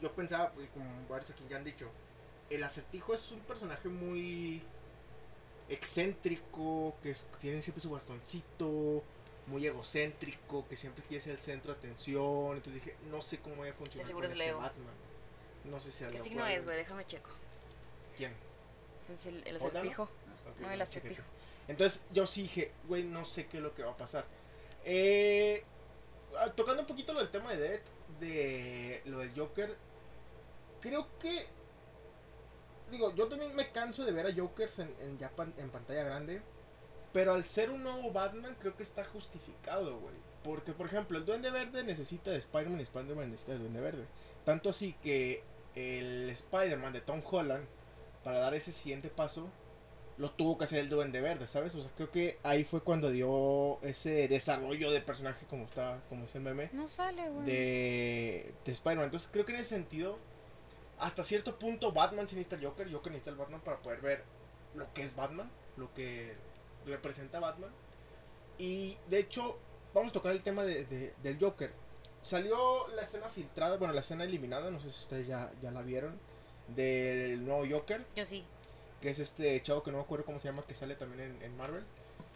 yo 0.02 0.12
pensaba, 0.12 0.52
pues, 0.52 0.70
como 0.70 0.86
varios 1.08 1.32
aquí 1.32 1.46
ya 1.50 1.56
han 1.56 1.64
dicho, 1.64 1.90
el 2.50 2.62
acertijo 2.64 3.14
es 3.14 3.32
un 3.32 3.40
personaje 3.40 3.88
muy 3.88 4.62
excéntrico, 5.70 6.96
que 7.02 7.12
es- 7.12 7.28
tiene 7.40 7.62
siempre 7.62 7.82
su 7.82 7.90
bastoncito, 7.90 9.04
muy 9.48 9.66
egocéntrico, 9.68 10.66
que 10.68 10.76
siempre 10.76 11.04
quiere 11.06 11.22
ser 11.22 11.34
el 11.34 11.40
centro 11.40 11.74
de 11.74 11.80
atención. 11.80 12.56
Entonces 12.56 12.76
dije, 12.76 12.96
no 13.10 13.22
sé 13.22 13.40
cómo 13.40 13.56
voy 13.58 13.70
a 13.70 13.74
funcionar 13.74 14.12
con 14.12 14.24
es 14.24 14.32
este 14.32 14.44
Leo. 14.46 14.58
Batman. 14.58 14.94
No 15.66 15.80
sé 15.80 15.92
si 15.92 16.06
¿Qué 16.06 16.20
signo 16.20 16.42
puede- 16.42 16.56
es, 16.58 16.64
güey? 16.66 16.78
Déjame 16.78 17.06
checo. 17.06 17.30
¿Quién? 18.16 18.34
Es 19.14 19.26
el, 19.26 19.36
el 19.48 19.58
No, 19.58 19.66
el 20.72 20.80
chécate. 20.80 20.84
acertijo. 20.84 21.24
Entonces 21.68 22.04
yo 22.12 22.28
sí 22.28 22.44
dije, 22.44 22.72
güey, 22.88 23.04
no 23.04 23.26
sé 23.26 23.48
qué 23.48 23.58
es 23.58 23.64
lo 23.64 23.74
que 23.74 23.84
va 23.84 23.92
a 23.92 23.98
pasar. 23.98 24.26
Eh, 24.86 25.64
ah, 26.38 26.50
tocando 26.52 26.82
un 26.82 26.88
poquito 26.88 27.14
lo 27.14 27.20
del 27.20 27.30
tema 27.32 27.54
de 27.54 27.58
Dead, 27.58 27.80
de 28.20 29.02
lo 29.06 29.20
del 29.20 29.32
Joker, 29.36 29.76
creo 30.82 31.08
que... 31.20 31.46
Digo, 32.94 33.14
yo 33.16 33.28
también 33.28 33.54
me 33.56 33.70
canso 33.72 34.06
de 34.06 34.12
ver 34.14 34.28
a 34.28 34.34
Jokers 34.34 34.80
en, 34.80 34.94
en, 35.02 35.18
ya 35.18 35.30
pan- 35.30 35.54
en 35.58 35.70
pantalla 35.70 36.04
grande. 36.04 36.42
Pero 37.12 37.34
al 37.34 37.46
ser 37.46 37.70
un 37.70 37.84
nuevo 37.84 38.12
Batman, 38.12 38.56
creo 38.60 38.76
que 38.78 38.84
está 38.84 39.04
justificado, 39.06 40.00
güey. 40.00 40.16
Porque, 40.44 40.72
por 40.74 40.88
ejemplo, 40.88 41.18
el 41.18 41.26
Duende 41.26 41.52
Verde 41.52 41.84
necesita 41.84 42.32
de 42.32 42.38
Spider-Man 42.38 42.80
y 42.80 42.84
Spider-Man 42.84 43.30
necesita 43.30 43.54
de 43.54 43.60
Duende 43.60 43.82
Verde. 43.82 44.06
Tanto 44.46 44.70
así 44.70 44.94
que 45.04 45.44
el 45.76 46.30
Spider-Man 46.30 46.92
de 46.94 47.02
Tom 47.02 47.22
Holland, 47.30 47.66
para 48.24 48.40
dar 48.40 48.54
ese 48.54 48.72
siguiente 48.72 49.10
paso, 49.10 49.48
lo 50.18 50.30
tuvo 50.32 50.58
que 50.58 50.66
hacer 50.66 50.80
el 50.80 50.90
Duende 50.90 51.22
Verde, 51.22 51.48
¿sabes? 51.48 51.74
O 51.76 51.82
sea, 51.82 51.90
creo 51.96 52.12
que 52.12 52.38
ahí 52.44 52.64
fue 52.64 52.82
cuando 52.82 53.10
dio 53.10 53.80
ese 53.84 54.28
desarrollo 54.28 54.92
de 54.92 55.02
personaje, 55.02 55.46
como 55.48 55.66
está, 55.66 56.02
como 56.10 56.26
es 56.26 56.36
el 56.36 56.42
meme, 56.42 56.70
No 56.74 56.88
sale, 56.88 57.30
güey. 57.30 57.46
de, 57.46 58.54
de 58.66 58.72
Spider-Man. 58.72 59.06
Entonces, 59.06 59.30
creo 59.32 59.46
que 59.46 59.54
en 59.54 59.60
ese 59.60 59.70
sentido, 59.76 60.18
hasta 61.04 61.24
cierto 61.24 61.58
punto, 61.60 61.92
Batman 61.92 62.28
sí 62.28 62.36
necesita 62.36 62.56
el 62.56 62.66
Joker, 62.66 62.92
Joker 62.92 63.12
necesita 63.12 63.32
el 63.32 63.38
Batman 63.38 63.62
para 63.62 63.82
poder 63.82 64.02
ver 64.02 64.24
lo 64.76 64.92
que 64.94 65.04
es 65.04 65.16
Batman, 65.16 65.50
lo 65.78 65.94
que 65.94 66.36
representa 66.86 67.40
Batman. 67.40 67.72
Y 68.58 68.98
de 69.10 69.20
hecho, 69.20 69.58
vamos 69.94 70.12
a 70.12 70.14
tocar 70.14 70.32
el 70.32 70.42
tema 70.44 70.64
de, 70.64 70.86
de- 70.86 71.14
del 71.22 71.40
Joker. 71.40 71.74
Salió 72.22 72.88
la 72.96 73.02
escena 73.04 73.28
filtrada, 73.28 73.78
bueno, 73.78 73.94
la 73.94 74.00
escena 74.02 74.24
eliminada, 74.24 74.72
no 74.72 74.80
sé 74.80 74.90
si 74.92 75.00
ustedes 75.02 75.28
ya, 75.28 75.52
ya 75.62 75.72
la 75.72 75.82
vieron, 75.82 76.18
del 76.70 77.44
nuevo 77.46 77.66
Joker 77.70 78.06
Yo 78.16 78.26
sí. 78.26 78.46
que 79.02 79.10
es 79.10 79.20
este 79.20 79.62
chavo 79.62 79.84
que 79.84 79.92
no 79.92 79.98
me 79.98 80.04
acuerdo 80.04 80.24
cómo 80.26 80.40
se 80.40 80.48
llama, 80.48 80.64
que 80.66 80.74
sale 80.74 80.96
también 80.96 81.36
en, 81.36 81.42
en 81.44 81.58
Marvel. 81.58 81.84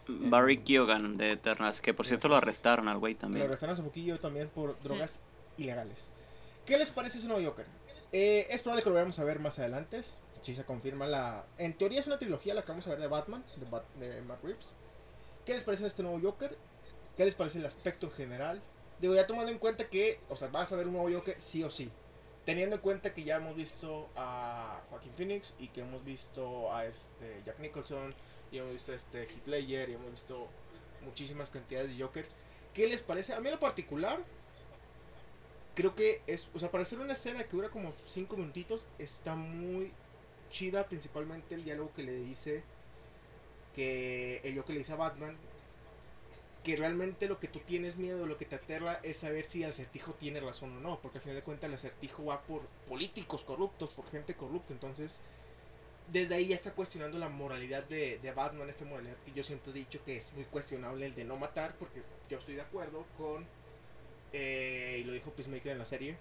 Barry 0.06 0.62
Keoghan 0.62 1.16
de 1.16 1.32
Eternals, 1.32 1.80
que 1.80 1.92
por 1.94 2.06
cierto 2.06 2.28
lo 2.28 2.36
arrestaron 2.36 2.88
al 2.88 2.98
güey 2.98 3.14
Que 3.14 3.18
lo 3.18 3.20
también. 3.22 3.46
arrestaron 3.46 3.72
hace 3.74 3.82
poquillo 3.82 4.18
también 4.20 4.48
por 4.48 4.78
drogas 4.82 5.20
ilegales. 5.56 6.12
¿Qué 6.66 6.76
les 6.78 6.90
parece 6.90 7.18
ese 7.18 7.26
nuevo 7.28 7.46
Joker? 7.46 7.66
Es 8.12 8.62
probable 8.62 8.82
que 8.82 8.88
lo 8.88 8.94
vayamos 8.94 9.18
a 9.18 9.24
ver 9.24 9.38
más 9.40 9.58
adelante. 9.58 10.00
Si 10.40 10.54
se 10.54 10.64
confirma 10.64 11.06
la. 11.06 11.44
En 11.58 11.76
teoría 11.76 12.00
es 12.00 12.06
una 12.06 12.18
trilogía 12.18 12.54
la 12.54 12.62
que 12.62 12.68
vamos 12.68 12.86
a 12.86 12.90
ver 12.90 13.00
de 13.00 13.08
Batman, 13.08 13.44
de, 13.56 13.66
Bat- 13.66 13.92
de 13.98 14.22
Matt 14.22 14.42
Reeves. 14.42 14.74
¿Qué 15.44 15.54
les 15.54 15.64
parece 15.64 15.86
este 15.86 16.02
nuevo 16.02 16.20
Joker? 16.22 16.56
¿Qué 17.16 17.24
les 17.24 17.34
parece 17.34 17.58
el 17.58 17.66
aspecto 17.66 18.06
en 18.06 18.12
general? 18.12 18.62
Digo, 19.00 19.14
ya 19.14 19.26
tomando 19.26 19.50
en 19.50 19.58
cuenta 19.58 19.88
que, 19.88 20.20
o 20.28 20.36
sea, 20.36 20.48
vas 20.48 20.72
a 20.72 20.76
ver 20.76 20.86
un 20.86 20.92
nuevo 20.94 21.10
Joker 21.10 21.40
sí 21.40 21.64
o 21.64 21.70
sí. 21.70 21.90
Teniendo 22.44 22.76
en 22.76 22.82
cuenta 22.82 23.12
que 23.12 23.24
ya 23.24 23.36
hemos 23.36 23.54
visto 23.56 24.08
a 24.16 24.80
Joaquin 24.90 25.12
Phoenix 25.12 25.54
y 25.58 25.68
que 25.68 25.80
hemos 25.82 26.04
visto 26.04 26.72
a 26.72 26.86
este 26.86 27.42
Jack 27.44 27.58
Nicholson 27.58 28.14
y 28.50 28.58
hemos 28.58 28.72
visto 28.72 28.92
a 28.92 28.94
este 28.94 29.24
Heath 29.24 29.68
y 29.68 29.74
hemos 29.74 30.10
visto 30.10 30.48
muchísimas 31.02 31.50
cantidades 31.50 31.90
de 31.90 32.02
Joker. 32.02 32.26
¿Qué 32.72 32.86
les 32.86 33.02
parece? 33.02 33.34
A 33.34 33.40
mí 33.40 33.48
en 33.48 33.54
lo 33.54 33.60
particular, 33.60 34.18
creo 35.78 35.94
que 35.94 36.22
es, 36.26 36.48
o 36.54 36.58
sea, 36.58 36.72
para 36.72 36.82
hacer 36.82 36.98
una 36.98 37.12
escena 37.12 37.44
que 37.44 37.50
dura 37.50 37.68
como 37.68 37.92
5 37.92 38.36
minutitos, 38.36 38.88
está 38.98 39.36
muy 39.36 39.92
chida, 40.50 40.88
principalmente 40.88 41.54
el 41.54 41.62
diálogo 41.62 41.92
que 41.94 42.02
le 42.02 42.16
dice, 42.16 42.64
que 43.76 44.40
el 44.42 44.56
Joker 44.56 44.72
le 44.72 44.80
dice 44.80 44.94
a 44.94 44.96
Batman, 44.96 45.36
que 46.64 46.74
realmente 46.74 47.28
lo 47.28 47.38
que 47.38 47.46
tú 47.46 47.60
tienes 47.60 47.94
miedo, 47.94 48.26
lo 48.26 48.38
que 48.38 48.44
te 48.44 48.56
aterra 48.56 48.98
es 49.04 49.18
saber 49.18 49.44
si 49.44 49.62
el 49.62 49.70
acertijo 49.70 50.14
tiene 50.14 50.40
razón 50.40 50.76
o 50.76 50.80
no, 50.80 51.00
porque 51.00 51.18
al 51.18 51.22
final 51.22 51.36
de 51.36 51.44
cuentas 51.44 51.68
el 51.68 51.74
acertijo 51.74 52.24
va 52.24 52.42
por 52.42 52.62
políticos 52.88 53.44
corruptos, 53.44 53.90
por 53.90 54.04
gente 54.08 54.34
corrupta, 54.34 54.72
entonces 54.72 55.20
desde 56.10 56.34
ahí 56.34 56.48
ya 56.48 56.56
está 56.56 56.72
cuestionando 56.72 57.20
la 57.20 57.28
moralidad 57.28 57.84
de, 57.84 58.18
de 58.18 58.32
Batman, 58.32 58.68
esta 58.68 58.84
moralidad 58.84 59.16
que 59.24 59.30
yo 59.30 59.44
siempre 59.44 59.70
he 59.70 59.74
dicho 59.74 60.02
que 60.04 60.16
es 60.16 60.32
muy 60.32 60.44
cuestionable 60.46 61.06
el 61.06 61.14
de 61.14 61.22
no 61.22 61.36
matar, 61.36 61.76
porque 61.78 62.02
yo 62.28 62.38
estoy 62.38 62.56
de 62.56 62.62
acuerdo 62.62 63.06
con, 63.16 63.46
eh, 64.32 64.98
y 65.00 65.04
lo 65.04 65.12
dijo 65.12 65.30
Peacemaker 65.30 65.72
en 65.72 65.78
la 65.78 65.84
serie, 65.84 66.16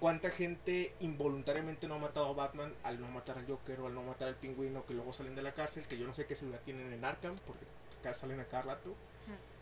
cuánta 0.00 0.30
gente 0.30 0.94
involuntariamente 1.00 1.86
no 1.86 1.94
ha 1.94 1.98
matado 1.98 2.26
a 2.26 2.32
Batman 2.32 2.74
al 2.82 3.00
no 3.00 3.08
matar 3.08 3.38
al 3.38 3.46
Joker 3.46 3.80
o 3.80 3.86
al 3.86 3.94
no 3.94 4.02
matar 4.02 4.28
al 4.28 4.36
pingüino 4.36 4.84
que 4.84 4.94
luego 4.94 5.12
salen 5.12 5.34
de 5.34 5.42
la 5.42 5.54
cárcel, 5.54 5.86
que 5.86 5.96
yo 5.96 6.06
no 6.06 6.14
sé 6.14 6.26
qué 6.26 6.34
seguridad 6.34 6.62
tienen 6.64 6.92
en 6.92 7.04
Arkham, 7.04 7.36
porque 7.46 7.64
acá 8.00 8.12
salen 8.12 8.40
a 8.40 8.44
cada 8.44 8.62
rato. 8.62 8.94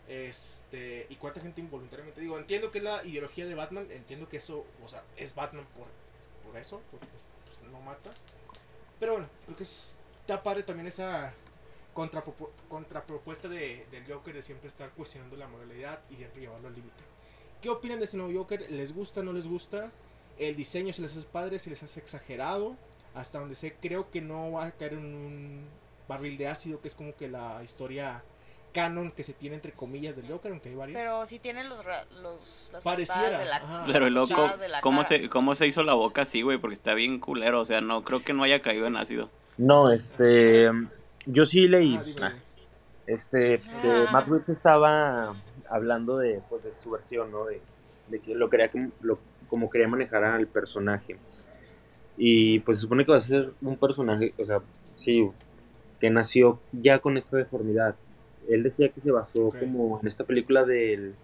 Este, 0.07 1.05
y 1.09 1.15
cuánta 1.15 1.39
gente 1.39 1.61
involuntariamente. 1.61 2.19
Digo, 2.19 2.37
entiendo 2.37 2.69
que 2.71 2.79
es 2.79 2.83
la 2.83 3.05
ideología 3.05 3.45
de 3.45 3.55
Batman, 3.55 3.87
entiendo 3.91 4.27
que 4.27 4.37
eso, 4.37 4.65
o 4.83 4.89
sea, 4.89 5.03
es 5.15 5.33
Batman 5.35 5.65
por, 5.77 5.87
por 6.43 6.59
eso, 6.59 6.81
porque 6.91 7.07
pues, 7.07 7.59
no 7.71 7.79
mata. 7.79 8.11
Pero 8.99 9.13
bueno, 9.13 9.29
creo 9.45 9.55
que 9.55 9.63
es, 9.63 9.95
está 10.19 10.43
padre 10.43 10.63
también 10.63 10.87
esa 10.87 11.33
contrapropu- 11.95 12.49
contrapropuesta 12.67 13.47
de, 13.47 13.85
del 13.91 14.11
Joker 14.11 14.33
de 14.33 14.41
siempre 14.41 14.67
estar 14.67 14.89
cuestionando 14.89 15.37
la 15.37 15.47
moralidad 15.47 16.03
y 16.09 16.15
siempre 16.15 16.41
llevarlo 16.41 16.67
al 16.67 16.75
límite. 16.75 17.03
¿Qué 17.61 17.69
opinan 17.69 17.99
de 17.99 18.05
este 18.05 18.17
nuevo 18.17 18.33
Joker? 18.33 18.65
¿Les 18.71 18.93
gusta, 18.95 19.21
no 19.23 19.33
les 19.33 19.47
gusta? 19.47 19.91
El 20.39 20.55
diseño 20.55 20.91
se 20.93 21.01
les 21.01 21.15
hace 21.15 21.27
padre, 21.27 21.59
se 21.59 21.69
les 21.69 21.81
hace 21.83 21.99
exagerado. 21.99 22.75
Hasta 23.13 23.39
donde 23.39 23.55
sé, 23.55 23.75
creo 23.81 24.09
que 24.09 24.21
no 24.21 24.53
va 24.53 24.65
a 24.65 24.71
caer 24.71 24.93
en 24.93 25.05
un 25.13 25.65
barril 26.07 26.37
de 26.37 26.47
ácido, 26.47 26.81
que 26.81 26.87
es 26.87 26.95
como 26.95 27.15
que 27.15 27.27
la 27.29 27.61
historia 27.63 28.23
canon 28.73 29.11
que 29.11 29.21
se 29.23 29.33
tiene 29.33 29.57
entre 29.57 29.73
comillas 29.73 30.15
del 30.15 30.29
Joker, 30.29 30.49
aunque 30.51 30.69
hay 30.69 30.75
varias. 30.75 30.97
Pero 31.01 31.25
sí 31.25 31.39
tiene 31.39 31.65
los, 31.65 31.79
los 32.21 32.69
las 32.71 32.83
Pareciera, 32.83 33.39
de 33.39 33.45
la. 33.45 33.83
Pero 33.91 34.09
loco, 34.09 34.27
puntadas 34.33 34.59
de 34.61 34.69
la 34.69 34.81
¿cómo 34.81 35.01
cara. 35.01 35.07
se, 35.09 35.29
¿cómo 35.29 35.55
se 35.55 35.67
hizo 35.67 35.83
la 35.83 35.93
boca 35.93 36.21
así, 36.21 36.41
güey? 36.41 36.57
Porque 36.57 36.73
está 36.75 36.93
bien 36.93 37.19
culero, 37.19 37.59
o 37.59 37.65
sea, 37.65 37.81
no 37.81 38.03
creo 38.05 38.23
que 38.23 38.31
no 38.33 38.43
haya 38.43 38.61
caído 38.61 38.87
en 38.87 38.95
ácido. 38.95 39.29
No, 39.57 39.91
este, 39.91 40.69
yo 41.25 41.45
sí 41.45 41.67
leí, 41.67 41.97
Ah, 41.97 42.05
ah, 42.21 42.33
este, 43.07 43.59
que 43.81 43.89
Ah. 43.91 44.09
Matt 44.11 44.27
Reeves 44.29 44.47
estaba 44.49 45.35
hablando 45.71 46.17
de, 46.17 46.41
pues, 46.49 46.63
de 46.63 46.71
su 46.71 46.91
versión, 46.91 47.31
¿no? 47.31 47.45
De, 47.45 47.61
de 48.09 48.19
que 48.19 48.35
lo 48.35 48.49
quería, 48.49 48.69
como- 48.69 48.91
lo, 49.01 49.19
como 49.49 49.69
quería 49.69 49.87
manejar 49.87 50.23
al 50.23 50.47
personaje. 50.47 51.17
Y 52.17 52.59
pues 52.59 52.77
se 52.77 52.81
supone 52.83 53.05
que 53.05 53.11
va 53.11 53.17
a 53.17 53.21
ser 53.21 53.51
un 53.61 53.77
personaje, 53.77 54.33
o 54.37 54.45
sea, 54.45 54.61
sí, 54.95 55.29
que 55.99 56.09
nació 56.09 56.59
ya 56.71 56.99
con 56.99 57.17
esta 57.17 57.37
deformidad. 57.37 57.95
Él 58.49 58.63
decía 58.63 58.89
que 58.89 59.01
se 59.01 59.11
basó 59.11 59.51
como 59.59 59.99
en 60.01 60.07
esta 60.07 60.23
película 60.25 60.65
del... 60.65 61.15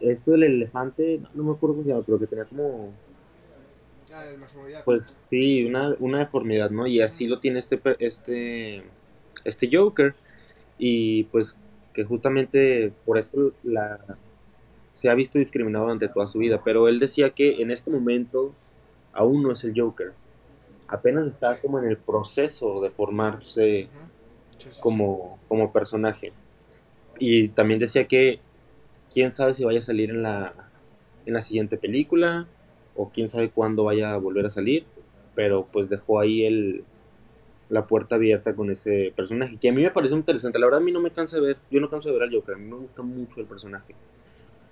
Esto 0.00 0.32
del 0.32 0.44
elefante, 0.44 1.18
no, 1.18 1.28
no 1.34 1.44
me 1.44 1.52
acuerdo 1.52 1.74
cómo 1.76 1.82
se 1.84 1.90
llama, 1.90 2.02
pero 2.04 2.18
que 2.18 2.26
tenía 2.26 2.44
como 2.44 2.92
Ah, 4.12 4.26
el 4.28 4.38
pues 4.84 5.06
sí, 5.06 5.64
una, 5.64 5.96
una 5.98 6.18
deformidad, 6.20 6.70
¿no? 6.70 6.86
Y 6.86 7.00
así 7.00 7.26
lo 7.26 7.40
tiene 7.40 7.58
este, 7.58 7.80
este, 7.98 8.84
este 9.44 9.68
Joker. 9.72 10.14
Y 10.78 11.24
pues 11.24 11.56
que 11.94 12.04
justamente 12.04 12.92
por 13.06 13.16
eso 13.16 13.52
la, 13.62 14.00
se 14.92 15.08
ha 15.08 15.14
visto 15.14 15.38
discriminado 15.38 15.84
durante 15.84 16.08
toda 16.08 16.26
su 16.26 16.38
vida. 16.38 16.60
Pero 16.64 16.88
él 16.88 16.98
decía 16.98 17.30
que 17.30 17.62
en 17.62 17.70
este 17.70 17.90
momento 17.90 18.52
aún 19.12 19.42
no 19.42 19.52
es 19.52 19.64
el 19.64 19.78
Joker. 19.80 20.12
Apenas 20.88 21.26
está 21.26 21.58
como 21.60 21.78
en 21.78 21.86
el 21.86 21.96
proceso 21.96 22.82
de 22.82 22.90
formarse 22.90 23.88
como, 24.80 25.38
como 25.48 25.72
personaje. 25.72 26.32
Y 27.18 27.48
también 27.48 27.78
decía 27.78 28.06
que 28.06 28.40
quién 29.12 29.30
sabe 29.32 29.54
si 29.54 29.64
vaya 29.64 29.78
a 29.78 29.82
salir 29.82 30.10
en 30.10 30.22
la, 30.22 30.52
en 31.26 31.34
la 31.34 31.40
siguiente 31.40 31.76
película 31.76 32.46
o 32.96 33.08
quién 33.08 33.28
sabe 33.28 33.50
cuándo 33.50 33.84
vaya 33.84 34.12
a 34.12 34.16
volver 34.18 34.46
a 34.46 34.50
salir, 34.50 34.84
pero 35.34 35.66
pues 35.72 35.88
dejó 35.88 36.20
ahí 36.20 36.44
el, 36.44 36.84
la 37.74 37.88
puerta 37.88 38.14
abierta 38.14 38.54
con 38.54 38.70
ese 38.70 39.12
personaje, 39.16 39.56
que 39.56 39.68
a 39.68 39.72
mí 39.72 39.82
me 39.82 39.90
parece 39.90 40.14
muy 40.14 40.20
interesante. 40.20 40.60
La 40.60 40.66
verdad 40.66 40.80
a 40.80 40.84
mí 40.84 40.92
no 40.92 41.00
me 41.00 41.10
cansa 41.10 41.36
de 41.36 41.42
ver, 41.42 41.56
yo 41.72 41.80
no 41.80 41.90
canso 41.90 42.08
de 42.08 42.14
ver 42.14 42.22
al 42.22 42.32
Joker, 42.32 42.54
a 42.54 42.58
mí 42.58 42.70
me 42.70 42.76
gusta 42.76 43.02
mucho 43.02 43.40
el 43.40 43.46
personaje. 43.46 43.96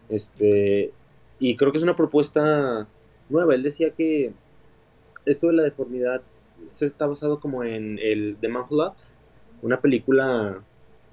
Este, 0.08 0.92
y 1.40 1.56
creo 1.56 1.72
que 1.72 1.78
es 1.78 1.84
una 1.84 1.96
propuesta 1.96 2.86
nueva. 3.28 3.56
Él 3.56 3.62
decía 3.64 3.90
que 3.90 4.32
esto 5.26 5.48
de 5.48 5.54
la 5.54 5.64
deformidad 5.64 6.22
se 6.68 6.86
está 6.86 7.06
basado 7.06 7.40
como 7.40 7.64
en 7.64 7.98
el 7.98 8.36
The 8.40 8.46
Man 8.46 8.66
Who 8.70 8.76
Loves, 8.76 9.18
una 9.62 9.80
película 9.80 10.62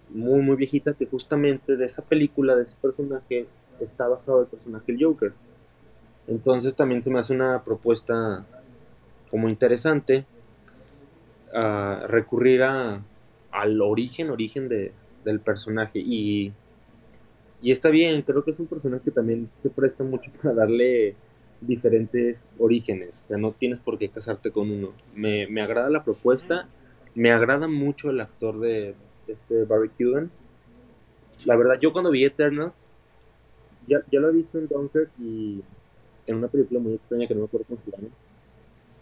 muy 0.10 0.44
muy 0.44 0.58
viejita 0.58 0.94
que 0.94 1.08
justamente 1.08 1.76
de 1.76 1.86
esa 1.86 2.04
película, 2.04 2.56
de 2.56 2.64
ese 2.64 2.76
personaje, 2.80 3.48
está 3.80 4.08
basado 4.08 4.42
el 4.42 4.48
personaje 4.48 4.92
el 4.92 5.04
Joker. 5.04 5.34
Entonces 6.28 6.76
también 6.76 7.02
se 7.02 7.10
me 7.10 7.18
hace 7.18 7.34
una 7.34 7.64
propuesta 7.64 8.46
como 9.32 9.50
interesante 9.50 10.28
a 11.54 12.06
recurrir 12.08 12.64
a, 12.64 13.04
al 13.52 13.82
origen, 13.82 14.30
origen 14.30 14.70
de, 14.70 14.92
del 15.24 15.40
personaje. 15.40 16.00
Y, 16.00 16.54
y 17.62 17.72
está 17.72 17.90
bien, 17.90 18.22
creo 18.22 18.44
que 18.44 18.52
es 18.52 18.60
un 18.60 18.68
personaje 18.68 19.04
que 19.06 19.12
también 19.12 19.50
se 19.58 19.70
presta 19.70 20.04
mucho 20.04 20.32
para 20.42 20.54
darle 20.54 21.16
diferentes 21.62 22.48
orígenes. 22.58 23.22
O 23.24 23.28
sea, 23.28 23.38
no 23.38 23.52
tienes 23.52 23.82
por 23.82 23.98
qué 23.98 24.10
casarte 24.10 24.52
con 24.52 24.72
uno. 24.72 24.94
Me, 25.14 25.48
me 25.48 25.62
agrada 25.62 25.90
la 25.90 26.04
propuesta. 26.04 26.68
Me 27.16 27.32
agrada 27.32 27.68
mucho 27.68 28.10
el 28.12 28.22
actor 28.22 28.60
de, 28.60 28.96
de 29.28 29.34
este 29.34 29.66
Barry 29.66 29.90
Keoghan. 29.90 30.32
La 31.46 31.56
verdad, 31.56 31.80
yo 31.80 31.92
cuando 31.92 32.12
vi 32.12 32.24
Eternals, 32.24 32.92
ya, 33.88 34.00
ya 34.12 34.20
lo 34.20 34.30
he 34.30 34.34
visto 34.34 34.58
en 34.58 34.68
Dunkirk 34.68 35.10
y 35.20 35.62
en 36.28 36.36
una 36.36 36.48
película 36.48 36.80
muy 36.80 36.94
extraña 36.94 37.28
que 37.28 37.34
no 37.34 37.42
me 37.42 37.46
acuerdo 37.48 37.66
cómo 37.68 37.80
se 37.84 37.92
llama. 37.92 38.08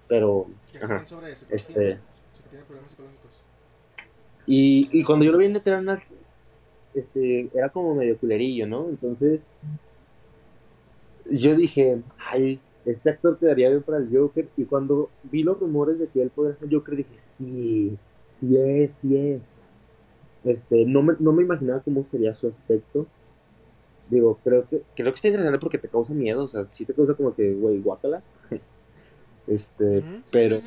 Pero, 0.07 0.47
ajá. 0.81 1.05
sobre 1.05 1.33
Este- 1.49 1.99
que 2.47 2.51
tiene 2.51 2.65
problemas 2.65 2.91
psicológicos. 2.91 3.31
Y, 4.45 4.89
y 4.91 5.03
cuando 5.03 5.25
yo 5.25 5.31
lo 5.31 5.37
vi 5.37 5.45
en 5.45 5.55
Eternals, 5.55 6.13
este, 6.93 7.49
era 7.53 7.69
como 7.69 7.93
medio 7.95 8.17
culerillo, 8.17 8.65
¿no? 8.65 8.87
Entonces, 8.89 9.49
yo 11.29 11.55
dije, 11.55 12.01
ay, 12.31 12.59
este 12.85 13.09
actor 13.09 13.37
quedaría 13.37 13.69
bien 13.69 13.83
para 13.83 13.97
el 13.97 14.09
Joker. 14.11 14.47
Y 14.55 14.63
cuando 14.63 15.09
vi 15.23 15.43
los 15.43 15.59
rumores 15.59 15.99
de 15.99 16.07
que 16.07 16.21
él 16.21 16.29
podría 16.29 16.55
ser 16.55 16.69
Joker, 16.71 16.95
dije, 16.95 17.17
sí, 17.17 17.97
sí 18.25 18.57
es, 18.57 18.93
sí 18.93 19.17
es. 19.17 19.57
Este, 20.43 20.85
no 20.85 21.01
me, 21.03 21.13
no 21.19 21.33
me 21.33 21.43
imaginaba 21.43 21.81
cómo 21.81 22.03
sería 22.03 22.33
su 22.33 22.47
aspecto. 22.47 23.05
Digo, 24.09 24.39
creo 24.41 24.65
que, 24.67 24.83
creo 24.95 25.11
que 25.11 25.15
está 25.15 25.27
interesante 25.27 25.59
porque 25.59 25.77
te 25.77 25.89
causa 25.89 26.13
miedo, 26.13 26.43
o 26.43 26.47
sea, 26.47 26.65
sí 26.71 26.85
te 26.85 26.93
causa 26.93 27.13
como 27.13 27.35
que, 27.35 27.53
güey, 27.53 27.79
guácala. 27.79 28.23
Este, 29.47 30.03
pero. 30.29 30.61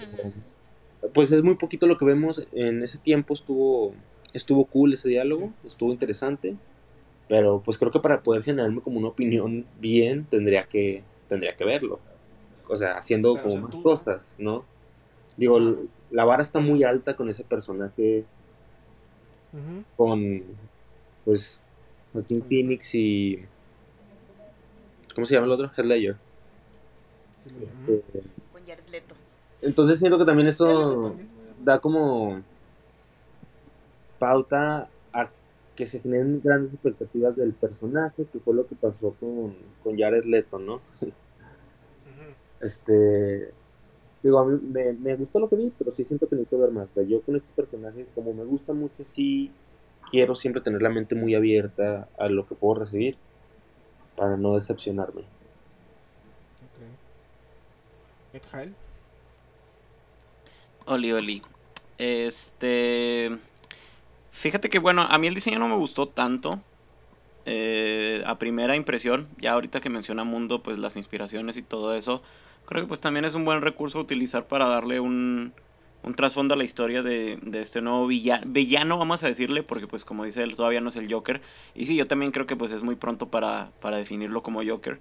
Pues 1.15 1.33
es 1.33 1.43
muy 1.43 1.55
poquito 1.55 1.87
lo 1.87 1.97
que 1.99 2.05
vemos. 2.05 2.47
En 2.53 2.83
ese 2.83 2.99
tiempo 2.99 3.35
estuvo 3.35 3.95
estuvo 4.33 4.65
cool 4.67 4.93
ese 4.93 5.09
diálogo, 5.09 5.53
estuvo 5.65 5.91
interesante, 5.93 6.55
pero 7.29 7.61
pues 7.65 7.79
creo 7.79 7.91
que 7.91 7.99
para 8.01 8.23
poder 8.23 8.43
generarme 8.45 8.81
como 8.81 8.99
una 8.99 9.09
opinión 9.09 9.67
bien 9.81 10.25
tendría 10.25 10.65
que 10.65 11.03
tendría 11.29 11.57
que 11.57 11.65
verlo. 11.65 11.99
O 12.69 12.77
sea, 12.77 12.97
haciendo 12.97 13.35
Pero, 13.35 13.43
como 13.43 13.55
o 13.55 13.57
sea, 13.59 13.61
más 13.63 13.75
tú- 13.75 13.83
cosas, 13.83 14.37
¿no? 14.41 14.65
Digo, 15.37 15.59
la 16.11 16.25
vara 16.25 16.43
está 16.43 16.61
muy 16.61 16.85
alta 16.85 17.17
con 17.17 17.29
ese 17.29 17.45
personaje 17.45 18.25
con 19.97 20.43
pues 21.25 21.61
Joaquin 22.13 22.41
Con- 22.41 22.49
Phoenix 22.49 22.95
y 22.95 23.41
¿cómo 25.15 25.27
se 25.27 25.35
llama 25.35 25.47
el 25.47 25.53
otro? 25.53 25.71
Heath 25.77 25.87
Ledger. 25.87 26.17
Este, 27.63 28.03
Con 28.53 28.63
Jared 28.67 28.87
Leto. 28.91 29.15
Entonces 29.63 29.99
siento 29.99 30.19
que 30.19 30.25
también 30.25 30.49
eso 30.49 31.03
también. 31.03 31.29
da 31.63 31.79
como 31.79 32.43
pauta 34.19 34.89
a 35.13 35.31
que 35.75 35.87
se 35.87 36.01
generen 36.01 36.41
grandes 36.43 36.75
expectativas 36.75 37.37
del 37.37 37.53
personaje, 37.53 38.27
que 38.31 38.39
fue 38.39 38.55
lo 38.55 38.67
que 38.67 38.75
pasó 38.75 39.15
con, 39.19 39.55
con 39.83 39.99
Jared 39.99 40.25
Leto, 40.25 40.59
¿no? 40.59 40.81
Este, 42.61 43.53
digo, 44.23 44.39
a 44.39 44.45
mí 44.45 44.61
me, 44.63 44.93
me 44.93 45.17
gustó 45.17 45.39
lo 45.39 45.49
que 45.49 45.57
vi, 45.57 45.73
pero 45.79 45.91
sí 45.91 46.05
siento 46.05 46.29
que 46.29 46.37
necesito 46.37 46.59
ver 46.59 46.71
más. 46.71 46.89
Yo 47.09 47.23
con 47.23 47.37
este 47.37 47.49
personaje, 47.57 48.07
como 48.15 48.35
me 48.35 48.45
gusta 48.45 48.75
mucho, 48.75 49.03
sí 49.11 49.51
quiero 50.11 50.35
siempre 50.35 50.61
tener 50.61 50.83
la 50.83 50.91
mente 50.91 51.15
muy 51.15 51.35
abierta 51.35 52.09
a 52.19 52.29
lo 52.29 52.47
que 52.47 52.55
puedo 52.55 52.81
recibir 52.81 53.17
para 54.17 54.37
no 54.37 54.57
decepcionarme. 54.57 55.23
Ok. 58.35 58.90
Oli, 60.93 61.13
oli. 61.13 61.43
Este. 61.99 63.39
Fíjate 64.31 64.69
que, 64.71 64.79
bueno, 64.79 65.03
a 65.03 65.19
mí 65.19 65.27
el 65.29 65.35
diseño 65.35 65.59
no 65.59 65.69
me 65.69 65.77
gustó 65.77 66.09
tanto. 66.09 66.65
eh, 67.47 68.23
a 68.27 68.39
primera 68.39 68.77
impresión, 68.77 69.29
ya 69.39 69.53
ahorita 69.53 69.81
que 69.81 69.91
menciona 69.91 70.25
Mundo, 70.25 70.63
pues 70.63 70.79
las 70.79 70.97
inspiraciones 70.97 71.57
y 71.59 71.63
todo 71.63 71.95
eso. 71.97 72.23
Creo 72.67 72.83
que 72.83 72.89
pues 72.89 73.01
también 73.01 73.25
es 73.27 73.35
un 73.35 73.45
buen 73.45 73.63
recurso 73.63 73.99
a 73.99 74.03
utilizar 74.03 74.49
para 74.49 74.69
darle 74.69 75.01
un, 75.01 75.55
un 76.03 76.15
trasfondo 76.17 76.55
a 76.55 76.59
la 76.59 76.65
historia 76.65 77.03
de, 77.03 77.39
de 77.43 77.63
este 77.63 77.83
nuevo 77.83 78.07
villano, 78.07 78.45
villano, 78.49 78.99
vamos 78.99 79.23
a 79.25 79.29
decirle, 79.29 79.63
porque 79.65 79.89
pues 79.89 80.05
como 80.07 80.25
dice 80.25 80.43
él, 80.45 80.57
todavía 80.57 80.81
no 80.83 80.91
es 80.91 80.97
el 80.97 81.13
Joker. 81.13 81.43
Y 81.75 81.87
sí, 81.87 81.97
yo 81.97 82.07
también 82.09 82.33
creo 82.33 82.47
que 82.47 82.57
pues 82.57 82.73
es 82.73 82.83
muy 82.85 82.97
pronto 82.97 83.31
para, 83.31 83.73
para 83.81 83.97
definirlo 83.99 84.43
como 84.43 84.63
Joker. 84.65 85.01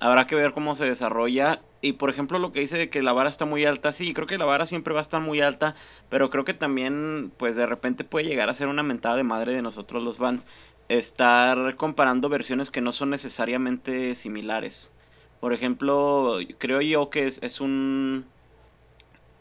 Habrá 0.00 0.26
que 0.26 0.36
ver 0.36 0.52
cómo 0.52 0.74
se 0.74 0.84
desarrolla. 0.84 1.60
Y 1.80 1.92
por 1.92 2.10
ejemplo, 2.10 2.38
lo 2.38 2.52
que 2.52 2.60
dice 2.60 2.78
de 2.78 2.90
que 2.90 3.02
la 3.02 3.12
vara 3.12 3.30
está 3.30 3.44
muy 3.44 3.64
alta, 3.64 3.92
sí, 3.92 4.12
creo 4.12 4.26
que 4.26 4.38
la 4.38 4.46
vara 4.46 4.66
siempre 4.66 4.94
va 4.94 5.00
a 5.00 5.02
estar 5.02 5.20
muy 5.20 5.40
alta. 5.40 5.74
Pero 6.08 6.30
creo 6.30 6.44
que 6.44 6.54
también, 6.54 7.32
pues 7.36 7.56
de 7.56 7.66
repente 7.66 8.04
puede 8.04 8.26
llegar 8.26 8.48
a 8.48 8.54
ser 8.54 8.68
una 8.68 8.82
mentada 8.82 9.16
de 9.16 9.24
madre 9.24 9.52
de 9.52 9.62
nosotros 9.62 10.04
los 10.04 10.18
fans. 10.18 10.46
Estar 10.88 11.76
comparando 11.76 12.28
versiones 12.28 12.70
que 12.70 12.80
no 12.80 12.92
son 12.92 13.10
necesariamente 13.10 14.14
similares. 14.14 14.92
Por 15.40 15.52
ejemplo, 15.52 16.38
creo 16.58 16.80
yo 16.80 17.10
que 17.10 17.26
es, 17.26 17.40
es 17.42 17.60
un. 17.60 18.26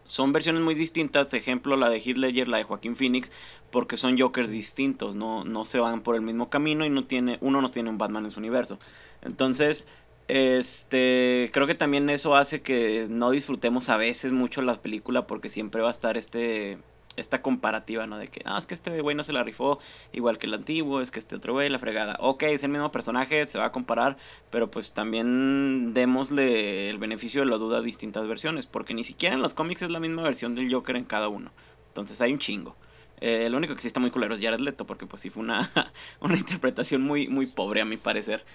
Son 0.06 0.32
versiones 0.32 0.62
muy 0.62 0.74
distintas, 0.74 1.34
ejemplo 1.34 1.76
la 1.76 1.90
de 1.90 2.00
Heath 2.00 2.18
Ledger, 2.18 2.48
la 2.48 2.58
de 2.58 2.64
Joaquín 2.64 2.96
Phoenix, 2.96 3.32
porque 3.72 3.98
son 3.98 4.18
Jokers 4.18 4.50
distintos, 4.50 5.16
no, 5.16 5.44
no 5.44 5.66
se 5.66 5.80
van 5.80 6.00
por 6.00 6.16
el 6.16 6.22
mismo 6.22 6.50
camino 6.50 6.86
y 6.86 6.90
no 6.90 7.04
tiene, 7.04 7.38
uno 7.42 7.62
no 7.62 7.72
tiene 7.72 7.90
un 7.90 7.98
Batman 7.98 8.24
en 8.24 8.32
su 8.32 8.40
universo. 8.40 8.80
Entonces, 9.22 9.86
este, 10.28 11.50
creo 11.54 11.68
que 11.68 11.76
también 11.76 12.10
eso 12.10 12.36
hace 12.36 12.62
que 12.62 13.08
no 13.10 13.32
disfrutemos 13.32 13.90
a 13.90 13.98
veces 13.98 14.32
mucho 14.32 14.62
la 14.62 14.76
película 14.76 15.28
porque 15.28 15.50
siempre 15.50 15.82
va 15.82 15.88
a 15.88 15.92
estar 15.92 16.18
este, 16.18 16.80
esta 17.18 17.42
comparativa, 17.42 18.08
¿no? 18.08 18.18
De 18.18 18.28
que, 18.28 18.42
ah, 18.46 18.58
es 18.58 18.66
que 18.66 18.74
este 18.74 19.02
güey 19.02 19.16
no 19.16 19.24
se 19.24 19.34
la 19.34 19.44
rifó 19.44 19.80
igual 20.14 20.38
que 20.38 20.48
el 20.48 20.54
antiguo, 20.54 21.02
es 21.02 21.12
que 21.12 21.20
este 21.20 21.36
otro 21.36 21.54
güey 21.54 21.70
la 21.70 21.80
fregada. 21.80 22.18
Ok, 22.20 22.44
es 22.44 22.64
el 22.64 22.72
mismo 22.72 22.92
personaje, 22.92 23.46
se 23.48 23.58
va 23.58 23.66
a 23.66 23.72
comparar, 23.72 24.18
pero 24.50 24.70
pues 24.72 24.94
también 24.94 25.94
démosle 25.94 26.90
el 26.90 26.98
beneficio 26.98 27.42
de 27.42 27.50
la 27.50 27.58
duda 27.58 27.80
a 27.80 27.82
distintas 27.82 28.28
versiones, 28.28 28.66
porque 28.68 28.94
ni 28.94 29.04
siquiera 29.04 29.36
en 29.36 29.42
los 29.42 29.54
cómics 29.54 29.82
es 29.82 29.90
la 29.90 30.00
misma 30.00 30.24
versión 30.24 30.56
del 30.56 30.72
Joker 30.72 30.96
en 30.96 31.06
cada 31.06 31.28
uno. 31.28 31.52
Entonces 31.90 32.22
hay 32.22 32.34
un 32.34 32.40
chingo. 32.40 32.76
Eh, 33.20 33.50
lo 33.50 33.58
único 33.58 33.74
que 33.74 33.82
sí 33.82 33.88
está 33.88 34.00
muy 34.00 34.12
culero 34.12 34.36
es 34.36 34.42
Jared 34.42 34.60
Leto, 34.60 34.86
porque 34.86 35.08
pues 35.08 35.22
sí 35.22 35.30
fue 35.30 35.44
una, 35.44 35.72
una 36.22 36.38
interpretación 36.38 37.02
muy, 37.02 37.28
muy 37.28 37.48
pobre 37.48 37.82
a 37.82 37.86
mi 37.86 37.98
parecer. 37.98 38.46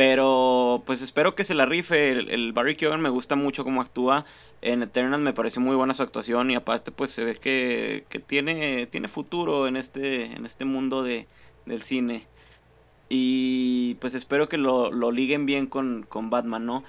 Pero 0.00 0.82
pues 0.86 1.02
espero 1.02 1.34
que 1.34 1.44
se 1.44 1.52
la 1.52 1.66
rife. 1.66 2.12
El, 2.12 2.54
Barry 2.54 2.74
Keoghan 2.74 3.02
me 3.02 3.10
gusta 3.10 3.36
mucho 3.36 3.64
cómo 3.64 3.82
actúa. 3.82 4.24
En 4.62 4.82
Eternal 4.82 5.20
me 5.20 5.34
parece 5.34 5.60
muy 5.60 5.76
buena 5.76 5.92
su 5.92 6.02
actuación 6.02 6.50
y 6.50 6.54
aparte 6.54 6.90
pues 6.90 7.10
se 7.10 7.22
ve 7.22 7.34
que, 7.34 8.06
que 8.08 8.18
tiene, 8.18 8.86
tiene 8.86 9.08
futuro 9.08 9.68
en 9.68 9.76
este, 9.76 10.24
en 10.24 10.46
este 10.46 10.64
mundo 10.64 11.02
de, 11.02 11.26
del 11.66 11.82
cine. 11.82 12.26
Y 13.10 13.96
pues 13.96 14.14
espero 14.14 14.48
que 14.48 14.56
lo, 14.56 14.90
lo 14.90 15.12
liguen 15.12 15.44
bien 15.44 15.66
con, 15.66 16.06
con 16.08 16.30
Batman, 16.30 16.64
¿no? 16.64 16.82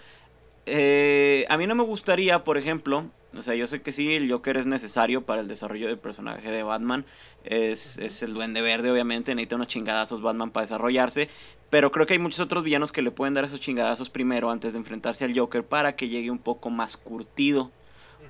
Eh, 0.65 1.45
a 1.49 1.57
mí 1.57 1.67
no 1.67 1.75
me 1.75 1.83
gustaría, 1.83 2.45
por 2.45 2.57
ejemplo, 2.57 3.07
o 3.35 3.41
sea, 3.41 3.55
yo 3.55 3.67
sé 3.67 3.81
que 3.81 3.91
sí, 3.91 4.13
el 4.13 4.31
Joker 4.31 4.55
es 4.55 4.67
necesario 4.67 5.25
para 5.25 5.41
el 5.41 5.49
desarrollo 5.49 5.87
del 5.87 5.97
personaje 5.97 6.49
de 6.49 6.63
Batman. 6.63 7.05
Es, 7.43 7.97
es 7.97 8.23
el 8.23 8.33
duende 8.33 8.61
verde, 8.61 8.91
obviamente, 8.91 9.35
necesita 9.35 9.55
unos 9.57 9.67
chingadazos 9.67 10.21
Batman 10.21 10.51
para 10.51 10.65
desarrollarse. 10.65 11.27
Pero 11.71 11.89
creo 11.89 12.05
que 12.05 12.13
hay 12.13 12.19
muchos 12.19 12.41
otros 12.41 12.65
villanos 12.65 12.91
que 12.91 13.01
le 13.01 13.11
pueden 13.11 13.33
dar 13.33 13.45
esos 13.45 13.61
chingadazos 13.61 14.09
primero 14.09 14.51
antes 14.51 14.73
de 14.73 14.79
enfrentarse 14.79 15.23
al 15.23 15.35
Joker 15.35 15.65
para 15.65 15.95
que 15.95 16.09
llegue 16.09 16.29
un 16.29 16.37
poco 16.37 16.69
más 16.69 16.97
curtido. 16.97 17.71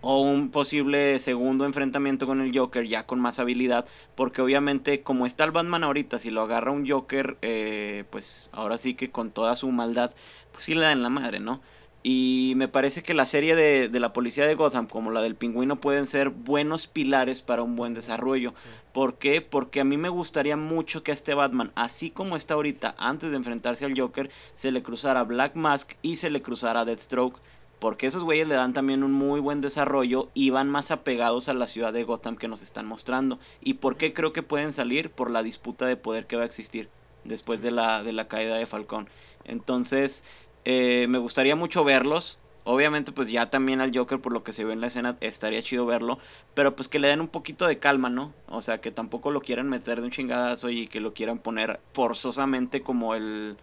O 0.03 0.21
un 0.21 0.49
posible 0.51 1.19
segundo 1.19 1.65
enfrentamiento 1.65 2.25
con 2.25 2.39
el 2.39 2.57
Joker 2.57 2.85
ya 2.85 3.05
con 3.05 3.19
más 3.19 3.39
habilidad. 3.39 3.85
Porque 4.15 4.43
obviamente 4.43 5.01
como 5.01 5.25
está 5.25 5.43
el 5.43 5.51
Batman 5.51 5.83
ahorita, 5.83 6.19
si 6.19 6.29
lo 6.29 6.41
agarra 6.41 6.71
un 6.71 6.87
Joker, 6.87 7.37
eh, 7.41 8.03
pues 8.11 8.51
ahora 8.53 8.77
sí 8.77 8.93
que 8.93 9.09
con 9.09 9.31
toda 9.31 9.55
su 9.55 9.69
maldad, 9.71 10.11
pues 10.51 10.65
sí 10.65 10.75
le 10.75 10.81
dan 10.81 11.01
la 11.01 11.09
madre, 11.09 11.39
¿no? 11.39 11.61
Y 12.03 12.53
me 12.55 12.67
parece 12.67 13.03
que 13.03 13.13
la 13.13 13.27
serie 13.27 13.55
de, 13.55 13.87
de, 13.87 13.99
la 13.99 14.11
policía 14.11 14.47
de 14.47 14.55
Gotham, 14.55 14.87
como 14.87 15.11
la 15.11 15.21
del 15.21 15.35
pingüino, 15.35 15.79
pueden 15.79 16.07
ser 16.07 16.29
buenos 16.29 16.87
pilares 16.87 17.43
para 17.43 17.61
un 17.61 17.75
buen 17.75 17.93
desarrollo. 17.93 18.55
¿Por 18.91 19.19
qué? 19.19 19.41
Porque 19.41 19.81
a 19.81 19.83
mí 19.83 19.97
me 19.97 20.09
gustaría 20.09 20.57
mucho 20.57 21.03
que 21.03 21.11
a 21.11 21.13
este 21.13 21.35
Batman, 21.35 21.71
así 21.75 22.09
como 22.09 22.35
está 22.35 22.55
ahorita, 22.55 22.95
antes 22.97 23.29
de 23.29 23.37
enfrentarse 23.37 23.85
al 23.85 23.93
Joker, 23.95 24.31
se 24.55 24.71
le 24.71 24.81
cruzara 24.81 25.23
Black 25.23 25.55
Mask 25.55 25.93
y 26.01 26.15
se 26.15 26.31
le 26.31 26.41
cruzara 26.41 26.85
Deathstroke. 26.85 27.39
Porque 27.77 28.05
esos 28.05 28.23
güeyes 28.23 28.47
le 28.47 28.53
dan 28.53 28.73
también 28.73 29.03
un 29.03 29.11
muy 29.11 29.39
buen 29.39 29.59
desarrollo 29.59 30.29
y 30.35 30.51
van 30.51 30.69
más 30.69 30.91
apegados 30.91 31.49
a 31.49 31.55
la 31.55 31.65
ciudad 31.65 31.91
de 31.91 32.03
Gotham 32.03 32.35
que 32.35 32.47
nos 32.47 32.61
están 32.61 32.85
mostrando. 32.85 33.39
¿Y 33.59 33.75
por 33.75 33.97
qué 33.97 34.13
creo 34.13 34.33
que 34.33 34.43
pueden 34.43 34.71
salir? 34.71 35.09
Por 35.09 35.31
la 35.31 35.41
disputa 35.41 35.87
de 35.87 35.97
poder 35.97 36.27
que 36.27 36.35
va 36.35 36.43
a 36.43 36.45
existir 36.45 36.89
después 37.23 37.61
de 37.63 37.71
la, 37.71 38.03
de 38.03 38.13
la 38.13 38.27
caída 38.27 38.55
de 38.55 38.67
Falcón. 38.67 39.09
Entonces, 39.45 40.23
eh, 40.65 41.07
me 41.09 41.17
gustaría 41.17 41.55
mucho 41.55 41.83
verlos. 41.83 42.39
Obviamente, 42.63 43.11
pues 43.11 43.29
ya 43.31 43.49
también 43.49 43.81
al 43.81 43.95
Joker, 43.95 44.19
por 44.19 44.33
lo 44.33 44.43
que 44.43 44.53
se 44.53 44.63
ve 44.63 44.73
en 44.73 44.81
la 44.81 44.87
escena, 44.87 45.17
estaría 45.21 45.61
chido 45.61 45.85
verlo. 45.85 46.19
Pero 46.53 46.75
pues 46.75 46.87
que 46.87 46.99
le 46.99 47.07
den 47.07 47.21
un 47.21 47.27
poquito 47.27 47.65
de 47.65 47.79
calma, 47.79 48.09
¿no? 48.09 48.33
O 48.47 48.61
sea, 48.61 48.79
que 48.81 48.91
tampoco 48.91 49.31
lo 49.31 49.41
quieran 49.41 49.69
meter 49.69 49.99
de 49.99 50.05
un 50.05 50.11
chingadazo 50.11 50.69
y 50.69 50.87
que 50.87 50.99
lo 50.99 51.13
quieran 51.13 51.39
poner 51.39 51.79
forzosamente 51.93 52.81
como 52.81 53.15
el... 53.15 53.57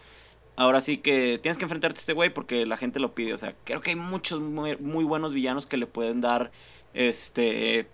Ahora 0.57 0.81
sí 0.81 0.97
que 0.99 1.39
tienes 1.39 1.57
que 1.57 1.65
enfrentarte 1.65 1.99
a 1.99 2.01
este 2.01 2.13
güey 2.15 2.31
porque 2.31 2.67
la 2.67 2.77
gente 2.77 2.99
lo 2.99 3.15
pide. 3.15 3.33
O 3.35 3.39
sea, 3.39 3.55
creo 3.65 3.81
que 3.81 3.91
hay 3.91 3.97
muchos 3.97 4.41
muy, 4.41 4.77
muy 4.79 5.05
buenos 5.05 5.33
villanos 5.35 5.67
que 5.67 5.77
le 5.77 5.87
pueden 5.87 6.21
dar 6.21 6.51
este 6.95 7.89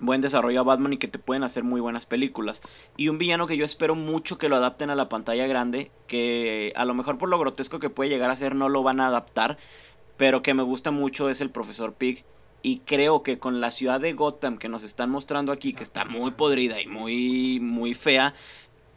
buen 0.00 0.20
desarrollo 0.20 0.60
a 0.60 0.64
Batman 0.64 0.94
y 0.94 0.98
que 0.98 1.08
te 1.08 1.18
pueden 1.18 1.42
hacer 1.42 1.64
muy 1.64 1.80
buenas 1.80 2.06
películas. 2.06 2.62
Y 2.96 3.08
un 3.08 3.18
villano 3.18 3.46
que 3.46 3.56
yo 3.56 3.64
espero 3.64 3.94
mucho 3.94 4.38
que 4.38 4.48
lo 4.48 4.56
adapten 4.56 4.90
a 4.90 4.94
la 4.94 5.08
pantalla 5.08 5.46
grande, 5.46 5.90
que 6.06 6.72
a 6.76 6.84
lo 6.84 6.94
mejor 6.94 7.18
por 7.18 7.28
lo 7.28 7.38
grotesco 7.38 7.78
que 7.78 7.90
puede 7.90 8.10
llegar 8.10 8.30
a 8.30 8.36
ser 8.36 8.54
no 8.54 8.68
lo 8.68 8.82
van 8.82 9.00
a 9.00 9.08
adaptar, 9.08 9.58
pero 10.16 10.42
que 10.42 10.54
me 10.54 10.62
gusta 10.62 10.90
mucho 10.90 11.28
es 11.28 11.40
el 11.40 11.50
Profesor 11.50 11.94
Pig. 11.94 12.24
Y 12.62 12.80
creo 12.80 13.22
que 13.22 13.38
con 13.38 13.60
la 13.60 13.70
ciudad 13.70 14.00
de 14.00 14.12
Gotham 14.12 14.58
que 14.58 14.68
nos 14.68 14.82
están 14.82 15.10
mostrando 15.10 15.52
aquí, 15.52 15.72
que 15.72 15.84
está 15.84 16.04
muy 16.04 16.32
podrida 16.32 16.80
y 16.80 16.88
muy, 16.88 17.60
muy 17.60 17.94
fea, 17.94 18.34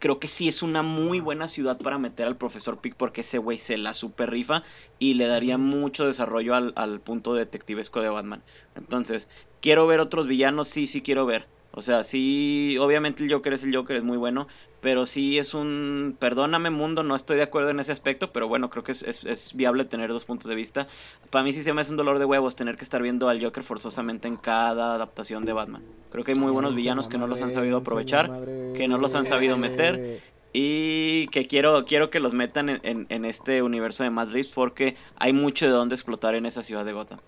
creo 0.00 0.18
que 0.18 0.26
sí 0.26 0.48
es 0.48 0.62
una 0.62 0.82
muy 0.82 1.20
buena 1.20 1.46
ciudad 1.46 1.78
para 1.78 1.98
meter 1.98 2.26
al 2.26 2.36
profesor 2.36 2.80
Pig 2.80 2.96
porque 2.96 3.20
ese 3.20 3.38
güey 3.38 3.58
se 3.58 3.76
la 3.76 3.94
super 3.94 4.30
rifa 4.30 4.64
y 4.98 5.14
le 5.14 5.26
daría 5.26 5.58
mucho 5.58 6.06
desarrollo 6.06 6.56
al, 6.56 6.72
al, 6.74 7.00
punto 7.00 7.34
detectivesco 7.34 8.00
de 8.00 8.08
Batman. 8.08 8.42
Entonces, 8.74 9.30
quiero 9.60 9.86
ver 9.86 10.00
otros 10.00 10.26
villanos, 10.26 10.66
sí, 10.68 10.88
sí 10.88 11.02
quiero 11.02 11.26
ver. 11.26 11.46
O 11.72 11.82
sea, 11.82 12.02
sí, 12.02 12.76
obviamente 12.80 13.22
el 13.22 13.32
Joker 13.32 13.52
es 13.52 13.62
el 13.62 13.76
Joker, 13.76 13.96
es 13.96 14.02
muy 14.02 14.16
bueno, 14.16 14.48
pero 14.80 15.06
sí 15.06 15.38
es 15.38 15.54
un... 15.54 16.16
Perdóname 16.18 16.70
mundo, 16.70 17.02
no 17.02 17.14
estoy 17.14 17.36
de 17.36 17.42
acuerdo 17.42 17.70
en 17.70 17.80
ese 17.80 17.92
aspecto, 17.92 18.32
pero 18.32 18.48
bueno, 18.48 18.70
creo 18.70 18.82
que 18.82 18.92
es, 18.92 19.02
es, 19.02 19.24
es 19.24 19.54
viable 19.54 19.84
tener 19.84 20.10
dos 20.10 20.24
puntos 20.24 20.48
de 20.48 20.54
vista. 20.54 20.86
Para 21.30 21.44
mí 21.44 21.52
sí 21.52 21.62
se 21.62 21.72
me 21.72 21.82
hace 21.82 21.90
un 21.90 21.96
dolor 21.96 22.18
de 22.18 22.24
huevos 22.24 22.56
tener 22.56 22.76
que 22.76 22.84
estar 22.84 23.02
viendo 23.02 23.28
al 23.28 23.42
Joker 23.42 23.62
forzosamente 23.62 24.28
en 24.28 24.36
cada 24.36 24.94
adaptación 24.94 25.44
de 25.44 25.52
Batman. 25.52 25.82
Creo 26.10 26.24
que 26.24 26.32
hay 26.32 26.38
muy 26.38 26.50
buenos 26.50 26.74
villanos 26.74 27.08
que 27.08 27.18
no 27.18 27.26
los 27.26 27.42
han 27.42 27.50
sabido 27.50 27.78
aprovechar, 27.78 28.30
que 28.76 28.86
no 28.88 28.98
los 28.98 29.14
han 29.14 29.26
sabido 29.26 29.56
meter. 29.56 30.20
Y 30.52 31.28
que 31.28 31.46
quiero, 31.46 31.84
quiero 31.84 32.10
que 32.10 32.18
los 32.18 32.34
metan 32.34 32.68
en, 32.70 32.80
en, 32.82 33.06
en 33.08 33.24
este 33.24 33.62
universo 33.62 34.02
de 34.02 34.10
Reeves 34.10 34.48
porque 34.48 34.96
hay 35.16 35.32
mucho 35.32 35.66
de 35.66 35.70
dónde 35.70 35.94
explotar 35.94 36.34
en 36.34 36.44
esa 36.44 36.64
ciudad 36.64 36.84
de 36.84 36.92
Gotham. 36.92 37.20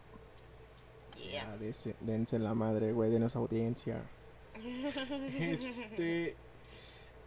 Yeah. 1.30 1.56
Dense, 1.58 1.94
dense 2.00 2.38
la 2.40 2.54
madre, 2.54 2.92
güey, 2.92 3.10
denos 3.10 3.36
audiencia. 3.36 4.02
Este. 5.38 6.36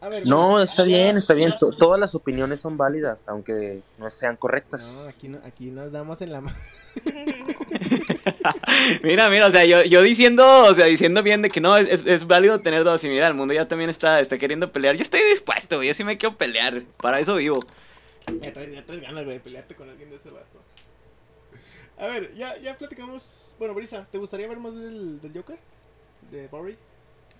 A 0.01 0.09
ver, 0.09 0.27
no, 0.27 0.49
bueno, 0.49 0.61
está 0.61 0.83
bien, 0.83 1.17
está 1.17 1.33
bien. 1.33 1.53
Todas 1.79 1.99
las 1.99 2.13
opiniones 2.15 2.59
son 2.59 2.77
válidas, 2.77 3.25
aunque 3.27 3.81
no 3.97 4.09
sean 4.09 4.35
correctas. 4.35 4.93
No, 4.93 5.07
aquí, 5.07 5.29
no, 5.29 5.39
aquí 5.43 5.71
nos 5.71 5.91
damos 5.91 6.21
en 6.21 6.31
la 6.31 6.41
mano. 6.41 6.55
mira, 9.03 9.29
mira, 9.29 9.47
o 9.47 9.51
sea, 9.51 9.65
yo, 9.65 9.83
yo 9.83 10.01
diciendo, 10.01 10.65
o 10.65 10.73
sea, 10.73 10.85
diciendo 10.85 11.23
bien 11.23 11.41
de 11.41 11.49
que 11.49 11.61
no, 11.61 11.77
es, 11.77 12.05
es, 12.05 12.27
válido 12.27 12.61
tener 12.61 12.83
dos. 12.83 13.03
Y 13.03 13.09
mira, 13.09 13.27
el 13.27 13.33
mundo 13.33 13.53
ya 13.53 13.67
también 13.67 13.89
está, 13.89 14.19
está 14.19 14.37
queriendo 14.37 14.71
pelear. 14.71 14.95
Yo 14.95 15.01
estoy 15.01 15.21
dispuesto, 15.21 15.81
yo 15.81 15.93
sí 15.93 16.03
me 16.03 16.17
quiero 16.17 16.37
pelear. 16.37 16.83
Para 17.01 17.19
eso 17.19 17.35
vivo. 17.35 17.59
Ya 18.41 18.53
traes, 18.53 18.73
ya 18.73 18.85
traes 18.85 19.01
ganas, 19.01 19.23
güey, 19.23 19.37
de 19.37 19.43
pelearte 19.43 19.75
con 19.75 19.89
alguien 19.89 20.09
de 20.09 20.17
ese 20.17 20.29
vato. 20.29 20.59
A 21.97 22.07
ver, 22.07 22.33
ya, 22.35 22.57
ya 22.57 22.77
platicamos. 22.77 23.55
Bueno, 23.57 23.73
Brisa, 23.73 24.07
¿te 24.11 24.17
gustaría 24.17 24.47
ver 24.47 24.59
más 24.59 24.75
del, 24.75 25.21
del 25.21 25.33
Joker? 25.33 25.57
¿De 26.29 26.47
Barry? 26.47 26.77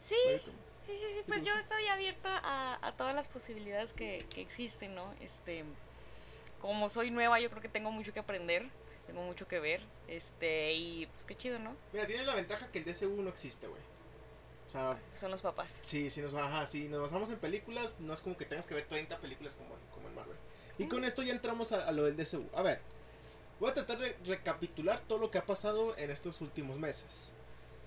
Sí. 0.08 0.16
Sí, 0.86 0.94
sí, 1.00 1.06
sí, 1.14 1.20
pues 1.28 1.44
yo 1.44 1.56
estoy 1.56 1.88
abierta 1.88 2.38
a, 2.44 2.88
a 2.88 2.92
todas 2.96 3.16
las 3.16 3.28
posibilidades 3.28 3.94
que, 3.94 4.26
que, 4.34 4.42
existen, 4.42 4.94
¿no? 4.94 5.14
Este, 5.20 5.64
como 6.62 6.90
soy 6.90 7.10
nueva, 7.10 7.40
yo 7.40 7.50
creo 7.50 7.62
que 7.62 7.70
tengo 7.70 7.92
mucho 7.92 8.14
que 8.14 8.20
aprender, 8.20 8.70
tengo 9.08 9.24
mucho 9.24 9.48
que 9.48 9.60
ver, 9.60 9.82
este, 10.08 10.74
y 10.74 11.08
pues 11.08 11.26
qué 11.26 11.36
chido, 11.36 11.58
¿no? 11.58 11.76
Mira, 11.92 12.06
tiene 12.06 12.24
la 12.24 12.36
ventaja 12.36 12.72
que 12.72 12.80
el 12.80 12.86
DCU 12.86 13.22
no 13.22 13.30
existe, 13.30 13.68
güey. 13.68 13.82
O 14.68 14.70
sea, 14.70 15.00
son 15.16 15.32
los 15.32 15.42
papás. 15.42 15.80
Sí, 15.84 16.10
si 16.10 16.22
nos, 16.22 16.34
ajá, 16.34 16.68
si 16.68 16.88
nos 16.88 17.02
basamos 17.02 17.30
en 17.30 17.38
películas, 17.38 17.90
no 18.00 18.14
es 18.14 18.22
como 18.22 18.38
que 18.38 18.46
tengas 18.46 18.66
que 18.66 18.74
ver 18.74 18.86
30 18.86 19.20
películas 19.20 19.54
como, 19.56 19.76
como 19.94 20.08
en 20.08 20.16
Marvel. 20.16 20.38
Y 20.78 20.86
mm. 20.86 20.90
con 20.90 21.04
esto 21.04 21.24
ya 21.24 21.34
entramos 21.34 21.72
a, 21.72 21.88
a, 21.88 21.92
lo 21.92 22.04
del 22.04 22.16
DCU. 22.16 22.48
A 22.54 22.62
ver, 22.62 22.82
voy 23.60 23.72
a 23.72 23.74
tratar 23.74 23.98
de 24.00 24.16
recapitular 24.26 25.00
todo 25.02 25.20
lo 25.20 25.32
que 25.32 25.38
ha 25.38 25.46
pasado 25.46 25.96
en 25.98 26.12
estos 26.12 26.42
últimos 26.42 26.78
meses. 26.78 27.34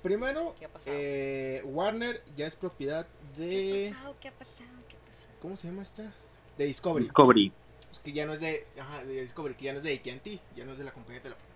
Primero, 0.02 0.54
eh, 0.86 1.62
Warner 1.64 2.22
ya 2.36 2.46
es 2.46 2.54
propiedad 2.54 3.06
de. 3.36 3.48
¿Qué 3.50 3.88
ha 3.88 3.92
pasado? 3.94 4.16
¿Qué 4.20 4.28
ha 4.28 4.32
pasado? 4.32 4.70
¿Qué 4.88 4.96
ha 4.96 5.00
pasado? 5.00 5.34
¿Cómo 5.40 5.56
se 5.56 5.68
llama 5.68 5.82
esta? 5.82 6.12
De 6.56 6.66
Discovery. 6.66 7.04
Discovery. 7.04 7.52
Es 7.90 7.98
que 7.98 8.12
ya 8.12 8.24
no 8.24 8.32
es 8.32 8.40
de. 8.40 8.66
Ajá, 8.78 9.04
de 9.04 9.22
Discovery, 9.22 9.54
que 9.54 9.64
ya 9.64 9.72
no 9.72 9.78
es 9.78 9.84
de 9.84 9.94
ATT, 9.94 10.56
ya 10.56 10.64
no 10.64 10.72
es 10.72 10.78
de 10.78 10.84
la 10.84 10.92
compañía 10.92 11.20
de 11.20 11.30
teléfono. 11.30 11.48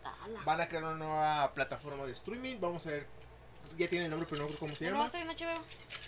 Van 0.45 0.61
a 0.61 0.69
crear 0.69 0.83
una 0.83 0.97
nueva 0.97 1.55
plataforma 1.55 2.05
de 2.05 2.13
streaming. 2.13 2.59
Vamos 2.61 2.87
a 2.87 2.91
ver. 2.91 3.07
Ya 3.79 3.89
tiene 3.89 4.07
el 4.07 4.11
nombre, 4.11 4.27
pero 4.29 4.43
no 4.43 4.49
creo 4.49 4.59
cómo 4.59 4.75
se 4.75 4.87
llama. 4.87 4.99
No 4.99 5.03
va 5.05 5.09
a 5.09 5.11
ser 5.11 5.23
en 5.23 5.29
HBO. 5.29 5.63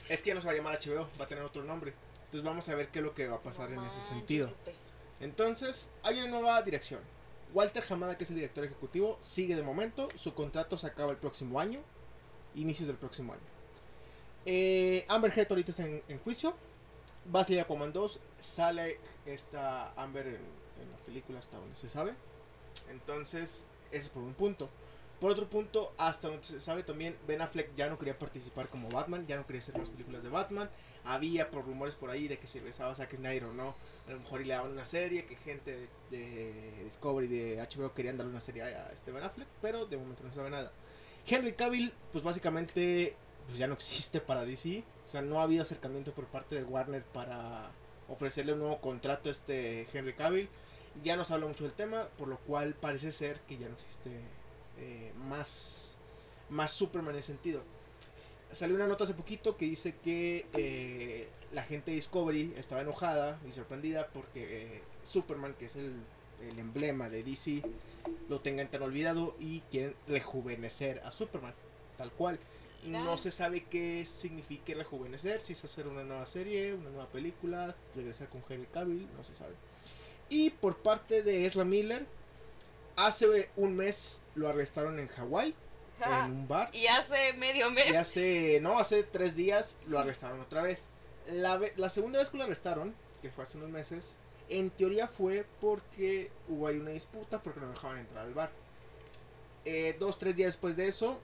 Es 0.08 0.22
que 0.22 0.28
ya 0.28 0.34
no 0.34 0.40
se 0.40 0.46
va 0.48 0.52
a 0.52 0.56
llamar 0.56 0.78
HBO, 0.78 1.08
va 1.18 1.24
a 1.24 1.28
tener 1.28 1.44
otro 1.44 1.62
nombre. 1.62 1.94
Entonces 2.24 2.44
vamos 2.44 2.68
a 2.68 2.74
ver 2.74 2.88
qué 2.88 2.98
es 2.98 3.04
lo 3.04 3.14
que 3.14 3.28
va 3.28 3.36
a 3.36 3.42
pasar 3.42 3.70
no 3.70 3.80
en 3.80 3.86
ese 3.86 4.00
sentido. 4.00 4.52
Entonces, 5.20 5.92
hay 6.02 6.18
una 6.18 6.26
nueva 6.26 6.60
dirección. 6.62 7.00
Walter 7.52 7.84
Hamada, 7.88 8.18
que 8.18 8.24
es 8.24 8.30
el 8.30 8.36
director 8.36 8.64
ejecutivo, 8.64 9.16
sigue 9.20 9.54
de 9.54 9.62
momento. 9.62 10.08
Su 10.16 10.34
contrato 10.34 10.76
se 10.76 10.88
acaba 10.88 11.12
el 11.12 11.16
próximo 11.16 11.60
año 11.60 11.80
inicios 12.54 12.88
del 12.88 12.96
próximo 12.96 13.32
año. 13.32 13.42
Eh, 14.46 15.04
Amber 15.08 15.32
Heard 15.36 15.48
ahorita 15.50 15.70
está 15.70 15.84
en, 15.84 16.18
juicio. 16.22 16.54
Va 17.34 17.40
a 17.40 17.44
salir 17.44 17.60
Aquaman 17.60 17.92
2. 17.92 18.20
Sale 18.38 18.98
esta 19.26 19.92
Amber 19.92 20.26
en, 20.26 20.34
en, 20.34 20.90
la 20.90 20.96
película 21.06 21.38
hasta 21.38 21.58
donde 21.58 21.74
se 21.74 21.88
sabe. 21.88 22.14
Entonces, 22.90 23.66
eso 23.90 24.06
es 24.06 24.08
por 24.08 24.22
un 24.22 24.34
punto. 24.34 24.68
Por 25.20 25.30
otro 25.30 25.48
punto, 25.48 25.94
hasta 25.96 26.28
donde 26.28 26.44
se 26.44 26.60
sabe 26.60 26.82
también, 26.82 27.16
Ben 27.26 27.40
Affleck 27.40 27.74
ya 27.76 27.88
no 27.88 27.98
quería 27.98 28.18
participar 28.18 28.68
como 28.68 28.90
Batman, 28.90 29.26
ya 29.26 29.36
no 29.36 29.46
quería 29.46 29.60
hacer 29.62 29.78
más 29.78 29.88
películas 29.88 30.22
de 30.22 30.28
Batman. 30.28 30.68
Había 31.04 31.50
por 31.50 31.64
rumores 31.64 31.94
por 31.94 32.10
ahí 32.10 32.28
de 32.28 32.38
que 32.38 32.46
si 32.46 32.58
regresaba 32.58 32.94
Zack 32.94 33.16
Snyder 33.16 33.44
o 33.44 33.54
no, 33.54 33.74
a 34.06 34.10
lo 34.10 34.20
mejor 34.20 34.44
le 34.44 34.52
daban 34.52 34.72
una 34.72 34.84
serie, 34.84 35.24
que 35.24 35.36
gente 35.36 35.88
de 36.10 36.84
Discovery, 36.84 37.28
de 37.28 37.56
HBO 37.56 37.94
querían 37.94 38.18
darle 38.18 38.32
una 38.32 38.40
serie 38.40 38.64
a 38.64 38.92
este 38.92 39.12
Ben 39.12 39.22
Affleck, 39.22 39.48
pero 39.62 39.86
de 39.86 39.96
momento 39.96 40.24
no 40.24 40.30
se 40.30 40.36
sabe 40.36 40.50
nada. 40.50 40.72
Henry 41.26 41.52
Cavill, 41.52 41.92
pues 42.12 42.22
básicamente 42.22 43.16
pues 43.46 43.58
ya 43.58 43.66
no 43.66 43.74
existe 43.74 44.20
para 44.20 44.44
DC. 44.44 44.84
O 45.06 45.10
sea, 45.10 45.22
no 45.22 45.40
ha 45.40 45.44
habido 45.44 45.62
acercamiento 45.62 46.12
por 46.14 46.26
parte 46.26 46.56
de 46.56 46.64
Warner 46.64 47.04
para 47.04 47.70
ofrecerle 48.08 48.52
un 48.52 48.60
nuevo 48.60 48.80
contrato 48.80 49.28
a 49.28 49.32
este 49.32 49.86
Henry 49.92 50.14
Cavill. 50.14 50.48
Ya 51.02 51.16
no 51.16 51.24
se 51.24 51.34
habla 51.34 51.46
mucho 51.46 51.64
del 51.64 51.72
tema, 51.72 52.08
por 52.16 52.28
lo 52.28 52.38
cual 52.38 52.74
parece 52.74 53.12
ser 53.12 53.40
que 53.40 53.58
ya 53.58 53.68
no 53.68 53.74
existe 53.74 54.10
eh, 54.78 55.12
más, 55.16 55.98
más 56.48 56.72
Superman 56.72 57.14
en 57.14 57.18
ese 57.18 57.28
sentido. 57.28 57.62
Salió 58.50 58.76
una 58.76 58.86
nota 58.86 59.04
hace 59.04 59.14
poquito 59.14 59.56
que 59.56 59.64
dice 59.64 59.96
que 59.96 60.46
eh, 60.52 61.28
la 61.52 61.64
gente 61.64 61.90
de 61.90 61.96
Discovery 61.96 62.54
estaba 62.56 62.82
enojada 62.82 63.40
y 63.46 63.50
sorprendida 63.50 64.08
porque 64.12 64.76
eh, 64.76 64.82
Superman, 65.02 65.54
que 65.54 65.64
es 65.66 65.74
el 65.74 65.96
el 66.42 66.58
emblema 66.58 67.08
de 67.08 67.22
DC 67.22 67.62
lo 68.28 68.40
tengan 68.40 68.70
tan 68.70 68.82
olvidado 68.82 69.36
y 69.38 69.60
quieren 69.70 69.94
rejuvenecer 70.06 71.00
a 71.04 71.12
Superman, 71.12 71.54
tal 71.96 72.10
cual. 72.12 72.38
No 72.84 73.16
se 73.16 73.30
sabe 73.30 73.64
qué 73.64 74.04
significa 74.04 74.74
rejuvenecer, 74.74 75.40
si 75.40 75.54
es 75.54 75.64
hacer 75.64 75.86
una 75.86 76.04
nueva 76.04 76.26
serie, 76.26 76.74
una 76.74 76.90
nueva 76.90 77.06
película, 77.06 77.74
regresar 77.94 78.28
con 78.28 78.44
Henry 78.46 78.66
Cavill, 78.66 79.08
no 79.16 79.24
se 79.24 79.32
sabe. 79.32 79.54
Y 80.28 80.50
por 80.50 80.76
parte 80.76 81.22
de 81.22 81.46
Ezra 81.46 81.64
Miller, 81.64 82.06
hace 82.96 83.48
un 83.56 83.74
mes 83.74 84.20
lo 84.34 84.48
arrestaron 84.48 84.98
en 84.98 85.08
Hawái, 85.08 85.54
en 86.04 86.30
un 86.30 86.48
bar. 86.48 86.68
Y 86.74 86.86
hace 86.86 87.32
medio 87.34 87.70
mes. 87.70 87.90
Y 87.90 87.96
hace, 87.96 88.58
no, 88.60 88.78
hace 88.78 89.02
tres 89.02 89.34
días 89.34 89.78
lo 89.86 89.98
arrestaron 89.98 90.40
otra 90.40 90.62
vez. 90.62 90.88
La, 91.26 91.58
la 91.76 91.88
segunda 91.88 92.18
vez 92.18 92.28
que 92.28 92.36
lo 92.36 92.44
arrestaron, 92.44 92.94
que 93.22 93.30
fue 93.30 93.44
hace 93.44 93.56
unos 93.56 93.70
meses, 93.70 94.18
en 94.48 94.70
teoría 94.70 95.08
fue 95.08 95.46
porque 95.60 96.30
hubo 96.48 96.66
ahí 96.66 96.78
una 96.78 96.90
disputa 96.90 97.42
porque 97.42 97.60
no 97.60 97.68
dejaban 97.68 97.98
entrar 97.98 98.24
al 98.24 98.34
bar. 98.34 98.50
Eh, 99.64 99.96
dos, 99.98 100.18
tres 100.18 100.36
días 100.36 100.48
después 100.48 100.76
de 100.76 100.88
eso, 100.88 101.20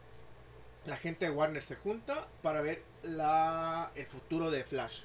la 0.86 0.96
gente 0.96 1.26
de 1.26 1.30
Warner 1.30 1.62
se 1.62 1.76
junta 1.76 2.26
para 2.42 2.62
ver 2.62 2.82
la, 3.02 3.90
el 3.94 4.06
futuro 4.06 4.50
de 4.50 4.64
Flash. 4.64 5.02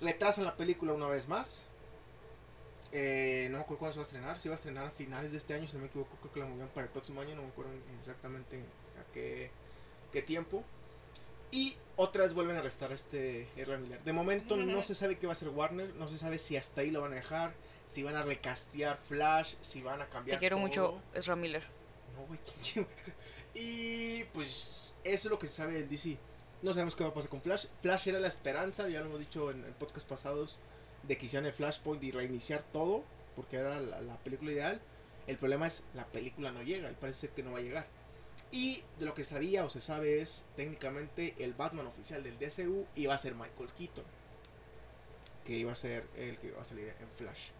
Retrasan 0.00 0.44
la 0.44 0.56
película 0.56 0.92
una 0.92 1.08
vez 1.08 1.28
más. 1.28 1.66
Eh, 2.92 3.48
no 3.50 3.58
me 3.58 3.62
acuerdo 3.62 3.78
cuándo 3.78 3.92
se 3.92 3.98
va 3.98 4.02
a 4.02 4.06
estrenar. 4.06 4.36
Se 4.36 4.48
va 4.48 4.54
a 4.54 4.56
estrenar 4.56 4.86
a 4.86 4.90
finales 4.90 5.32
de 5.32 5.38
este 5.38 5.54
año, 5.54 5.66
si 5.66 5.74
no 5.74 5.80
me 5.80 5.86
equivoco. 5.86 6.16
Creo 6.20 6.32
que 6.32 6.40
la 6.40 6.46
movían 6.46 6.68
para 6.68 6.86
el 6.86 6.92
próximo 6.92 7.20
año. 7.20 7.34
No 7.34 7.42
me 7.42 7.48
acuerdo 7.48 7.72
exactamente 7.98 8.58
a 8.58 9.12
qué, 9.12 9.50
qué 10.12 10.22
tiempo. 10.22 10.64
Y 11.50 11.76
otra 11.96 12.22
vez 12.24 12.34
vuelven 12.34 12.56
a 12.56 12.60
arrestar 12.60 12.92
a 12.92 12.94
este 12.94 13.48
Ezra 13.56 13.76
Miller. 13.78 14.02
De 14.02 14.12
momento 14.12 14.56
no 14.56 14.82
se 14.82 14.94
sabe 14.94 15.18
qué 15.18 15.26
va 15.26 15.32
a 15.32 15.34
hacer 15.34 15.48
Warner. 15.48 15.94
No 15.96 16.08
se 16.08 16.16
sabe 16.18 16.38
si 16.38 16.56
hasta 16.56 16.82
ahí 16.82 16.90
lo 16.90 17.00
van 17.00 17.12
a 17.12 17.16
dejar. 17.16 17.54
Si 17.86 18.02
van 18.02 18.16
a 18.16 18.22
recastear 18.22 18.98
Flash. 18.98 19.54
Si 19.60 19.82
van 19.82 20.00
a 20.00 20.06
cambiar. 20.08 20.36
Te 20.36 20.40
quiero 20.40 20.58
mucho, 20.58 21.00
Ezra 21.14 21.36
Miller. 21.36 21.64
No, 22.16 22.26
güey, 22.26 22.40
Y 23.54 24.24
pues 24.32 24.94
eso 25.02 25.28
es 25.28 25.30
lo 25.30 25.38
que 25.38 25.46
se 25.46 25.54
sabe 25.54 25.74
del 25.74 25.88
DC. 25.88 26.16
No 26.62 26.72
sabemos 26.72 26.94
qué 26.94 27.04
va 27.04 27.10
a 27.10 27.14
pasar 27.14 27.30
con 27.30 27.40
Flash. 27.40 27.66
Flash 27.80 28.08
era 28.08 28.18
la 28.18 28.28
esperanza, 28.28 28.88
ya 28.88 29.00
lo 29.00 29.06
hemos 29.06 29.18
dicho 29.18 29.50
en, 29.50 29.64
en 29.64 29.72
podcast 29.74 30.08
pasados, 30.08 30.58
de 31.02 31.16
que 31.16 31.26
hicieran 31.26 31.46
el 31.46 31.52
Flashpoint 31.52 32.02
y 32.04 32.10
reiniciar 32.10 32.62
todo, 32.62 33.02
porque 33.34 33.56
era 33.56 33.80
la, 33.80 34.16
película 34.18 34.52
ideal. 34.52 34.80
El 35.26 35.38
problema 35.38 35.66
es 35.66 35.84
la 35.94 36.06
película 36.06 36.52
no 36.52 36.62
llega 36.62 36.90
y 36.90 36.94
parece 36.94 37.28
que 37.28 37.42
no 37.42 37.52
va 37.52 37.58
a 37.58 37.62
llegar. 37.62 37.86
Y 38.52 38.82
de 38.98 39.06
lo 39.06 39.14
que 39.14 39.24
sabía 39.24 39.64
o 39.64 39.70
se 39.70 39.80
sabe 39.80 40.20
es 40.20 40.44
técnicamente 40.56 41.34
el 41.38 41.54
Batman 41.54 41.86
oficial 41.86 42.22
del 42.22 42.38
DCU 42.38 42.86
iba 42.96 43.14
a 43.14 43.18
ser 43.18 43.34
Michael 43.34 43.72
Keaton, 43.76 44.04
que 45.44 45.56
iba 45.56 45.72
a 45.72 45.76
ser 45.76 46.06
el 46.16 46.38
que 46.38 46.48
iba 46.48 46.60
a 46.60 46.64
salir 46.64 46.94
en 47.00 47.08
Flash. 47.16 47.50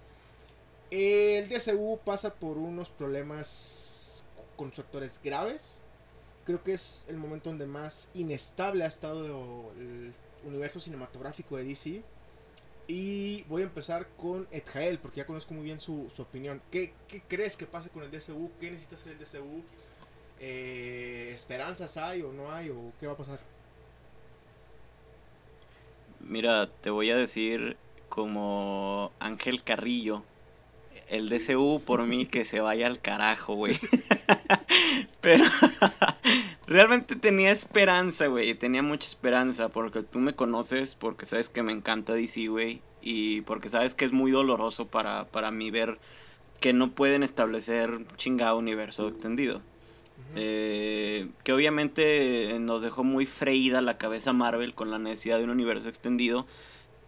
El 0.90 1.48
DCU 1.48 2.00
pasa 2.04 2.34
por 2.34 2.58
unos 2.58 2.90
problemas 2.90 4.24
con 4.56 4.70
sus 4.70 4.84
actores 4.84 5.20
graves 5.22 5.82
creo 6.50 6.62
que 6.62 6.72
es 6.72 7.06
el 7.08 7.16
momento 7.16 7.50
donde 7.50 7.66
más 7.66 8.08
inestable 8.14 8.84
ha 8.84 8.88
estado 8.88 9.72
el 9.78 10.12
universo 10.44 10.80
cinematográfico 10.80 11.56
de 11.56 11.64
DC. 11.64 12.02
Y 12.88 13.44
voy 13.44 13.62
a 13.62 13.66
empezar 13.66 14.08
con 14.16 14.48
Edjael, 14.50 14.98
porque 14.98 15.18
ya 15.18 15.26
conozco 15.26 15.54
muy 15.54 15.62
bien 15.62 15.78
su, 15.78 16.08
opinión. 16.18 16.60
¿Qué, 16.72 16.92
crees 17.28 17.56
que 17.56 17.66
pase 17.66 17.88
con 17.88 18.02
el 18.02 18.10
DCU? 18.10 18.50
¿Qué 18.58 18.68
necesita 18.70 18.96
hacer 18.96 19.12
el 19.12 19.18
DCU? 19.18 19.62
Eh, 20.40 21.30
¿Esperanzas 21.34 21.96
hay 21.96 22.22
o 22.22 22.32
no 22.32 22.50
hay? 22.52 22.70
¿O 22.70 22.86
qué 22.98 23.06
va 23.06 23.12
a 23.12 23.16
pasar? 23.16 23.38
Mira, 26.20 26.68
te 26.80 26.90
voy 26.90 27.10
a 27.10 27.16
decir 27.16 27.76
como 28.08 29.12
Ángel 29.20 29.62
Carrillo 29.62 30.24
el 31.10 31.28
DCU 31.28 31.82
por 31.84 32.06
mí 32.06 32.24
que 32.24 32.44
se 32.44 32.60
vaya 32.60 32.86
al 32.86 33.00
carajo, 33.00 33.54
güey. 33.54 33.76
Pero 35.20 35.44
realmente 36.68 37.16
tenía 37.16 37.50
esperanza, 37.50 38.28
güey. 38.28 38.54
Tenía 38.54 38.82
mucha 38.82 39.08
esperanza 39.08 39.68
porque 39.70 40.04
tú 40.04 40.20
me 40.20 40.34
conoces, 40.34 40.94
porque 40.94 41.26
sabes 41.26 41.48
que 41.48 41.64
me 41.64 41.72
encanta 41.72 42.14
DC, 42.14 42.46
güey. 42.46 42.80
Y 43.02 43.40
porque 43.42 43.68
sabes 43.68 43.94
que 43.96 44.04
es 44.04 44.12
muy 44.12 44.30
doloroso 44.30 44.86
para, 44.86 45.26
para 45.26 45.50
mí 45.50 45.70
ver 45.70 45.98
que 46.60 46.72
no 46.72 46.92
pueden 46.92 47.24
establecer 47.24 48.06
chingado 48.16 48.56
universo 48.58 49.08
extendido. 49.08 49.62
Eh, 50.36 51.28
que 51.42 51.52
obviamente 51.52 52.56
nos 52.60 52.82
dejó 52.82 53.02
muy 53.02 53.26
freída 53.26 53.80
la 53.80 53.98
cabeza 53.98 54.32
Marvel 54.32 54.74
con 54.74 54.90
la 54.90 54.98
necesidad 54.98 55.38
de 55.38 55.44
un 55.44 55.50
universo 55.50 55.88
extendido 55.88 56.46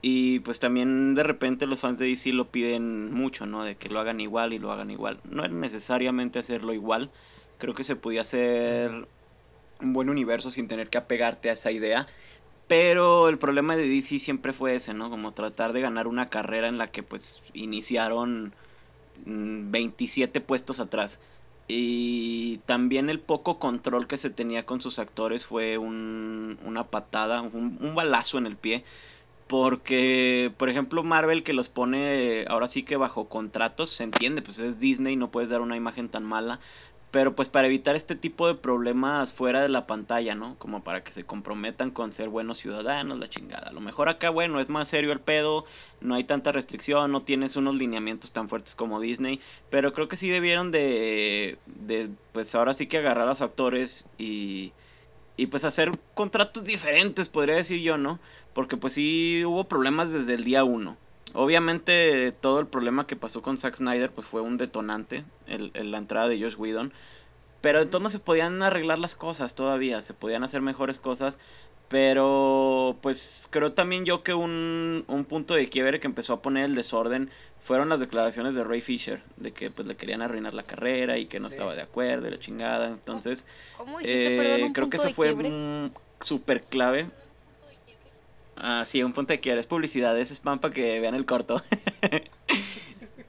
y 0.02 0.40
pues 0.40 0.58
también 0.58 1.14
de 1.14 1.22
repente 1.22 1.66
los 1.66 1.78
fans 1.78 2.00
de 2.00 2.06
DC 2.06 2.32
lo 2.32 2.50
piden 2.50 3.14
mucho, 3.14 3.46
¿no? 3.46 3.62
De 3.62 3.76
que 3.76 3.88
lo 3.88 4.00
hagan 4.00 4.20
igual 4.20 4.52
y 4.52 4.58
lo 4.58 4.72
hagan 4.72 4.90
igual. 4.90 5.20
No 5.30 5.44
es 5.44 5.52
necesariamente 5.52 6.40
hacerlo 6.40 6.74
igual. 6.74 7.10
Creo 7.58 7.74
que 7.74 7.84
se 7.84 7.94
podía 7.94 8.22
hacer 8.22 9.06
un 9.80 9.92
buen 9.92 10.10
universo 10.10 10.50
sin 10.50 10.66
tener 10.66 10.90
que 10.90 10.98
apegarte 10.98 11.50
a 11.50 11.52
esa 11.52 11.70
idea. 11.70 12.08
Pero 12.66 13.28
el 13.28 13.38
problema 13.38 13.76
de 13.76 13.88
DC 13.88 14.18
siempre 14.18 14.52
fue 14.52 14.74
ese, 14.74 14.92
¿no? 14.92 15.08
Como 15.08 15.30
tratar 15.30 15.72
de 15.72 15.80
ganar 15.80 16.08
una 16.08 16.26
carrera 16.26 16.66
en 16.66 16.78
la 16.78 16.88
que 16.88 17.04
pues 17.04 17.42
iniciaron 17.54 18.54
27 19.24 20.40
mm, 20.40 20.42
puestos 20.42 20.80
atrás. 20.80 21.20
Y 21.68 22.58
también 22.66 23.08
el 23.08 23.20
poco 23.20 23.58
control 23.58 24.06
que 24.06 24.18
se 24.18 24.30
tenía 24.30 24.66
con 24.66 24.80
sus 24.80 24.98
actores 24.98 25.46
fue 25.46 25.78
un, 25.78 26.58
una 26.64 26.84
patada, 26.84 27.40
un, 27.40 27.78
un 27.80 27.94
balazo 27.94 28.38
en 28.38 28.46
el 28.46 28.56
pie 28.56 28.84
porque, 29.52 30.50
por 30.56 30.70
ejemplo, 30.70 31.02
Marvel 31.02 31.42
que 31.42 31.52
los 31.52 31.68
pone 31.68 32.46
ahora 32.48 32.66
sí 32.66 32.84
que 32.84 32.96
bajo 32.96 33.28
contratos, 33.28 33.90
se 33.90 34.02
entiende, 34.02 34.40
pues 34.40 34.58
es 34.60 34.80
Disney, 34.80 35.14
no 35.14 35.30
puedes 35.30 35.50
dar 35.50 35.60
una 35.60 35.76
imagen 35.76 36.08
tan 36.08 36.24
mala. 36.24 36.58
Pero 37.12 37.36
pues 37.36 37.48
para 37.48 37.68
evitar 37.68 37.94
este 37.94 38.16
tipo 38.16 38.48
de 38.48 38.56
problemas 38.56 39.32
fuera 39.32 39.62
de 39.62 39.68
la 39.68 39.86
pantalla, 39.86 40.34
¿no? 40.34 40.56
Como 40.58 40.82
para 40.82 41.04
que 41.04 41.12
se 41.12 41.24
comprometan 41.24 41.92
con 41.92 42.12
ser 42.12 42.28
buenos 42.28 42.58
ciudadanos, 42.58 43.18
la 43.20 43.30
chingada. 43.30 43.68
A 43.68 43.72
lo 43.72 43.80
mejor 43.80 44.08
acá, 44.08 44.30
bueno, 44.30 44.58
es 44.58 44.68
más 44.68 44.88
serio 44.88 45.12
el 45.12 45.20
pedo, 45.20 45.64
no 46.00 46.16
hay 46.16 46.24
tanta 46.24 46.50
restricción, 46.50 47.12
no 47.12 47.22
tienes 47.22 47.54
unos 47.56 47.76
lineamientos 47.76 48.32
tan 48.32 48.48
fuertes 48.48 48.74
como 48.74 48.98
Disney. 48.98 49.40
Pero 49.70 49.92
creo 49.92 50.08
que 50.08 50.16
sí 50.16 50.28
debieron 50.28 50.72
de, 50.72 51.58
de 51.66 52.10
pues 52.32 52.54
ahora 52.56 52.74
sí 52.74 52.88
que 52.88 52.98
agarrar 52.98 53.24
a 53.24 53.30
los 53.30 53.42
actores 53.42 54.08
y 54.18 54.72
y 55.36 55.46
pues 55.46 55.64
hacer 55.64 55.92
contratos 56.14 56.64
diferentes, 56.64 57.28
podría 57.28 57.56
decir 57.56 57.80
yo, 57.80 57.98
¿no? 57.98 58.18
Porque 58.52 58.76
pues 58.76 58.94
sí 58.94 59.44
hubo 59.44 59.64
problemas 59.64 60.12
desde 60.12 60.34
el 60.34 60.44
día 60.44 60.64
uno. 60.64 60.96
Obviamente 61.34 62.32
todo 62.32 62.60
el 62.60 62.66
problema 62.66 63.06
que 63.06 63.16
pasó 63.16 63.42
con 63.42 63.58
Zack 63.58 63.76
Snyder 63.76 64.10
pues 64.10 64.26
fue 64.26 64.40
un 64.40 64.58
detonante, 64.58 65.24
el, 65.46 65.72
la 65.90 65.98
entrada 65.98 66.28
de 66.28 66.40
Josh 66.40 66.56
Whedon. 66.56 66.92
Pero 67.60 67.78
de 67.78 67.86
todos 67.86 68.02
modos 68.02 68.12
se 68.12 68.18
podían 68.18 68.60
arreglar 68.62 68.98
las 68.98 69.14
cosas 69.14 69.54
todavía, 69.54 70.02
se 70.02 70.14
podían 70.14 70.42
hacer 70.42 70.62
mejores 70.62 70.98
cosas. 70.98 71.38
Pero 71.88 72.96
pues 73.02 73.48
creo 73.50 73.72
también 73.72 74.06
yo 74.06 74.22
que 74.22 74.32
un, 74.32 75.04
un 75.06 75.24
punto 75.26 75.54
de 75.54 75.68
quiebre 75.68 76.00
que 76.00 76.06
empezó 76.06 76.32
a 76.32 76.42
poner 76.42 76.64
el 76.64 76.74
desorden 76.74 77.30
fueron 77.62 77.88
las 77.90 78.00
declaraciones 78.00 78.54
de 78.54 78.64
Ray 78.64 78.80
Fisher, 78.80 79.22
de 79.36 79.52
que 79.52 79.70
pues 79.70 79.86
le 79.86 79.94
querían 79.94 80.20
arruinar 80.20 80.54
la 80.54 80.64
carrera 80.64 81.18
y 81.18 81.26
que 81.26 81.38
no 81.38 81.46
estaba 81.46 81.74
de 81.74 81.82
acuerdo, 81.82 82.24
de 82.24 82.32
la 82.32 82.38
chingada. 82.38 82.88
Entonces, 82.88 83.46
eh, 84.02 84.70
creo 84.74 84.90
que 84.90 84.96
eso 84.96 85.10
fue 85.10 85.36
súper 86.18 86.62
clave. 86.62 87.08
Ah, 88.56 88.84
sí, 88.84 89.02
un 89.02 89.12
punto 89.12 89.32
de 89.32 89.40
quiebre, 89.40 89.60
es 89.60 89.66
publicidad, 89.66 90.18
es 90.18 90.30
spam 90.30 90.58
para 90.58 90.72
que 90.72 91.00
vean 91.00 91.14
el 91.14 91.26
corto. 91.26 91.62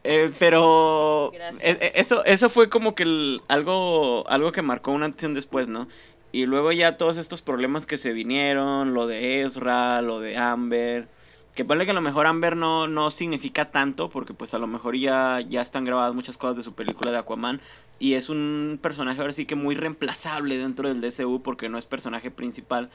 Eh, 0.05 0.29
pero 0.37 1.31
e, 1.61 1.71
e, 1.79 1.93
eso 1.95 2.25
eso 2.25 2.49
fue 2.49 2.67
como 2.67 2.93
que 2.93 3.37
algo 3.47 4.27
algo 4.27 4.51
que 4.51 4.61
marcó 4.61 4.91
una 4.91 5.05
acción 5.05 5.33
después, 5.33 5.69
¿no? 5.69 5.87
Y 6.33 6.45
luego 6.45 6.73
ya 6.73 6.97
todos 6.97 7.15
estos 7.17 7.41
problemas 7.41 7.85
que 7.85 7.97
se 7.97 8.11
vinieron, 8.11 8.93
lo 8.93 9.07
de 9.07 9.43
Ezra, 9.43 10.01
lo 10.01 10.19
de 10.19 10.35
Amber, 10.35 11.07
que 11.55 11.65
ponle 11.65 11.85
que 11.85 11.91
a 11.91 11.93
lo 11.93 12.01
mejor 12.01 12.25
Amber 12.25 12.57
no, 12.57 12.87
no 12.87 13.11
significa 13.11 13.69
tanto, 13.69 14.09
porque 14.09 14.33
pues 14.33 14.53
a 14.53 14.57
lo 14.57 14.65
mejor 14.67 14.95
ya, 14.95 15.39
ya 15.41 15.61
están 15.61 15.85
grabadas 15.85 16.15
muchas 16.15 16.37
cosas 16.37 16.57
de 16.57 16.63
su 16.63 16.73
película 16.73 17.11
de 17.11 17.17
Aquaman. 17.19 17.61
Y 17.99 18.15
es 18.15 18.29
un 18.29 18.79
personaje 18.81 19.21
ahora 19.21 19.33
sí 19.33 19.45
que 19.45 19.55
muy 19.55 19.75
reemplazable 19.75 20.57
dentro 20.57 20.89
del 20.89 21.01
DCU 21.01 21.43
porque 21.43 21.69
no 21.69 21.77
es 21.77 21.85
personaje 21.85 22.31
principal. 22.31 22.89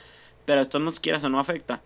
Pero 0.45 0.61
esto 0.61 0.81
no 0.81 0.91
quieras 0.91 1.23
o 1.25 1.29
no 1.29 1.39
afecta. 1.39 1.83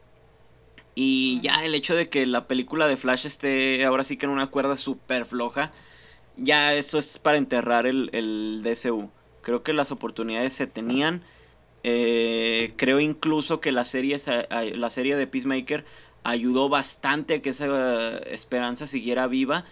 Y 0.95 1.41
ya 1.41 1.65
el 1.65 1.75
hecho 1.75 1.95
de 1.95 2.09
que 2.09 2.27
la 2.27 2.47
película 2.47 2.87
de 2.87 2.97
Flash 2.97 3.27
esté 3.27 3.85
ahora 3.85 4.05
sí 4.05 4.17
que 4.17 4.27
en 4.27 4.33
una 4.33 4.49
cuerda 4.49 4.77
súper 4.77 5.25
floja, 5.25 5.73
ya 6.37 6.75
eso 6.75 6.99
es 6.99 7.19
para 7.19 7.39
enterrar 7.39 7.87
el, 7.87 8.11
el 8.13 8.63
DCU. 8.63 9.11
Creo 9.43 9.63
que 9.63 9.73
las 9.73 9.91
oportunidades 9.93 10.55
se 10.55 10.67
tenían. 10.67 11.23
Eh, 11.85 12.75
creo 12.77 13.01
incluso 13.01 13.61
que 13.61 13.73
la 13.73 13.85
serie, 13.85 14.17
la 14.75 14.91
serie 14.91 15.17
de 15.17 15.27
Peacemaker 15.27 15.85
ayudó 16.25 16.69
bastante 16.69 17.35
a 17.35 17.43
que 17.43 17.51
esa 17.51 18.19
esperanza 18.21 18.87
siguiera 18.87 19.27
viva. 19.27 19.65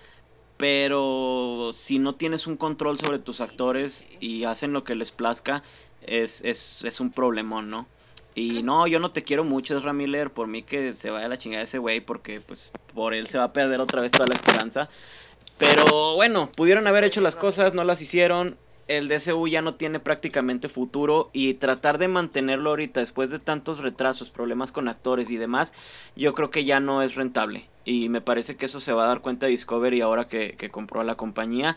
Pero 0.56 1.70
si 1.72 1.98
no 1.98 2.14
tienes 2.16 2.46
un 2.46 2.56
control 2.56 2.98
sobre 2.98 3.18
tus 3.18 3.40
actores 3.40 4.06
y 4.20 4.44
hacen 4.44 4.72
lo 4.72 4.84
que 4.84 4.94
les 4.94 5.12
plazca, 5.12 5.62
es, 6.02 6.42
es, 6.44 6.84
es 6.84 7.00
un 7.00 7.10
problemón, 7.12 7.70
¿no? 7.70 7.86
Y 8.34 8.62
no, 8.62 8.86
yo 8.86 9.00
no 9.00 9.10
te 9.10 9.22
quiero 9.22 9.44
mucho, 9.44 9.76
es 9.76 9.82
Ramiller, 9.82 10.32
por 10.32 10.46
mí 10.46 10.62
que 10.62 10.92
se 10.92 11.10
vaya 11.10 11.28
la 11.28 11.38
chingada 11.38 11.64
ese 11.64 11.78
güey, 11.78 12.00
porque 12.00 12.40
pues 12.40 12.72
por 12.94 13.12
él 13.14 13.26
se 13.28 13.38
va 13.38 13.44
a 13.44 13.52
perder 13.52 13.80
otra 13.80 14.02
vez 14.02 14.12
toda 14.12 14.26
la 14.26 14.34
esperanza. 14.34 14.88
Pero 15.58 16.14
bueno, 16.14 16.50
pudieron 16.54 16.86
haber 16.86 17.04
hecho 17.04 17.20
las 17.20 17.36
cosas, 17.36 17.74
no 17.74 17.84
las 17.84 18.00
hicieron 18.00 18.56
el 18.90 19.06
DCU 19.08 19.46
ya 19.46 19.62
no 19.62 19.76
tiene 19.76 20.00
prácticamente 20.00 20.68
futuro 20.68 21.30
y 21.32 21.54
tratar 21.54 21.98
de 21.98 22.08
mantenerlo 22.08 22.70
ahorita 22.70 22.98
después 22.98 23.30
de 23.30 23.38
tantos 23.38 23.78
retrasos, 23.78 24.30
problemas 24.30 24.72
con 24.72 24.88
actores 24.88 25.30
y 25.30 25.36
demás, 25.36 25.74
yo 26.16 26.34
creo 26.34 26.50
que 26.50 26.64
ya 26.64 26.80
no 26.80 27.00
es 27.00 27.14
rentable. 27.14 27.68
Y 27.84 28.08
me 28.08 28.20
parece 28.20 28.56
que 28.56 28.66
eso 28.66 28.80
se 28.80 28.92
va 28.92 29.04
a 29.04 29.08
dar 29.08 29.20
cuenta 29.20 29.46
Discovery 29.46 30.00
ahora 30.00 30.26
que, 30.26 30.56
compró 30.72 31.00
a 31.00 31.04
la 31.04 31.14
compañía. 31.14 31.76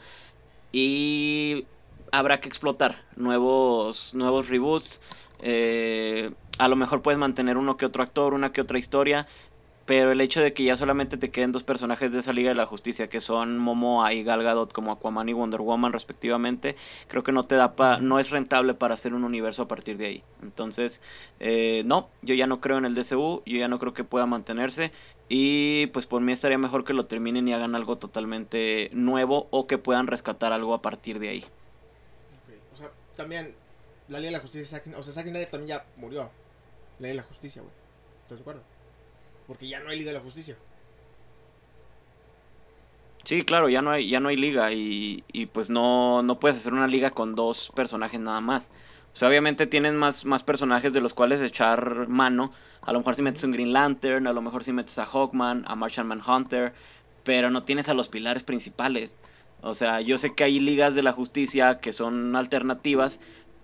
Y 0.71 1.67
habrá 2.11 2.39
que 2.39 2.49
explotar 2.49 3.03
nuevos, 3.15 4.15
nuevos 4.15 4.49
reboots. 4.49 5.01
Eh, 5.39 6.31
a 6.59 6.67
lo 6.67 6.75
mejor 6.75 7.01
puedes 7.01 7.19
mantener 7.19 7.57
uno 7.57 7.77
que 7.77 7.85
otro 7.85 8.03
actor, 8.03 8.33
una 8.33 8.51
que 8.51 8.61
otra 8.61 8.77
historia. 8.77 9.27
pero 9.85 10.11
el 10.13 10.21
hecho 10.21 10.39
de 10.41 10.53
que 10.53 10.63
ya 10.63 10.77
solamente 10.77 11.17
te 11.17 11.29
queden 11.29 11.51
dos 11.51 11.63
personajes 11.63 12.13
de 12.13 12.19
esa 12.19 12.31
Liga 12.31 12.49
de 12.49 12.55
la 12.55 12.65
Justicia, 12.65 13.09
que 13.09 13.19
son 13.19 13.57
Momoa 13.57 14.13
y 14.13 14.23
Gal 14.23 14.41
Gadot 14.41 14.71
como 14.71 14.93
Aquaman 14.93 15.27
y 15.27 15.33
Wonder 15.33 15.59
Woman 15.61 15.91
respectivamente, 15.91 16.77
creo 17.07 17.21
que 17.23 17.33
no 17.33 17.43
te 17.43 17.55
da 17.55 17.75
pa 17.75 17.97
no 17.99 18.17
es 18.19 18.29
rentable 18.31 18.75
para 18.75 18.93
hacer 18.93 19.13
un 19.13 19.25
universo 19.25 19.63
a 19.63 19.67
partir 19.67 19.97
de 19.97 20.05
ahí. 20.05 20.23
Entonces, 20.41 21.01
eh, 21.41 21.83
no, 21.85 22.09
yo 22.21 22.33
ya 22.33 22.47
no 22.47 22.61
creo 22.61 22.77
en 22.77 22.85
el 22.85 22.95
DCU, 22.95 23.43
yo 23.45 23.57
ya 23.57 23.67
no 23.67 23.77
creo 23.79 23.93
que 23.93 24.05
pueda 24.05 24.25
mantenerse 24.25 24.91
y 25.27 25.87
pues 25.87 26.05
por 26.05 26.21
mí 26.21 26.31
estaría 26.31 26.57
mejor 26.57 26.85
que 26.85 26.93
lo 26.93 27.05
terminen 27.05 27.47
y 27.47 27.53
hagan 27.53 27.75
algo 27.75 27.97
totalmente 27.97 28.89
nuevo 28.93 29.47
o 29.51 29.67
que 29.67 29.77
puedan 29.77 30.07
rescatar 30.07 30.53
algo 30.53 30.73
a 30.73 30.81
partir 30.81 31.19
de 31.19 31.29
ahí. 31.29 31.45
O 32.71 32.75
sea, 32.77 32.89
también 33.17 33.53
la 34.07 34.19
Liga 34.19 34.31
de 34.31 34.37
la 34.37 34.41
Justicia, 34.41 34.81
o 34.95 35.03
sea, 35.03 35.13
Zack 35.13 35.27
Snyder 35.27 35.49
también 35.49 35.79
ya 35.79 35.85
murió. 35.97 36.29
La 36.99 37.07
de 37.07 37.13
la 37.15 37.23
Justicia, 37.23 37.61
güey. 37.61 37.73
¿Estás 38.23 38.39
de 38.39 38.41
acuerdo? 38.41 38.61
Porque 39.47 39.67
ya 39.67 39.79
no 39.81 39.89
hay 39.89 39.97
Liga 39.99 40.11
de 40.11 40.17
la 40.17 40.23
Justicia. 40.23 40.57
Sí, 43.23 43.43
claro, 43.43 43.69
ya 43.69 43.81
no 43.81 43.91
hay, 43.91 44.09
ya 44.09 44.19
no 44.19 44.27
hay 44.29 44.35
liga 44.35 44.73
y, 44.73 45.23
y, 45.31 45.45
pues 45.45 45.69
no, 45.69 46.21
no 46.23 46.39
puedes 46.39 46.57
hacer 46.57 46.73
una 46.73 46.87
liga 46.87 47.09
con 47.09 47.35
dos 47.35 47.71
personajes 47.73 48.19
nada 48.19 48.41
más. 48.41 48.69
O 49.13 49.15
sea, 49.15 49.29
obviamente 49.29 49.65
tienen 49.65 49.95
más, 49.95 50.25
más 50.25 50.43
personajes 50.43 50.91
de 50.91 50.99
los 50.99 51.13
cuales 51.13 51.41
echar 51.41 52.07
mano. 52.09 52.51
A 52.81 52.91
lo 52.91 52.99
mejor 52.99 53.15
si 53.15 53.21
metes 53.21 53.43
un 53.43 53.51
Green 53.51 53.71
Lantern, 53.71 54.27
a 54.27 54.33
lo 54.33 54.41
mejor 54.41 54.63
si 54.63 54.73
metes 54.73 54.97
a 54.97 55.05
Hawkman, 55.05 55.63
a 55.67 55.75
Martian 55.75 56.07
Manhunter, 56.07 56.73
pero 57.23 57.49
no 57.49 57.63
tienes 57.63 57.87
a 57.89 57.93
los 57.93 58.09
pilares 58.09 58.43
principales. 58.43 59.19
O 59.61 59.73
sea, 59.73 60.01
yo 60.01 60.17
sé 60.17 60.35
que 60.35 60.43
hay 60.43 60.59
ligas 60.59 60.93
de 60.95 61.03
la 61.03 61.13
justicia 61.13 61.79
que 61.79 61.93
son 61.93 62.35
alternativas, 62.35 63.21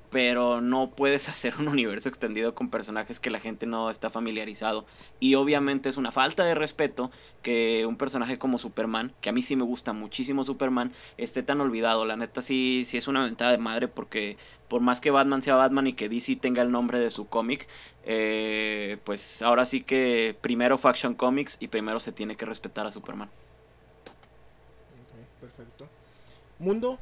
pero 0.10 0.62
no 0.62 0.90
puedes 0.90 1.30
hacer 1.30 1.56
un 1.60 1.68
universo 1.68 2.10
extendido 2.10 2.56
con 2.56 2.70
personajes 2.70 3.20
que 3.20 3.30
la 3.30 3.40
gente 3.40 3.66
no 3.66 3.90
está 3.90 4.10
familiarizado. 4.10 4.86
Y 5.20 5.36
obviamente 5.36 5.90
es 5.90 5.98
una 5.98 6.12
falta 6.12 6.44
de 6.46 6.56
respeto 6.56 7.12
que 7.42 7.86
un 7.86 7.98
personaje 7.98 8.38
como 8.38 8.58
Superman, 8.58 9.14
que 9.22 9.30
a 9.30 9.32
mí 9.32 9.42
sí 9.42 9.56
me 9.56 9.64
gusta 9.64 9.94
muchísimo 9.94 10.44
Superman, 10.44 10.92
esté 11.18 11.44
tan 11.44 11.62
olvidado. 11.62 12.06
La 12.06 12.16
neta 12.16 12.42
sí, 12.42 12.84
sí 12.86 12.98
es 12.98 13.08
una 13.08 13.24
ventaja 13.24 13.52
de 13.52 13.58
madre 13.58 13.88
porque 13.88 14.38
por 14.68 14.82
más 14.82 15.02
que 15.02 15.12
Batman 15.12 15.42
sea 15.42 15.56
Batman 15.56 15.88
y 15.88 15.94
que 15.94 16.10
DC 16.10 16.36
tenga 16.38 16.62
el 16.62 16.72
nombre 16.72 17.00
de 17.00 17.12
su 17.12 17.28
cómic, 17.28 17.68
eh, 18.04 18.98
pues 19.04 19.42
ahora 19.42 19.66
sí 19.66 19.82
que 19.82 20.36
primero 20.42 20.78
Faction 20.78 21.16
Comics 21.16 21.58
y 21.60 21.68
primero 21.68 22.00
se 22.00 22.12
tiene 22.12 22.36
que 22.36 22.46
respetar 22.46 22.86
a 22.86 22.92
Superman. 22.92 23.30
Ok, 24.96 25.42
perfecto. 25.42 25.88
Mundo, 26.60 27.00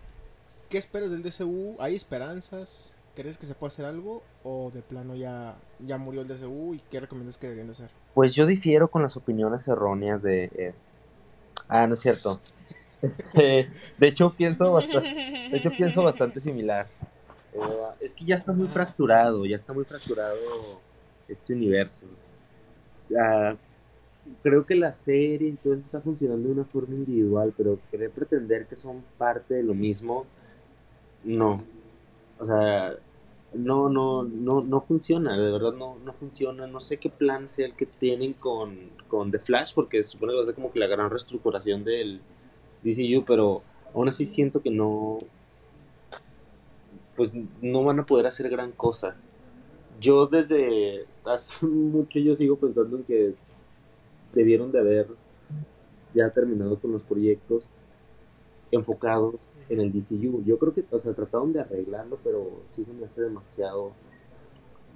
¿qué 0.69 0.77
esperas 0.77 1.11
del 1.11 1.23
DCU? 1.23 1.77
¿Hay 1.79 1.95
esperanzas? 1.95 2.96
¿Crees 3.17 3.39
que 3.39 3.47
se 3.47 3.55
puede 3.55 3.69
hacer 3.69 3.85
algo 3.85 4.21
o 4.43 4.69
de 4.71 4.83
plano 4.83 5.15
ya, 5.15 5.55
ya 5.79 5.97
murió 5.97 6.21
el 6.21 6.27
DCU 6.27 6.75
y 6.75 6.79
qué 6.91 6.99
recomiendas 6.99 7.35
que 7.39 7.47
deberían 7.47 7.65
de 7.65 7.71
hacer? 7.71 7.89
Pues 8.13 8.35
yo 8.35 8.45
difiero 8.45 8.89
con 8.89 9.01
las 9.01 9.17
opiniones 9.17 9.67
erróneas 9.67 10.21
de... 10.21 10.43
Eh, 10.55 10.73
ah, 11.67 11.87
no 11.87 11.95
es 11.95 11.99
cierto. 11.99 12.31
Este, 12.99 13.69
de 13.99 14.07
hecho 14.07 14.33
pienso 14.33 14.73
bastante, 14.73 15.07
de 15.51 15.55
hecho 15.55 15.69
pienso 15.69 16.01
bastante 16.01 16.39
similar. 16.39 16.87
Eh, 17.53 17.59
es 17.99 18.11
que 18.11 18.25
ya 18.25 18.33
está 18.33 18.53
muy 18.53 18.67
fracturado, 18.67 19.45
ya 19.45 19.55
está 19.55 19.71
muy 19.71 19.85
fracturado 19.85 20.79
este 21.27 21.53
universo. 21.53 22.07
creo 24.41 24.65
que 24.65 24.73
la 24.73 24.91
serie 24.91 25.49
entonces 25.49 25.85
está 25.85 26.01
funcionando 26.01 26.47
de 26.47 26.53
una 26.55 26.65
forma 26.65 26.95
individual, 26.95 27.53
pero 27.55 27.79
querer 27.91 28.09
pretender 28.09 28.65
que 28.65 28.75
son 28.75 29.03
parte 29.19 29.53
de 29.53 29.63
lo 29.63 29.75
mismo, 29.75 30.25
no. 31.23 31.63
O 32.39 32.45
sea, 32.45 32.95
no, 33.53 33.89
no, 33.89 34.23
no, 34.23 34.61
no 34.61 34.81
funciona, 34.81 35.37
de 35.37 35.51
verdad 35.51 35.73
no, 35.73 35.97
no 36.03 36.13
funciona. 36.13 36.67
No 36.67 36.79
sé 36.79 36.97
qué 36.97 37.09
plan 37.09 37.47
sea 37.47 37.67
el 37.67 37.75
que 37.75 37.85
tienen 37.85 38.33
con, 38.33 38.77
con 39.07 39.31
The 39.31 39.39
Flash, 39.39 39.73
porque 39.73 40.03
supone 40.03 40.33
que 40.33 40.37
va 40.37 40.43
a 40.43 40.45
ser 40.45 40.55
como 40.55 40.69
que 40.69 40.79
la 40.79 40.87
gran 40.87 41.09
reestructuración 41.09 41.83
del 41.83 42.21
DCU, 42.83 43.23
pero 43.25 43.63
aún 43.93 44.07
así 44.07 44.25
siento 44.25 44.61
que 44.61 44.69
no, 44.69 45.19
pues 47.15 47.33
no 47.61 47.83
van 47.83 47.99
a 47.99 48.05
poder 48.05 48.27
hacer 48.27 48.49
gran 48.49 48.71
cosa. 48.71 49.15
Yo 49.99 50.27
desde 50.27 51.05
hace 51.25 51.65
mucho 51.65 52.19
yo 52.19 52.35
sigo 52.35 52.57
pensando 52.57 52.97
en 52.97 53.03
que 53.03 53.33
debieron 54.33 54.71
de 54.71 54.79
haber 54.79 55.07
ya 56.13 56.29
terminado 56.29 56.79
con 56.79 56.91
los 56.91 57.03
proyectos 57.03 57.69
enfocados 58.71 59.51
en 59.69 59.79
el 59.79 59.91
DCU. 59.91 60.43
Yo 60.45 60.57
creo 60.57 60.73
que, 60.73 60.83
o 60.91 60.99
sea, 60.99 61.13
trataron 61.13 61.53
de 61.53 61.61
arreglarlo, 61.61 62.17
pero 62.23 62.61
sí 62.67 62.83
se 62.83 62.93
me 62.93 63.05
hace 63.05 63.21
demasiado 63.21 63.93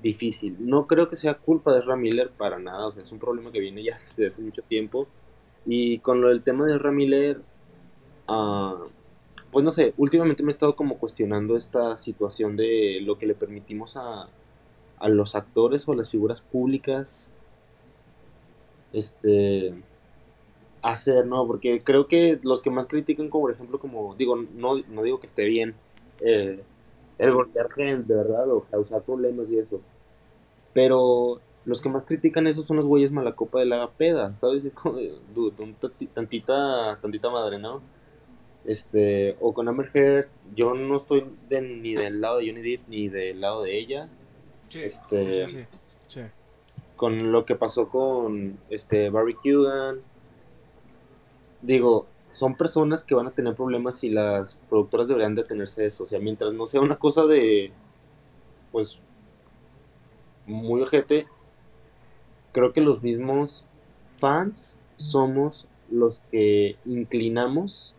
difícil. 0.02 0.58
No 0.60 0.88
creo 0.88 1.08
que 1.08 1.16
sea 1.16 1.36
culpa 1.36 1.74
de 1.74 1.80
Ezra 1.80 1.96
Miller 1.96 2.32
para 2.32 2.60
nada, 2.60 2.88
o 2.88 2.92
sea, 2.92 3.02
es 3.02 3.12
un 3.12 3.20
problema 3.20 3.52
que 3.52 3.60
viene 3.60 3.84
ya 3.84 3.94
desde 4.00 4.28
hace 4.28 4.42
mucho 4.42 4.62
tiempo. 4.64 5.08
Y 5.66 6.00
con 6.00 6.22
lo 6.22 6.30
del 6.30 6.42
tema 6.42 6.66
de 6.66 6.76
Ezra 6.76 6.92
Miller, 6.92 7.42
uh, 8.28 8.88
pues 9.52 9.64
no 9.64 9.70
sé, 9.72 9.94
últimamente 9.98 10.44
me 10.44 10.50
he 10.50 10.52
estado 10.52 10.76
como 10.76 10.98
cuestionando 10.98 11.56
esta 11.56 11.98
situación 11.98 12.56
de 12.56 13.00
lo 13.02 13.18
que 13.18 13.28
le 13.28 13.36
permitimos 13.36 13.98
a, 13.98 14.28
a 14.98 15.10
los 15.10 15.36
actores 15.36 15.88
o 15.88 15.94
las 15.94 16.10
figuras 16.10 16.42
públicas. 16.42 17.30
Este 18.94 19.74
hacer, 20.82 21.26
¿no? 21.26 21.46
Porque 21.46 21.82
creo 21.82 22.08
que 22.08 22.40
los 22.44 22.62
que 22.62 22.70
más 22.70 22.88
critican, 22.88 23.30
como 23.30 23.46
por 23.46 23.52
ejemplo, 23.52 23.80
como 23.80 24.16
digo, 24.16 24.36
no, 24.36 24.78
no 24.90 25.04
digo 25.04 25.20
que 25.20 25.28
esté 25.28 25.46
bien 25.46 25.76
eh, 26.22 26.62
el 27.18 27.32
golpear 27.32 27.72
gente, 27.72 28.14
de 28.14 28.20
verdad, 28.20 28.50
o 28.52 28.62
causar 28.64 29.02
problemas 29.04 29.48
y 29.50 29.60
eso. 29.60 29.82
Pero 30.74 31.40
los 31.66 31.82
que 31.82 31.90
más 31.90 32.04
critican 32.04 32.48
eso 32.48 32.64
son 32.64 32.78
los 32.78 32.88
güeyes 32.88 33.12
malacopa 33.12 33.60
de 33.60 33.66
la 33.66 33.90
peda, 33.92 34.36
¿sabes? 34.36 34.66
Es 34.66 34.74
como, 34.74 34.98
dude, 35.34 35.54
tantita, 36.14 36.98
tantita 37.02 37.30
madre, 37.30 37.60
¿no? 37.60 37.82
Este, 38.64 39.38
o 39.40 39.54
con 39.54 39.68
Amber 39.68 39.90
Heard, 39.94 40.30
yo 40.56 40.74
no 40.76 40.98
estoy 40.98 41.26
ni 41.50 41.96
del 41.96 42.22
lado 42.22 42.38
de 42.38 42.48
Johnny 42.48 42.62
Depp 42.62 42.88
ni 42.88 43.10
del 43.10 43.42
lado 43.42 43.64
de 43.64 43.78
ella. 43.78 44.10
este, 44.74 45.48
sí, 45.48 45.66
sí, 46.08 46.22
Con 46.96 47.32
lo 47.32 47.46
que 47.46 47.56
pasó 47.56 47.90
con 47.90 48.58
este 48.70 49.10
Barry 49.10 49.34
Kugan, 49.34 50.02
digo, 51.62 52.08
son 52.28 52.56
personas 52.56 53.04
que 53.04 53.16
van 53.16 53.28
a 53.28 53.32
tener 53.32 53.56
problemas 53.56 54.04
y 54.04 54.10
las 54.10 54.56
productoras 54.70 55.08
deberían 55.08 55.36
detenerse 55.36 55.82
de 55.82 55.88
eso. 55.88 56.04
O 56.04 56.08
sea, 56.08 56.20
mientras 56.20 56.54
no 56.54 56.66
sea 56.66 56.82
una 56.82 56.98
cosa 56.98 57.26
de, 57.26 57.72
pues, 58.72 59.00
muy 60.46 60.82
ojete, 60.82 61.28
creo 62.52 62.74
que 62.74 62.82
los 62.82 63.02
mismos 63.02 63.66
fans 64.08 64.78
somos 64.96 65.68
los 65.90 66.20
que 66.32 66.78
inclinamos 66.86 67.96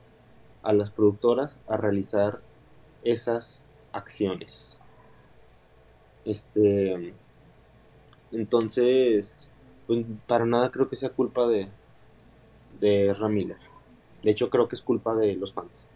a 0.63 0.73
las 0.73 0.91
productoras 0.91 1.61
a 1.69 1.77
realizar 1.77 2.41
esas 3.05 3.61
acciones. 3.93 4.81
Este, 6.25 7.15
entonces, 8.31 9.51
pues, 9.87 10.05
para 10.27 10.47
nada 10.47 10.71
creo 10.71 10.89
que 10.89 10.97
sea 10.97 11.11
culpa 11.11 11.47
de, 11.47 11.69
de 12.83 13.14
Ramiller. 13.14 13.57
De 14.22 14.33
hecho, 14.33 14.51
creo 14.51 14.68
que 14.68 14.74
es 14.74 14.83
culpa 14.83 15.14
de 15.14 15.37
los 15.37 15.55
fans. 15.55 15.89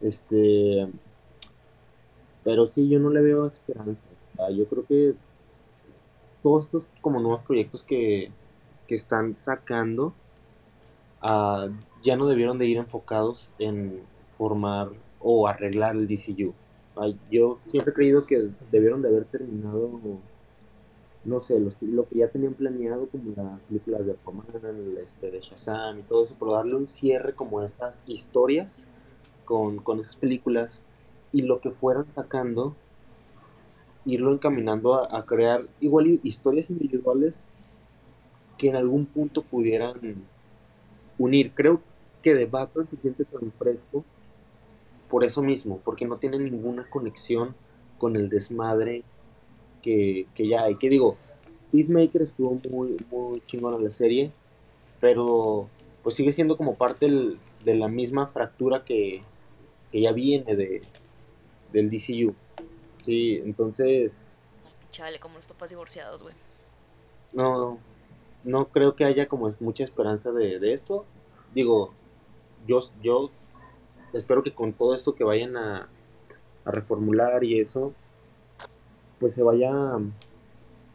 Este. 0.00 0.88
Pero 2.42 2.66
sí, 2.66 2.88
yo 2.88 2.98
no 2.98 3.10
le 3.10 3.20
veo 3.20 3.46
esperanza. 3.46 4.08
Yo 4.52 4.66
creo 4.66 4.84
que 4.84 5.14
todos 6.42 6.64
estos 6.64 6.88
como 7.00 7.20
nuevos 7.20 7.42
proyectos 7.42 7.82
que, 7.82 8.30
que 8.86 8.94
están 8.94 9.32
sacando 9.32 10.12
uh, 11.22 11.70
ya 12.02 12.16
no 12.16 12.26
debieron 12.26 12.58
de 12.58 12.66
ir 12.66 12.76
enfocados 12.76 13.50
en 13.58 14.02
formar 14.36 14.88
o 15.20 15.48
arreglar 15.48 15.96
el 15.96 16.06
DCU. 16.06 16.52
yo 17.30 17.58
siempre 17.64 17.92
he 17.92 17.94
creído 17.94 18.26
que 18.26 18.50
debieron 18.70 19.00
de 19.00 19.08
haber 19.08 19.24
terminado 19.24 20.00
no 21.24 21.40
sé, 21.40 21.58
lo 21.80 22.06
que 22.06 22.18
ya 22.18 22.28
tenían 22.28 22.54
planeado 22.54 23.08
como 23.08 23.32
las 23.34 23.60
películas 23.62 24.04
de 24.04 24.12
Aquaman, 24.12 24.46
este, 25.04 25.30
de 25.30 25.40
Shazam 25.40 26.00
y 26.00 26.02
todo 26.02 26.22
eso, 26.22 26.36
pero 26.38 26.52
darle 26.52 26.74
un 26.74 26.86
cierre 26.86 27.34
como 27.34 27.60
a 27.60 27.64
esas 27.64 28.02
historias 28.06 28.88
con, 29.44 29.80
esas 29.98 30.16
películas 30.16 30.82
y 31.32 31.42
lo 31.42 31.60
que 31.60 31.70
fueran 31.70 32.08
sacando, 32.08 32.76
irlo 34.04 34.32
encaminando 34.32 34.94
a, 34.94 35.24
crear 35.24 35.66
igual 35.80 36.20
historias 36.22 36.70
individuales 36.70 37.42
que 38.58 38.68
en 38.68 38.76
algún 38.76 39.06
punto 39.06 39.42
pudieran 39.42 40.26
unir. 41.18 41.52
Creo 41.54 41.80
que 42.22 42.34
de 42.34 42.46
Batman 42.46 42.88
se 42.88 42.98
siente 42.98 43.24
tan 43.24 43.50
fresco 43.52 44.04
por 45.08 45.24
eso 45.24 45.42
mismo, 45.42 45.80
porque 45.84 46.06
no 46.06 46.18
tiene 46.18 46.38
ninguna 46.38 46.88
conexión 46.88 47.54
con 47.98 48.16
el 48.16 48.28
desmadre 48.28 49.04
que, 49.84 50.48
ya 50.48 50.62
hay. 50.62 50.76
Que 50.76 50.88
digo, 50.88 51.16
Peacemaker 51.70 52.22
estuvo 52.22 52.58
muy, 52.70 52.96
muy 53.10 53.42
chingón 53.46 53.74
en 53.74 53.84
la 53.84 53.90
serie, 53.90 54.32
pero 55.00 55.68
pues 56.02 56.14
sigue 56.14 56.32
siendo 56.32 56.56
como 56.56 56.74
parte 56.74 57.08
de 57.64 57.74
la 57.74 57.88
misma 57.88 58.26
fractura 58.26 58.84
que, 58.84 59.22
ya 59.92 60.12
viene 60.12 60.56
de, 60.56 60.82
del 61.72 61.88
DCU. 61.88 62.34
Sí, 62.98 63.40
entonces... 63.44 64.40
Chale, 64.90 65.20
como 65.20 65.36
los 65.36 65.46
papás 65.46 65.70
divorciados, 65.70 66.22
güey. 66.22 66.34
No, 67.32 67.78
no 68.42 68.68
creo 68.68 68.96
que 68.96 69.04
haya 69.04 69.28
como 69.28 69.52
mucha 69.60 69.84
esperanza 69.84 70.32
de, 70.32 70.58
de 70.58 70.72
esto. 70.72 71.04
Digo, 71.54 71.92
yo, 72.66 72.80
yo 73.02 73.30
espero 74.12 74.42
que 74.42 74.52
con 74.52 74.72
todo 74.72 74.94
esto 74.94 75.14
que 75.14 75.22
vayan 75.22 75.56
a, 75.56 75.88
a 76.64 76.70
reformular 76.70 77.44
y 77.44 77.60
eso, 77.60 77.92
pues 79.24 79.32
se 79.32 79.42
vaya 79.42 79.72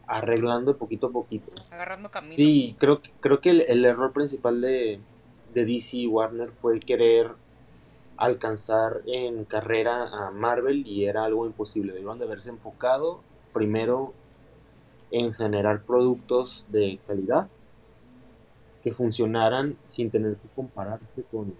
arreglando 0.06 0.78
poquito 0.78 1.08
a 1.08 1.10
poquito. 1.10 1.52
Agarrando 1.72 2.12
camino. 2.12 2.36
Sí, 2.38 2.76
creo, 2.78 3.02
que- 3.02 3.10
creo 3.20 3.42
que 3.42 3.50
el, 3.50 3.62
el 3.62 3.84
error 3.86 4.14
principal 4.14 4.62
de, 4.62 5.00
de 5.56 5.66
DC 5.66 5.98
y 5.98 6.06
Warner 6.06 6.52
fue 6.52 6.80
querer 6.80 7.32
alcanzar 8.18 9.02
en 9.08 9.46
carrera 9.46 10.10
a 10.28 10.30
Marvel 10.30 10.86
y 10.86 11.06
era 11.06 11.26
algo 11.26 11.48
imposible. 11.48 11.92
Debieron 11.92 12.20
de 12.20 12.26
haberse 12.26 12.52
enfocado 12.52 13.22
primero 13.52 14.14
en 15.10 15.34
generar 15.34 15.82
productos 15.82 16.68
de 16.70 17.00
calidad 17.08 17.48
que 18.84 18.92
funcionaran 18.92 19.76
sin 19.86 20.12
tener 20.12 20.36
que 20.36 20.50
compararse 20.56 21.24
con 21.24 21.56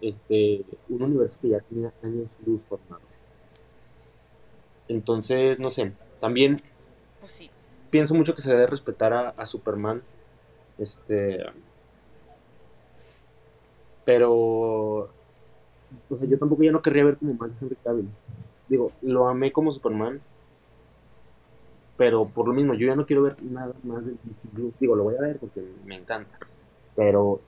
este 0.00 0.64
un 0.88 1.02
universo 1.02 1.40
que 1.42 1.48
ya 1.48 1.58
tenía 1.58 1.92
años 2.04 2.38
luz 2.46 2.62
formado. 2.62 3.02
Entonces, 4.92 5.58
no 5.58 5.70
sé, 5.70 5.92
también 6.20 6.58
Pues 7.20 7.32
sí. 7.32 7.50
pienso 7.90 8.14
mucho 8.14 8.34
que 8.34 8.42
se 8.42 8.50
debe 8.50 8.66
respetar 8.66 9.12
a, 9.12 9.30
a 9.30 9.46
Superman. 9.46 10.02
Este. 10.78 11.44
Pero. 14.04 15.10
O 16.08 16.16
sea, 16.18 16.26
yo 16.26 16.38
tampoco 16.38 16.62
ya 16.62 16.72
no 16.72 16.82
querría 16.82 17.04
ver 17.04 17.16
como 17.18 17.34
más 17.34 17.50
de 17.50 17.56
Henry 17.66 17.76
Cavill. 17.82 18.08
Digo, 18.68 18.92
lo 19.02 19.28
amé 19.28 19.52
como 19.52 19.70
Superman. 19.72 20.20
Pero 21.96 22.26
por 22.26 22.48
lo 22.48 22.54
mismo, 22.54 22.74
yo 22.74 22.86
ya 22.86 22.96
no 22.96 23.04
quiero 23.06 23.22
ver 23.22 23.36
nada 23.42 23.74
más 23.84 24.06
del 24.06 24.18
DCU. 24.24 24.72
Digo, 24.80 24.96
lo 24.96 25.04
voy 25.04 25.16
a 25.16 25.20
ver 25.20 25.38
porque 25.38 25.62
me 25.84 25.96
encanta. 25.96 26.38
Pero. 26.96 27.40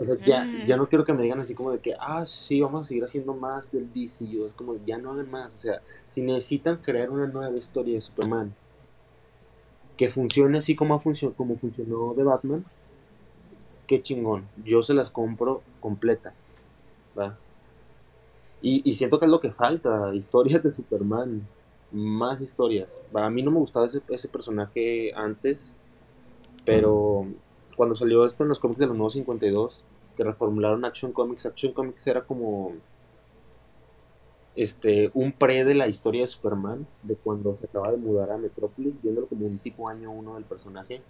O 0.00 0.04
sea, 0.04 0.16
ya, 0.24 0.46
ya 0.66 0.76
no 0.78 0.88
quiero 0.88 1.04
que 1.04 1.12
me 1.12 1.22
digan 1.22 1.40
así 1.40 1.54
como 1.54 1.72
de 1.72 1.78
que, 1.78 1.94
ah, 2.00 2.24
sí, 2.24 2.60
vamos 2.60 2.80
a 2.80 2.84
seguir 2.84 3.04
haciendo 3.04 3.34
más 3.34 3.70
del 3.70 3.92
DCU. 3.92 4.46
Es 4.46 4.54
como, 4.54 4.76
ya 4.86 4.96
no 4.98 5.12
hagan 5.12 5.30
más. 5.30 5.54
O 5.54 5.58
sea, 5.58 5.82
si 6.08 6.22
necesitan 6.22 6.78
crear 6.78 7.10
una 7.10 7.26
nueva 7.26 7.56
historia 7.56 7.94
de 7.94 8.00
Superman 8.00 8.54
que 9.96 10.08
funcione 10.08 10.58
así 10.58 10.74
como, 10.74 10.94
ha 10.94 11.00
funcio- 11.00 11.34
como 11.34 11.56
funcionó 11.58 12.14
de 12.14 12.24
Batman, 12.24 12.64
qué 13.86 14.02
chingón. 14.02 14.48
Yo 14.64 14.82
se 14.82 14.94
las 14.94 15.10
compro 15.10 15.62
completa. 15.80 16.32
¿va? 17.18 17.36
Y, 18.62 18.82
y 18.88 18.94
siento 18.94 19.18
que 19.18 19.26
es 19.26 19.30
lo 19.30 19.40
que 19.40 19.50
falta, 19.50 20.14
historias 20.14 20.62
de 20.62 20.70
Superman, 20.70 21.46
más 21.92 22.40
historias. 22.40 22.98
¿va? 23.14 23.26
A 23.26 23.30
mí 23.30 23.42
no 23.42 23.50
me 23.50 23.58
gustaba 23.58 23.84
ese, 23.86 24.00
ese 24.08 24.28
personaje 24.28 25.12
antes, 25.14 25.76
pero 26.64 27.26
cuando 27.80 27.94
salió 27.94 28.26
esto 28.26 28.42
en 28.42 28.50
los 28.50 28.58
cómics 28.58 28.80
de 28.80 28.88
los 28.88 28.94
nuevos 28.94 29.14
52, 29.14 29.84
que 30.14 30.22
reformularon 30.22 30.84
Action 30.84 31.12
Comics, 31.12 31.46
Action 31.46 31.72
Comics 31.72 32.06
era 32.08 32.26
como 32.26 32.74
este 34.54 35.10
un 35.14 35.32
pre 35.32 35.64
de 35.64 35.74
la 35.74 35.88
historia 35.88 36.20
de 36.20 36.26
Superman, 36.26 36.86
de 37.02 37.16
cuando 37.16 37.56
se 37.56 37.64
acaba 37.64 37.90
de 37.90 37.96
mudar 37.96 38.32
a 38.32 38.36
Metrópolis, 38.36 38.92
viéndolo 39.02 39.28
como 39.28 39.46
un 39.46 39.56
tipo 39.60 39.88
año 39.88 40.10
uno 40.10 40.34
del 40.34 40.44
personaje. 40.44 41.00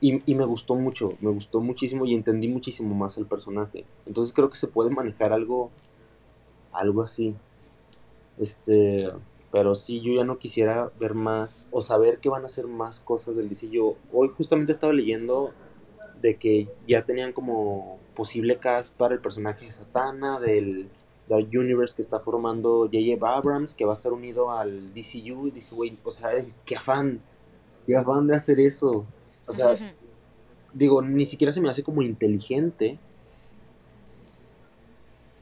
Y, 0.00 0.22
y 0.24 0.34
me 0.34 0.46
gustó 0.46 0.76
mucho, 0.76 1.12
me 1.20 1.30
gustó 1.30 1.60
muchísimo 1.60 2.06
y 2.06 2.14
entendí 2.14 2.48
muchísimo 2.48 2.94
más 2.94 3.18
el 3.18 3.26
personaje. 3.26 3.84
Entonces 4.06 4.32
creo 4.32 4.48
que 4.48 4.56
se 4.56 4.68
puede 4.68 4.88
manejar 4.88 5.34
algo, 5.34 5.68
algo 6.72 7.02
así. 7.02 7.34
Este, 8.38 9.10
pero 9.50 9.74
sí, 9.74 10.00
yo 10.00 10.14
ya 10.14 10.24
no 10.24 10.38
quisiera 10.38 10.90
ver 10.98 11.12
más 11.12 11.68
o 11.70 11.82
saber 11.82 12.18
que 12.18 12.30
van 12.30 12.44
a 12.44 12.46
hacer 12.46 12.66
más 12.66 13.00
cosas 13.00 13.36
del 13.36 13.50
DC. 13.50 13.68
Yo 13.68 13.96
hoy 14.10 14.30
justamente 14.30 14.72
estaba 14.72 14.94
leyendo 14.94 15.52
de 16.22 16.36
que 16.36 16.68
ya 16.86 17.04
tenían 17.04 17.32
como 17.32 17.98
posible 18.14 18.58
cast 18.58 18.96
para 18.96 19.14
el 19.14 19.20
personaje 19.20 19.64
de 19.64 19.72
Satana, 19.72 20.38
del, 20.38 20.88
del 21.28 21.58
universe 21.58 21.94
que 21.96 22.02
está 22.02 22.20
formando 22.20 22.84
J.J. 22.84 23.36
Abrams, 23.36 23.74
que 23.74 23.84
va 23.84 23.92
a 23.92 23.94
estar 23.94 24.12
unido 24.12 24.50
al 24.52 24.94
DCU. 24.94 25.48
Y 25.48 25.50
dije, 25.50 25.74
güey, 25.74 25.98
o 26.04 26.10
sea, 26.10 26.30
qué 26.64 26.76
afán, 26.76 27.20
qué 27.86 27.96
afán 27.96 28.26
de 28.28 28.36
hacer 28.36 28.60
eso. 28.60 29.04
O 29.46 29.52
sea, 29.52 29.76
digo, 30.72 31.02
ni 31.02 31.26
siquiera 31.26 31.52
se 31.52 31.60
me 31.60 31.68
hace 31.68 31.82
como 31.82 32.02
inteligente 32.02 32.98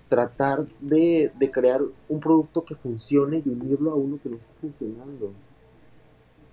tratar 0.09 0.67
de, 0.81 1.31
de 1.39 1.51
crear 1.53 1.83
un 2.09 2.19
producto 2.19 2.65
que 2.65 2.75
funcione 2.75 3.43
y 3.45 3.49
unirlo 3.49 3.93
a 3.93 3.95
uno 3.95 4.19
que 4.21 4.29
no 4.29 4.37
está 4.37 4.53
funcionando. 4.61 5.33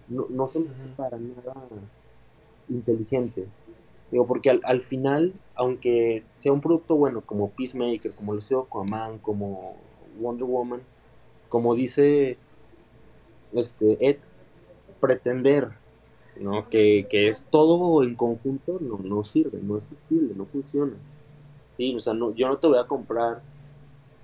No, 0.10 0.28
no 0.30 0.48
se 0.48 0.60
me 0.60 0.76
hace 0.76 0.90
para 0.90 1.18
nada 1.18 1.56
inteligente. 2.70 3.48
Digo, 4.12 4.26
porque 4.26 4.50
al, 4.50 4.62
al 4.64 4.82
final, 4.82 5.34
aunque 5.56 6.24
sea 6.36 6.54
un 6.54 6.62
producto 6.62 6.96
bueno 6.96 7.22
como 7.22 7.50
Peacemaker, 7.50 8.14
como 8.14 8.34
lo 8.34 8.42
sea 8.42 8.60
Aquaman, 8.60 9.20
como 9.20 9.76
Wonder 10.20 10.46
Woman, 10.46 10.82
como 11.50 11.76
dice 11.76 12.38
este 13.54 13.98
Ed, 14.08 14.18
pretender 15.00 15.72
¿no? 16.40 16.70
que, 16.70 17.08
que 17.10 17.28
es 17.28 17.44
todo 17.44 18.04
en 18.04 18.16
conjunto 18.16 18.80
no, 18.80 18.98
no 18.98 19.24
sirve, 19.24 19.60
no 19.62 19.78
es 19.78 19.88
factible, 19.88 20.34
no 20.36 20.46
funciona. 20.46 20.94
Sí, 21.78 21.94
o 21.96 22.00
sea, 22.00 22.14
no, 22.14 22.34
yo 22.34 22.48
no 22.48 22.58
te 22.58 22.68
voy 22.68 22.80
a 22.80 22.88
comprar 22.88 23.42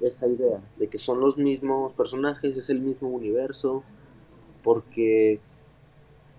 esa 0.01 0.27
idea 0.27 0.59
de 0.77 0.87
que 0.87 0.97
son 0.97 1.19
los 1.19 1.37
mismos 1.37 1.93
personajes, 1.93 2.57
es 2.57 2.69
el 2.69 2.79
mismo 2.79 3.09
universo, 3.09 3.83
porque 4.63 5.39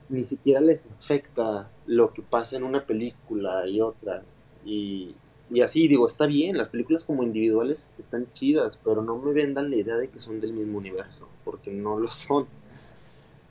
ni 0.09 0.25
siquiera 0.25 0.61
les 0.61 0.87
afecta 0.87 1.71
lo 1.87 2.13
que 2.13 2.23
pasa 2.23 2.57
en 2.57 2.65
una 2.65 2.87
película 2.87 3.67
y 3.67 3.81
otra. 3.81 4.23
Y, 4.65 5.15
y 5.51 5.61
así, 5.61 5.89
digo, 5.89 6.07
está 6.07 6.27
bien, 6.27 6.57
las 6.57 6.69
películas 6.69 7.05
como 7.05 7.23
individuales 7.23 7.93
están 7.99 8.31
chidas, 8.33 8.79
pero 8.83 9.03
no 9.03 9.17
me 9.19 9.33
vendan 9.33 9.71
la 9.71 9.77
idea 9.77 9.97
de 9.97 10.09
que 10.09 10.19
son 10.19 10.41
del 10.41 10.53
mismo 10.53 10.79
universo, 10.79 11.29
porque 11.45 11.71
no 11.71 11.99
lo 11.99 12.09
son. 12.09 12.47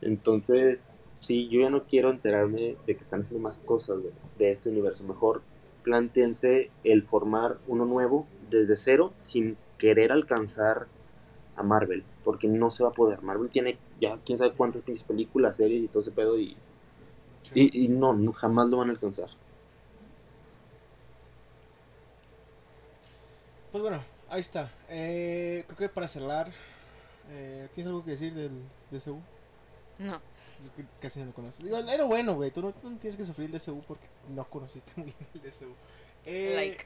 Entonces, 0.01 0.95
sí, 1.11 1.47
yo 1.49 1.61
ya 1.61 1.69
no 1.69 1.83
quiero 1.83 2.09
enterarme 2.09 2.75
de 2.85 2.95
que 2.95 3.01
están 3.01 3.21
haciendo 3.21 3.43
más 3.43 3.59
cosas 3.59 4.03
de, 4.03 4.11
de 4.37 4.51
este 4.51 4.69
universo. 4.69 5.03
Mejor 5.03 5.41
plántense 5.83 6.71
el 6.83 7.03
formar 7.03 7.57
uno 7.67 7.85
nuevo 7.85 8.25
desde 8.49 8.75
cero 8.75 9.13
sin 9.17 9.57
querer 9.77 10.11
alcanzar 10.11 10.87
a 11.55 11.63
Marvel, 11.63 12.03
porque 12.23 12.47
no 12.47 12.69
se 12.69 12.83
va 12.83 12.89
a 12.89 12.93
poder. 12.93 13.21
Marvel 13.21 13.49
tiene 13.49 13.77
ya 14.03 14.19
quién 14.25 14.37
sabe 14.37 14.53
cuántas 14.53 14.81
pinches 14.83 15.03
películas, 15.03 15.57
series 15.57 15.83
y 15.83 15.87
todo 15.87 16.01
ese 16.01 16.11
pedo 16.11 16.39
y, 16.39 16.55
Sí. 17.41 17.51
y, 17.73 17.85
y 17.85 17.87
no, 17.89 18.13
no, 18.13 18.31
jamás 18.31 18.69
lo 18.69 18.77
van 18.77 18.89
a 18.89 18.91
alcanzar. 18.93 19.27
Pues 23.71 23.81
bueno, 23.81 24.03
ahí 24.29 24.39
está. 24.41 24.71
Eh, 24.89 25.63
creo 25.67 25.77
que 25.77 25.89
para 25.89 26.07
cerrar, 26.07 26.51
eh, 27.29 27.67
¿tienes 27.73 27.87
algo 27.87 28.03
que 28.03 28.11
decir 28.11 28.33
del 28.33 28.51
DCU? 28.91 29.19
No. 29.99 30.21
Es 30.61 30.69
que 30.73 30.85
casi 31.01 31.19
no 31.19 31.25
lo 31.27 31.33
conoces. 31.33 31.63
Digo, 31.65 31.77
era 31.77 32.03
bueno, 32.05 32.35
güey. 32.35 32.51
Tú 32.51 32.61
no, 32.61 32.67
no 32.83 32.97
tienes 32.97 33.17
que 33.17 33.23
sufrir 33.23 33.47
el 33.51 33.59
DCU 33.59 33.81
porque 33.87 34.07
no 34.29 34.45
conociste 34.49 34.93
muy 34.95 35.05
bien 35.19 35.27
el 35.33 35.41
DCU. 35.41 35.73
Eh, 36.25 36.53
Like. 36.55 36.85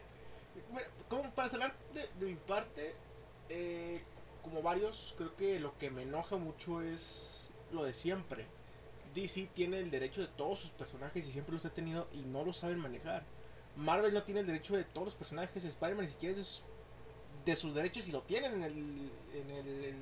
Bueno, 0.71 0.87
como 1.09 1.29
para 1.31 1.49
cerrar 1.49 1.75
de, 1.93 2.07
de 2.19 2.25
mi 2.25 2.35
parte, 2.35 2.95
eh, 3.49 4.01
como 4.47 4.61
varios, 4.61 5.13
creo 5.17 5.35
que 5.35 5.59
lo 5.59 5.75
que 5.75 5.89
me 5.89 6.03
enoja 6.03 6.37
mucho 6.37 6.81
es 6.81 7.51
lo 7.71 7.83
de 7.83 7.91
siempre. 7.91 8.45
DC 9.13 9.49
tiene 9.53 9.79
el 9.79 9.91
derecho 9.91 10.21
de 10.21 10.27
todos 10.27 10.59
sus 10.59 10.69
personajes 10.71 11.27
y 11.27 11.31
siempre 11.31 11.53
los 11.53 11.65
ha 11.65 11.73
tenido 11.73 12.07
y 12.13 12.19
no 12.19 12.45
lo 12.45 12.53
saben 12.53 12.79
manejar. 12.79 13.25
Marvel 13.75 14.13
no 14.13 14.23
tiene 14.23 14.39
el 14.41 14.47
derecho 14.47 14.77
de 14.77 14.85
todos 14.85 15.07
los 15.07 15.15
personajes. 15.15 15.65
Spider-Man 15.65 16.05
ni 16.05 16.11
siquiera 16.11 16.31
es 16.31 16.37
de 16.37 16.43
sus, 16.45 16.63
de 17.45 17.55
sus 17.57 17.73
derechos 17.73 18.07
y 18.07 18.11
lo 18.11 18.21
tienen 18.21 18.53
en 18.53 18.63
el, 18.63 19.11
en 19.33 19.49
el, 19.49 19.95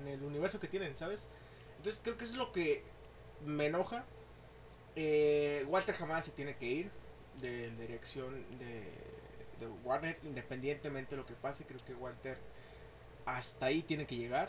en 0.00 0.08
el 0.08 0.22
universo 0.22 0.58
que 0.58 0.68
tienen, 0.68 0.96
¿sabes? 0.96 1.28
Entonces 1.76 2.00
creo 2.02 2.16
que 2.16 2.24
eso 2.24 2.32
es 2.32 2.38
lo 2.38 2.52
que 2.52 2.82
me 3.44 3.66
enoja. 3.66 4.04
Eh, 4.94 5.66
Walter 5.68 5.94
jamás 5.94 6.24
se 6.24 6.30
tiene 6.30 6.56
que 6.56 6.66
ir 6.66 6.90
de 7.42 7.70
la 7.72 7.80
dirección 7.82 8.42
de, 8.58 8.80
de 9.60 9.66
Warner, 9.84 10.18
independientemente 10.22 11.10
de 11.10 11.16
lo 11.18 11.26
que 11.26 11.34
pase. 11.34 11.66
Creo 11.66 11.84
que 11.84 11.94
Walter 11.94 12.38
hasta 13.26 13.66
ahí 13.66 13.82
tiene 13.82 14.06
que 14.06 14.16
llegar. 14.16 14.48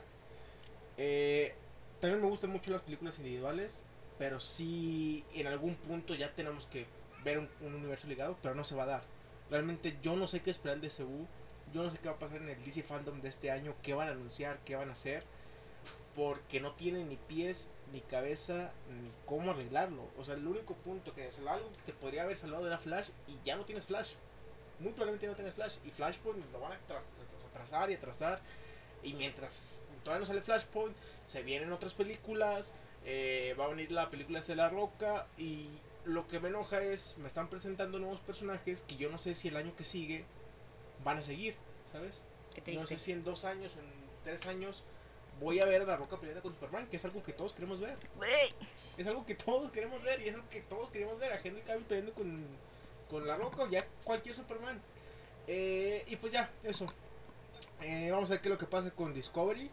Eh, 0.98 1.54
también 2.00 2.22
me 2.22 2.30
gustan 2.30 2.52
mucho 2.52 2.72
las 2.72 2.82
películas 2.82 3.18
individuales, 3.18 3.86
pero 4.18 4.40
sí 4.40 5.26
en 5.34 5.48
algún 5.48 5.76
punto 5.76 6.16
ya 6.16 6.34
tenemos 6.34 6.66
que 6.68 6.86
ver 7.24 7.40
un, 7.40 7.50
un 7.62 7.76
universo 7.76 8.08
ligado, 8.08 8.38
pero 8.42 8.56
no 8.56 8.64
se 8.64 8.76
va 8.76 8.84
a 8.84 8.88
dar. 8.88 9.04
Realmente 9.50 9.98
yo 10.02 10.16
no 10.16 10.28
sé 10.28 10.42
qué 10.42 10.52
esperar 10.52 10.80
del 10.80 10.90
DCU. 10.90 11.28
Yo 11.74 11.84
no 11.84 11.90
sé 11.90 11.98
qué 11.98 12.08
va 12.08 12.16
a 12.16 12.20
pasar 12.20 12.38
en 12.38 12.48
el 12.48 12.64
DC 12.64 12.84
Fandom 12.84 13.20
de 13.20 13.28
este 13.28 13.52
año, 13.52 13.76
qué 13.84 13.94
van 13.94 14.08
a 14.08 14.12
anunciar, 14.12 14.60
qué 14.64 14.78
van 14.78 14.88
a 14.88 14.94
hacer 14.94 15.26
porque 16.18 16.60
no 16.60 16.72
tiene 16.72 17.06
ni 17.06 17.16
pies, 17.16 17.70
ni 17.94 18.02
cabeza, 18.02 18.72
ni 18.90 19.12
cómo 19.28 19.52
arreglarlo. 19.52 20.10
O 20.18 20.26
sea, 20.26 20.34
el 20.34 20.48
único 20.48 20.74
punto 20.74 21.14
que 21.14 21.28
es 21.28 21.38
algo 21.38 21.72
que 21.72 21.92
te 21.92 21.94
podría 21.94 22.24
haber 22.24 22.36
salvado 22.36 22.66
era 22.66 22.80
Flash 22.80 23.10
y 23.28 23.38
ya 23.46 23.56
no 23.56 23.66
tienes 23.66 23.86
Flash. 23.86 24.16
Muy 24.80 24.92
probablemente 24.92 25.28
no 25.28 25.34
tienes 25.36 25.54
Flash. 25.54 25.78
Y 25.86 25.90
Flashpoint 25.92 26.52
lo 26.52 26.60
van 26.60 26.74
a 26.74 26.80
tras- 26.88 27.14
atrasar 27.52 27.90
y 27.92 27.96
atrasar. 27.96 28.40
Y 29.04 29.14
mientras 29.14 29.84
todavía 30.04 30.20
no 30.22 30.26
sale 30.26 30.42
Flashpoint, 30.42 30.96
se 31.26 31.44
vienen 31.44 31.72
otras 31.72 31.94
películas. 31.94 32.74
eh, 33.10 33.56
va 33.58 33.66
a 33.66 33.68
venir 33.70 33.90
la 33.92 34.10
película 34.10 34.42
de 34.42 34.56
La 34.56 34.70
Roca. 34.70 35.28
Y 35.38 35.70
lo 36.06 36.28
que 36.28 36.40
me 36.40 36.50
enoja 36.50 36.82
es, 36.82 37.18
me 37.18 37.28
están 37.28 37.50
presentando 37.50 38.00
nuevos 38.00 38.20
personajes 38.22 38.84
que 38.84 38.98
yo 38.98 39.10
no 39.10 39.18
sé 39.18 39.34
si 39.36 39.48
el 39.48 39.56
año 39.58 39.76
que 39.76 39.84
sigue 39.86 40.26
van 41.06 41.18
a 41.18 41.22
seguir, 41.22 41.56
¿sabes? 41.92 42.24
No 42.82 42.82
sé 42.88 42.98
si 42.98 43.12
en 43.14 43.24
dos 43.24 43.46
años, 43.46 43.74
en 43.74 43.86
tres 44.26 44.46
años, 44.46 44.84
voy 45.40 45.60
a 45.60 45.66
ver 45.66 45.84
a 45.84 45.86
La 45.86 45.96
Roca 45.96 46.18
peleando 46.20 46.42
con 46.42 46.54
Superman, 46.54 46.88
que 46.88 46.98
es 46.98 47.06
algo 47.06 47.22
que 47.24 47.32
todos 47.34 47.54
queremos 47.54 47.80
ver. 47.80 47.96
Es 48.98 49.08
algo 49.08 49.26
que 49.26 49.36
todos 49.36 49.70
queremos 49.72 50.04
ver 50.04 50.22
y 50.22 50.28
es 50.30 50.36
algo 50.36 50.50
que 50.50 50.62
todos 50.62 50.90
queremos 50.90 51.18
ver 51.20 51.32
a 51.32 51.40
Henry 51.42 51.62
Cavill 51.62 51.86
peleando 51.86 52.14
con, 52.14 52.46
con 53.10 53.26
La 53.28 53.36
Roca 53.38 53.64
o 53.64 53.70
ya 53.70 53.86
cualquier 54.08 54.34
Superman. 54.34 54.82
Eh, 55.46 56.04
y 56.08 56.16
pues 56.16 56.34
ya, 56.34 56.50
eso. 56.64 56.88
Eh, 57.82 58.10
vamos 58.10 58.30
a 58.30 58.34
ver 58.34 58.42
qué 58.42 58.48
es 58.48 58.54
lo 58.54 58.58
que 58.58 58.66
pasa 58.66 58.90
con 58.90 59.14
Discovery. 59.14 59.70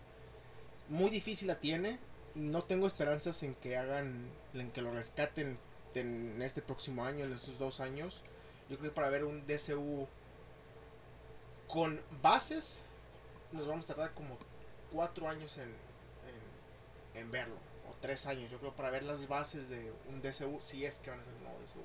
Muy 0.88 1.08
difícil 1.10 1.48
la 1.48 1.58
tiene. 1.60 1.98
No 2.34 2.62
tengo 2.62 2.86
esperanzas 2.86 3.42
en 3.44 3.54
que 3.54 3.76
hagan, 3.76 4.28
en 4.52 4.70
que 4.72 4.82
lo 4.82 4.92
rescaten 4.92 5.56
en 5.94 6.42
este 6.42 6.60
próximo 6.60 7.04
año, 7.04 7.24
en 7.24 7.32
estos 7.32 7.58
dos 7.58 7.80
años. 7.80 8.22
Yo 8.68 8.76
creo 8.76 8.90
que 8.90 8.94
para 8.94 9.08
ver 9.08 9.24
un 9.24 9.46
DCU 9.46 10.08
con 11.68 12.00
bases, 12.20 12.82
nos 13.52 13.66
vamos 13.66 13.84
a 13.84 13.94
tardar 13.94 14.14
como 14.14 14.36
cuatro 14.92 15.28
años 15.28 15.58
en, 15.58 15.72
en, 17.14 17.30
verlo. 17.30 17.54
O 17.88 17.94
tres 18.00 18.26
años, 18.26 18.50
yo 18.50 18.58
creo, 18.58 18.74
para 18.74 18.90
ver 18.90 19.04
las 19.04 19.28
bases 19.28 19.68
de 19.68 19.92
un 20.08 20.20
DCU, 20.20 20.60
si 20.60 20.84
es 20.84 20.96
que 20.98 21.10
van 21.10 21.20
a 21.20 21.24
ser 21.24 21.34
nuevo 21.34 21.56
DCU. 21.60 21.82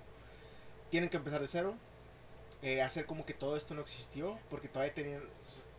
Tienen 0.89 1.09
que 1.09 1.17
empezar 1.17 1.41
de 1.41 1.47
cero. 1.47 1.75
Eh, 2.61 2.81
hacer 2.81 3.05
como 3.05 3.25
que 3.25 3.33
todo 3.33 3.55
esto 3.55 3.73
no 3.73 3.81
existió. 3.81 4.37
Porque 4.49 4.67
todavía 4.67 4.93
tenían. 4.93 5.21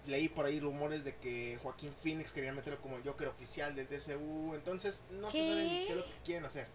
Leí 0.06 0.28
por 0.28 0.46
ahí 0.46 0.60
rumores 0.60 1.04
de 1.04 1.14
que 1.16 1.58
Joaquín 1.62 1.92
Phoenix 2.02 2.32
quería 2.32 2.52
meterlo 2.52 2.80
como 2.80 2.96
el 2.96 3.02
Joker 3.02 3.28
oficial 3.28 3.74
del 3.74 3.86
DCU. 3.86 4.54
Entonces, 4.54 5.04
no 5.10 5.30
se 5.30 5.44
sabe 5.44 5.84
qué 5.86 5.90
es 5.90 5.96
lo 5.96 6.04
que 6.04 6.16
quieren 6.24 6.44
hacer. 6.44 6.66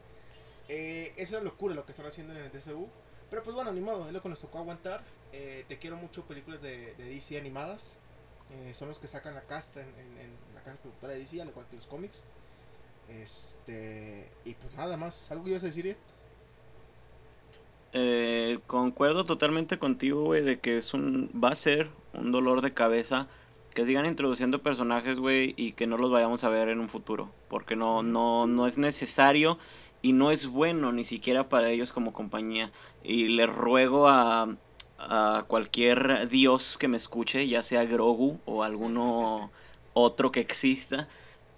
Eh, 0.68 1.14
es 1.18 1.32
una 1.32 1.41
locura 1.41 1.76
lo 1.76 1.86
que 1.86 1.91
están 1.91 2.06
haciendo 2.06 2.34
en 2.34 2.39
el 2.39 2.51
DCU. 2.51 2.89
Pero 3.30 3.43
pues 3.43 3.56
bueno, 3.56 3.74
ni 3.74 3.82
modo, 3.82 4.08
es 4.08 4.14
lo 4.14 4.22
que 4.22 4.30
nos 4.30 4.39
tocó 4.39 4.60
aguantar. 4.60 5.03
Eh, 5.34 5.66
te 5.68 5.78
quiero 5.80 5.97
mucho 5.97 6.26
películas 6.26 6.62
de, 6.62 6.93
de 6.95 7.03
DC 7.06 7.38
animadas. 7.38 7.97
Eh, 8.51 8.74
son 8.74 8.88
los 8.88 8.99
que 8.99 9.08
sacan 9.08 9.34
la 9.34 9.41
casta 9.41 9.82
en, 9.82 9.88
la 10.53 10.62
casa 10.62 10.82
productora 10.82 11.14
de 11.14 11.20
DC, 11.20 11.41
al 11.41 11.49
igual 11.49 11.66
que 11.68 11.76
los 11.76 11.88
cómics. 11.88 12.24
Este. 13.10 14.30
Y 14.45 14.53
pues 14.53 14.74
nada 14.76 14.97
más. 14.97 15.32
¿Algo 15.32 15.43
que 15.43 15.51
ibas 15.51 15.64
a 15.64 15.68
decir, 15.68 15.97
eh, 17.98 18.60
concuerdo 18.68 19.24
totalmente 19.24 19.80
contigo, 19.80 20.24
güey, 20.26 20.43
de 20.43 20.60
que 20.60 20.78
es 20.78 20.93
un. 20.93 21.32
Va 21.34 21.50
a 21.50 21.56
ser 21.56 21.89
un 22.14 22.34
dolor 22.34 22.62
de 22.62 22.74
cabeza 22.74 23.28
que 23.74 23.86
sigan 23.86 24.06
introduciendo 24.06 24.62
personajes, 24.62 25.18
güey, 25.18 25.54
y 25.58 25.72
que 25.72 25.88
no 25.88 25.98
los 25.98 26.12
vayamos 26.12 26.43
a 26.43 26.50
ver 26.50 26.68
en 26.68 26.82
un 26.82 26.89
futuro. 26.89 27.32
Porque 27.48 27.76
no, 27.78 28.04
no, 28.04 28.48
no 28.48 28.68
es 28.68 28.78
necesario 28.78 29.58
y 30.02 30.12
no 30.14 30.30
es 30.32 30.48
bueno 30.48 30.91
ni 30.91 31.06
siquiera 31.06 31.48
para 31.48 31.70
ellos 31.70 31.93
como 31.93 32.12
compañía. 32.12 32.70
Y 33.02 33.30
les 33.30 33.50
ruego 33.50 34.10
a, 34.10 34.58
a 35.00 35.46
cualquier 35.48 36.28
dios 36.28 36.78
que 36.78 36.89
me 36.89 36.98
escuche, 36.98 37.48
ya 37.48 37.64
sea 37.64 37.86
Grogu 37.86 38.39
o 38.46 38.64
alguno 38.64 39.52
otro 39.93 40.32
que 40.32 40.41
exista, 40.41 41.08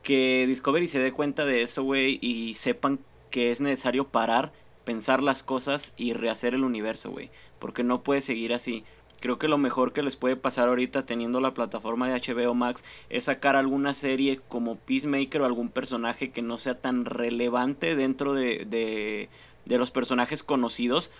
que 0.03 0.45
Discovery 0.47 0.87
se 0.87 0.99
dé 0.99 1.11
cuenta 1.13 1.45
de 1.45 1.63
eso, 1.63 1.83
güey, 1.83 2.19
y 2.21 2.55
sepan 2.55 2.99
que 3.31 3.51
es 3.51 3.61
necesario 3.61 4.07
parar, 4.07 4.53
pensar 4.87 5.21
las 5.21 5.43
cosas 5.43 5.93
y 5.97 6.13
rehacer 6.13 6.55
el 6.55 6.63
universo, 6.63 7.11
güey, 7.11 7.29
porque 7.59 7.83
no 7.83 8.03
puede 8.03 8.21
seguir 8.21 8.53
así. 8.53 8.85
Creo 9.19 9.37
que 9.37 9.49
lo 9.49 9.57
mejor 9.57 9.91
que 9.91 10.01
les 10.01 10.15
puede 10.15 10.37
pasar 10.37 10.69
ahorita 10.69 11.05
teniendo 11.05 11.41
la 11.41 11.53
plataforma 11.53 12.07
de 12.07 12.17
HBO 12.17 12.53
Max 12.53 12.85
es 13.09 13.25
sacar 13.25 13.57
alguna 13.57 13.93
serie 13.93 14.39
como 14.47 14.77
Peacemaker 14.77 15.41
o 15.41 15.45
algún 15.45 15.67
personaje 15.67 16.31
que 16.31 16.41
no 16.41 16.57
sea 16.57 16.79
tan 16.79 17.03
relevante 17.03 17.97
dentro 17.97 18.33
de, 18.33 18.63
de, 18.63 19.27
de 19.65 19.77
los 19.77 19.91
personajes 19.91 20.41
conocidos 20.41 21.11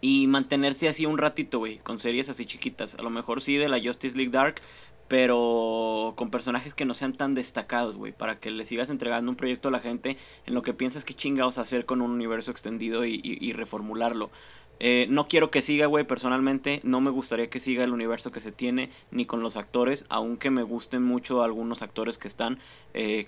y 0.00 0.26
mantenerse 0.26 0.88
así 0.88 1.06
un 1.06 1.16
ratito, 1.16 1.60
güey, 1.60 1.78
con 1.78 2.00
series 2.00 2.28
así 2.28 2.44
chiquitas. 2.44 2.96
A 2.96 3.02
lo 3.02 3.10
mejor 3.10 3.40
sí 3.40 3.56
de 3.56 3.68
la 3.68 3.80
Justice 3.80 4.16
League 4.16 4.32
Dark, 4.32 4.56
pero 5.08 6.14
con 6.16 6.30
personajes 6.30 6.74
que 6.74 6.84
no 6.84 6.94
sean 6.94 7.12
tan 7.12 7.34
destacados, 7.34 7.96
güey, 7.96 8.12
para 8.12 8.38
que 8.38 8.50
le 8.50 8.64
sigas 8.64 8.90
entregando 8.90 9.30
un 9.30 9.36
proyecto 9.36 9.68
a 9.68 9.72
la 9.72 9.80
gente 9.80 10.16
en 10.46 10.54
lo 10.54 10.62
que 10.62 10.74
piensas 10.74 11.04
que 11.04 11.14
chingados 11.14 11.58
hacer 11.58 11.84
con 11.84 12.00
un 12.00 12.10
universo 12.10 12.50
extendido 12.50 13.04
y, 13.04 13.52
reformularlo. 13.52 14.30
Eh, 14.80 15.06
no 15.08 15.28
quiero 15.28 15.50
que 15.50 15.62
siga, 15.62 15.86
güey, 15.86 16.04
personalmente. 16.04 16.80
No 16.82 17.00
me 17.00 17.10
gustaría 17.10 17.48
que 17.48 17.60
siga 17.60 17.84
el 17.84 17.92
universo 17.92 18.32
que 18.32 18.40
se 18.40 18.50
tiene, 18.50 18.90
ni 19.10 19.24
con 19.26 19.40
los 19.42 19.56
actores, 19.56 20.06
aunque 20.08 20.50
me 20.50 20.62
gusten 20.62 21.02
mucho 21.02 21.42
algunos 21.42 21.82
actores 21.82 22.18
que 22.18 22.28
están. 22.28 22.58
Eh, 22.92 23.26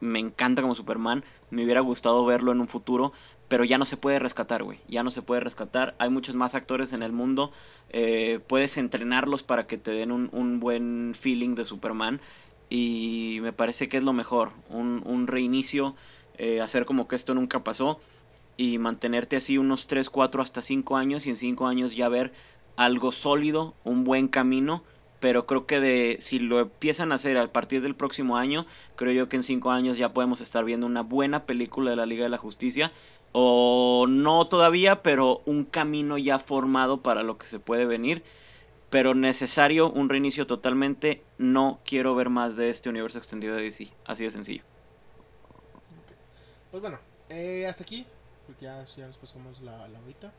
me 0.00 0.18
encanta 0.18 0.62
como 0.62 0.74
Superman. 0.74 1.24
Me 1.50 1.64
hubiera 1.64 1.80
gustado 1.80 2.24
verlo 2.24 2.52
en 2.52 2.60
un 2.60 2.68
futuro, 2.68 3.12
pero 3.50 3.64
ya 3.64 3.78
no 3.78 3.84
se 3.84 3.96
puede 3.96 4.20
rescatar, 4.20 4.62
güey. 4.62 4.78
Ya 4.86 5.02
no 5.02 5.10
se 5.10 5.22
puede 5.22 5.40
rescatar. 5.40 5.96
Hay 5.98 6.08
muchos 6.08 6.36
más 6.36 6.54
actores 6.54 6.92
en 6.92 7.02
el 7.02 7.10
mundo. 7.10 7.50
Eh, 7.88 8.38
puedes 8.46 8.76
entrenarlos 8.76 9.42
para 9.42 9.66
que 9.66 9.76
te 9.76 9.90
den 9.90 10.12
un, 10.12 10.60
buen 10.60 11.14
feeling 11.18 11.56
de 11.56 11.64
Superman. 11.64 12.20
Y 12.68 13.40
me 13.42 13.52
parece 13.52 13.88
que 13.88 13.96
es 13.96 14.04
lo 14.04 14.12
mejor. 14.12 14.52
Un, 14.68 15.26
reinicio. 15.26 15.96
Eh, 16.38 16.60
hacer 16.60 16.86
como 16.86 17.08
que 17.08 17.16
esto 17.16 17.34
nunca 17.34 17.64
pasó. 17.64 17.98
Y 18.56 18.78
mantenerte 18.78 19.34
así 19.34 19.58
unos 19.58 19.88
3, 19.88 20.10
4, 20.10 20.42
hasta 20.42 20.62
5 20.62 20.96
años. 20.96 21.26
Y 21.26 21.30
en 21.30 21.36
5 21.36 21.66
años 21.66 21.96
ya 21.96 22.08
ver 22.08 22.32
algo 22.76 23.10
sólido. 23.10 23.74
Un 23.82 24.04
buen 24.04 24.28
camino 24.28 24.84
pero 25.20 25.44
creo 25.44 25.66
que 25.66 25.80
de 25.80 26.16
si 26.18 26.38
lo 26.38 26.60
empiezan 26.60 27.12
a 27.12 27.16
hacer 27.16 27.36
a 27.36 27.46
partir 27.46 27.82
del 27.82 27.94
próximo 27.94 28.38
año, 28.38 28.66
creo 28.96 29.12
yo 29.12 29.28
que 29.28 29.36
en 29.36 29.42
cinco 29.42 29.70
años 29.70 29.98
ya 29.98 30.14
podemos 30.14 30.40
estar 30.40 30.64
viendo 30.64 30.86
una 30.86 31.02
buena 31.02 31.44
película 31.44 31.90
de 31.90 31.96
la 31.96 32.06
Liga 32.06 32.24
de 32.24 32.30
la 32.30 32.38
Justicia 32.38 32.90
o 33.32 34.06
no 34.08 34.46
todavía, 34.46 35.02
pero 35.02 35.42
un 35.46 35.64
camino 35.64 36.18
ya 36.18 36.38
formado 36.38 37.02
para 37.02 37.22
lo 37.22 37.38
que 37.38 37.46
se 37.46 37.58
puede 37.58 37.86
venir. 37.86 38.22
Pero 38.90 39.14
necesario 39.14 39.90
un 39.90 40.08
reinicio 40.08 40.46
totalmente. 40.46 41.22
No 41.38 41.78
quiero 41.84 42.14
ver 42.16 42.28
más 42.28 42.56
de 42.56 42.70
este 42.70 42.88
universo 42.88 43.18
extendido 43.18 43.54
de 43.54 43.62
DC. 43.62 43.88
Así 44.04 44.24
de 44.24 44.30
sencillo. 44.30 44.64
Pues 46.72 46.80
bueno, 46.80 46.98
eh, 47.28 47.66
hasta 47.68 47.84
aquí. 47.84 48.04
Porque 48.46 48.64
ya, 48.64 48.84
ya 48.84 49.06
nos 49.06 49.16
pasamos 49.16 49.60
la, 49.60 49.86
la 49.88 50.00
horita. 50.00 50.32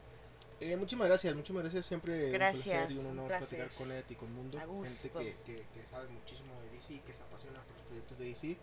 Eh, 0.60 0.76
muchísimas 0.78 1.08
gracias, 1.08 1.34
muchísimas 1.34 1.64
gracias. 1.64 1.86
Siempre 1.88 2.30
gracias, 2.30 2.68
un 2.68 2.88
placer 2.88 2.92
y 2.92 2.98
un 2.98 3.06
honor 3.08 3.28
platicar 3.30 3.70
con 3.72 3.92
Ed 3.92 4.04
y 4.10 4.16
con 4.16 4.32
Mundo. 4.32 4.60
Gente 4.60 5.10
que, 5.10 5.36
que, 5.44 5.66
que, 5.74 5.86
sabe 5.86 6.08
muchísimo 6.10 6.54
de 6.62 6.70
DC, 6.70 7.02
que 7.06 7.14
se 7.14 7.24
apasiona 7.24 7.64
por 7.64 7.74
los 7.74 7.82
proyectos 7.82 8.20
de 8.20 8.26
DC. 8.26 8.58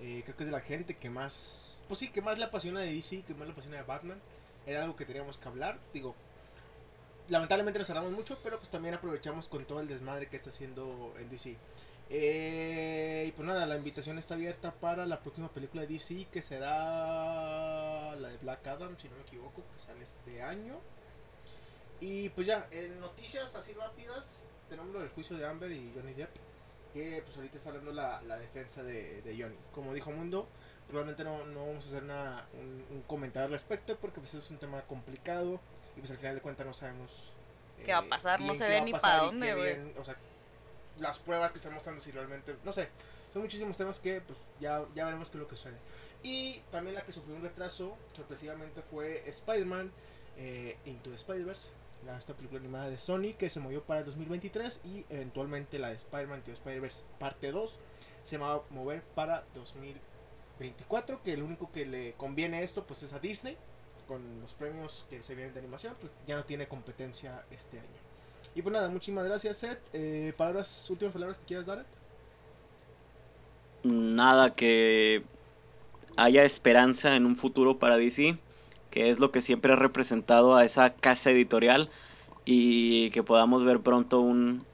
Eh, 0.00 0.22
creo 0.24 0.36
que 0.36 0.44
es 0.44 0.48
de 0.48 0.52
la 0.52 0.62
gente 0.62 0.96
que 0.96 1.10
más, 1.10 1.82
pues 1.86 2.00
sí, 2.00 2.08
que 2.08 2.22
más 2.22 2.38
le 2.38 2.44
apasiona 2.44 2.80
de 2.80 2.92
DC, 2.92 3.22
que 3.22 3.34
más 3.34 3.46
le 3.46 3.52
apasiona 3.52 3.76
de 3.76 3.82
Batman. 3.82 4.20
Era 4.66 4.82
algo 4.82 4.96
que 4.96 5.04
teníamos 5.04 5.36
que 5.36 5.48
hablar. 5.48 5.78
Digo, 5.92 6.14
lamentablemente 7.28 7.78
nos 7.78 7.88
tardamos 7.88 8.12
mucho, 8.12 8.38
pero 8.42 8.58
pues 8.58 8.70
también 8.70 8.94
aprovechamos 8.94 9.48
con 9.48 9.64
todo 9.66 9.80
el 9.80 9.88
desmadre 9.88 10.28
que 10.28 10.36
está 10.36 10.50
haciendo 10.50 11.14
el 11.18 11.28
DC. 11.28 11.56
Eh, 12.08 13.26
y 13.28 13.32
pues 13.32 13.46
nada, 13.46 13.66
la 13.66 13.76
invitación 13.76 14.18
está 14.18 14.34
abierta 14.34 14.72
para 14.72 15.06
la 15.06 15.20
próxima 15.20 15.48
película 15.48 15.82
de 15.82 15.88
DC, 15.88 16.26
que 16.32 16.42
será 16.42 18.16
la 18.16 18.28
de 18.28 18.36
Black 18.38 18.66
Adam, 18.66 18.96
si 18.98 19.08
no 19.08 19.16
me 19.16 19.22
equivoco, 19.22 19.62
que 19.72 19.78
sale 19.78 20.02
este 20.02 20.42
año. 20.42 20.80
Y 22.00 22.30
pues 22.30 22.46
ya, 22.46 22.66
en 22.70 22.98
noticias 23.00 23.54
así 23.54 23.74
rápidas, 23.74 24.46
tenemos 24.68 24.92
lo 24.92 25.00
del 25.00 25.10
juicio 25.10 25.36
de 25.36 25.46
Amber 25.46 25.70
y 25.70 25.92
Johnny 25.94 26.14
Depp 26.14 26.49
que 26.92 27.22
pues 27.24 27.36
ahorita 27.36 27.56
está 27.56 27.70
hablando 27.70 27.92
la, 27.92 28.20
la 28.22 28.36
defensa 28.38 28.82
de, 28.82 29.22
de, 29.22 29.42
Johnny. 29.42 29.56
Como 29.72 29.94
dijo 29.94 30.10
Mundo, 30.10 30.48
probablemente 30.88 31.24
no, 31.24 31.44
no 31.46 31.66
vamos 31.66 31.84
a 31.84 31.88
hacer 31.88 32.02
una, 32.02 32.46
un, 32.54 33.02
comentario 33.02 33.46
al 33.46 33.52
respecto 33.52 33.96
porque 33.96 34.20
pues 34.20 34.34
es 34.34 34.50
un 34.50 34.58
tema 34.58 34.82
complicado 34.82 35.60
y 35.96 36.00
pues 36.00 36.10
al 36.10 36.18
final 36.18 36.34
de 36.34 36.40
cuentas 36.40 36.66
no 36.66 36.72
sabemos 36.72 37.32
qué 37.84 37.92
va 37.92 37.98
a 37.98 38.02
pasar, 38.02 38.40
no 38.40 38.54
se 38.54 38.68
ve 38.68 38.80
ni 38.82 38.92
para 38.92 39.24
dónde, 39.24 39.54
güey. 39.54 39.94
O 39.98 40.04
sea, 40.04 40.16
las 40.98 41.18
pruebas 41.18 41.52
que 41.52 41.58
están 41.58 41.72
mostrando 41.72 42.00
si 42.00 42.10
realmente, 42.10 42.56
no 42.64 42.72
sé, 42.72 42.88
son 43.32 43.42
muchísimos 43.42 43.76
temas 43.76 44.00
que 44.00 44.20
pues 44.20 44.38
ya, 44.60 44.84
ya 44.94 45.04
veremos 45.06 45.30
qué 45.30 45.38
es 45.38 45.42
lo 45.42 45.48
que 45.48 45.56
sucede. 45.56 45.78
Y 46.22 46.60
también 46.70 46.94
la 46.94 47.02
que 47.02 47.12
sufrió 47.12 47.34
un 47.34 47.42
retraso, 47.42 47.96
sorpresivamente, 48.14 48.82
fue 48.82 49.26
Spider-Man 49.26 49.90
eh, 50.36 50.76
Into 50.84 51.08
the 51.08 51.16
Spider-Verse 51.16 51.70
esta 52.20 52.34
película 52.34 52.60
animada 52.60 52.88
de 52.88 52.98
Sony 52.98 53.34
que 53.38 53.48
se 53.48 53.60
movió 53.60 53.82
para 53.82 54.00
el 54.00 54.06
2023 54.06 54.80
y 54.84 55.04
eventualmente 55.10 55.78
la 55.78 55.88
de 55.90 55.96
Spider-Man 55.96 56.42
The 56.44 56.52
Spider-Verse 56.52 57.04
parte 57.18 57.50
2 57.50 57.78
se 58.22 58.38
va 58.38 58.54
a 58.54 58.62
mover 58.70 59.02
para 59.02 59.44
2024 59.54 61.22
que 61.22 61.32
el 61.32 61.42
único 61.42 61.70
que 61.70 61.86
le 61.86 62.12
conviene 62.14 62.62
esto 62.62 62.84
pues 62.84 63.02
es 63.02 63.12
a 63.12 63.18
Disney 63.18 63.56
con 64.06 64.40
los 64.40 64.54
premios 64.54 65.06
que 65.08 65.22
se 65.22 65.34
vienen 65.34 65.54
de 65.54 65.60
animación 65.60 65.94
pues 66.00 66.12
ya 66.26 66.36
no 66.36 66.44
tiene 66.44 66.68
competencia 66.68 67.44
este 67.50 67.78
año. 67.78 67.88
Y 68.54 68.62
pues 68.62 68.72
nada 68.72 68.88
muchísimas 68.88 69.24
gracias 69.24 69.58
Seth. 69.58 69.80
Eh, 69.92 70.32
palabras 70.36 70.88
últimas 70.90 71.12
palabras 71.12 71.38
que 71.38 71.44
quieras 71.44 71.66
dar 71.66 71.86
nada 73.82 74.54
que 74.54 75.22
haya 76.16 76.44
esperanza 76.44 77.16
en 77.16 77.24
un 77.24 77.36
futuro 77.36 77.78
para 77.78 77.96
DC 77.96 78.38
que 78.90 79.10
es 79.10 79.20
lo 79.20 79.30
que 79.30 79.40
siempre 79.40 79.72
ha 79.72 79.76
representado 79.76 80.56
a 80.56 80.64
esa 80.64 80.92
casa 80.92 81.30
editorial 81.30 81.88
y 82.44 83.10
que 83.10 83.22
podamos 83.22 83.64
ver 83.64 83.80
pronto 83.80 84.20
un, 84.20 84.64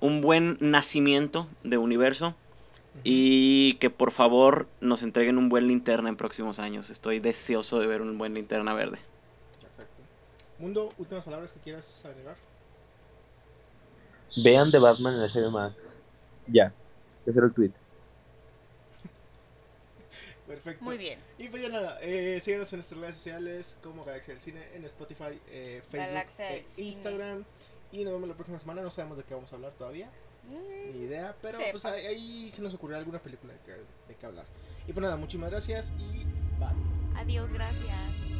un 0.00 0.20
buen 0.20 0.56
nacimiento 0.60 1.48
de 1.62 1.78
universo. 1.78 2.34
Y 3.02 3.74
que 3.74 3.90
por 3.90 4.12
favor 4.12 4.68
nos 4.80 5.02
entreguen 5.02 5.36
un 5.36 5.48
buen 5.48 5.66
linterna 5.66 6.08
en 6.08 6.16
próximos 6.16 6.60
años. 6.60 6.90
Estoy 6.90 7.18
deseoso 7.18 7.80
de 7.80 7.88
ver 7.88 8.00
un 8.00 8.16
buen 8.18 8.34
linterna 8.34 8.72
verde. 8.72 8.98
Perfecto. 9.60 10.00
Mundo, 10.60 10.90
últimas 10.96 11.24
palabras 11.24 11.52
que 11.52 11.58
quieras 11.58 12.04
agregar. 12.04 12.36
Vean 14.42 14.70
The 14.70 14.78
Batman 14.78 15.14
en 15.14 15.20
HBO 15.22 15.50
Max. 15.50 16.02
Ya. 16.46 16.72
Ese 17.26 17.40
era 17.40 17.48
el 17.48 17.52
tweet. 17.52 17.72
Perfecto. 20.46 20.84
Muy 20.84 20.98
bien. 20.98 21.18
Y 21.38 21.48
pues 21.48 21.62
ya 21.62 21.68
nada, 21.70 21.98
eh, 22.02 22.38
síganos 22.40 22.72
en 22.72 22.78
nuestras 22.78 23.00
redes 23.00 23.14
sociales 23.16 23.78
como 23.82 24.04
Galaxia 24.04 24.34
del 24.34 24.42
Cine, 24.42 24.60
en 24.74 24.84
Spotify, 24.84 25.40
eh, 25.48 25.82
Facebook, 25.90 26.24
e 26.38 26.64
Cine. 26.68 26.86
Instagram. 26.88 27.44
Y 27.92 28.04
nos 28.04 28.12
vemos 28.12 28.28
la 28.28 28.34
próxima 28.34 28.58
semana. 28.58 28.82
No 28.82 28.90
sabemos 28.90 29.16
de 29.16 29.24
qué 29.24 29.34
vamos 29.34 29.52
a 29.52 29.56
hablar 29.56 29.72
todavía, 29.72 30.10
Mm, 30.50 30.92
ni 30.92 31.04
idea, 31.04 31.34
pero 31.40 31.56
Sepa. 31.56 31.70
pues 31.70 31.84
ahí, 31.86 32.04
ahí 32.06 32.50
se 32.50 32.60
nos 32.60 32.74
ocurrirá 32.74 32.98
alguna 32.98 33.18
película 33.18 33.54
de 33.54 34.14
qué 34.14 34.26
hablar. 34.26 34.44
Y 34.86 34.92
pues 34.92 35.02
nada, 35.02 35.16
muchísimas 35.16 35.50
gracias 35.50 35.94
y 35.98 36.24
bye. 36.58 37.20
Adiós, 37.20 37.50
gracias. 37.50 38.33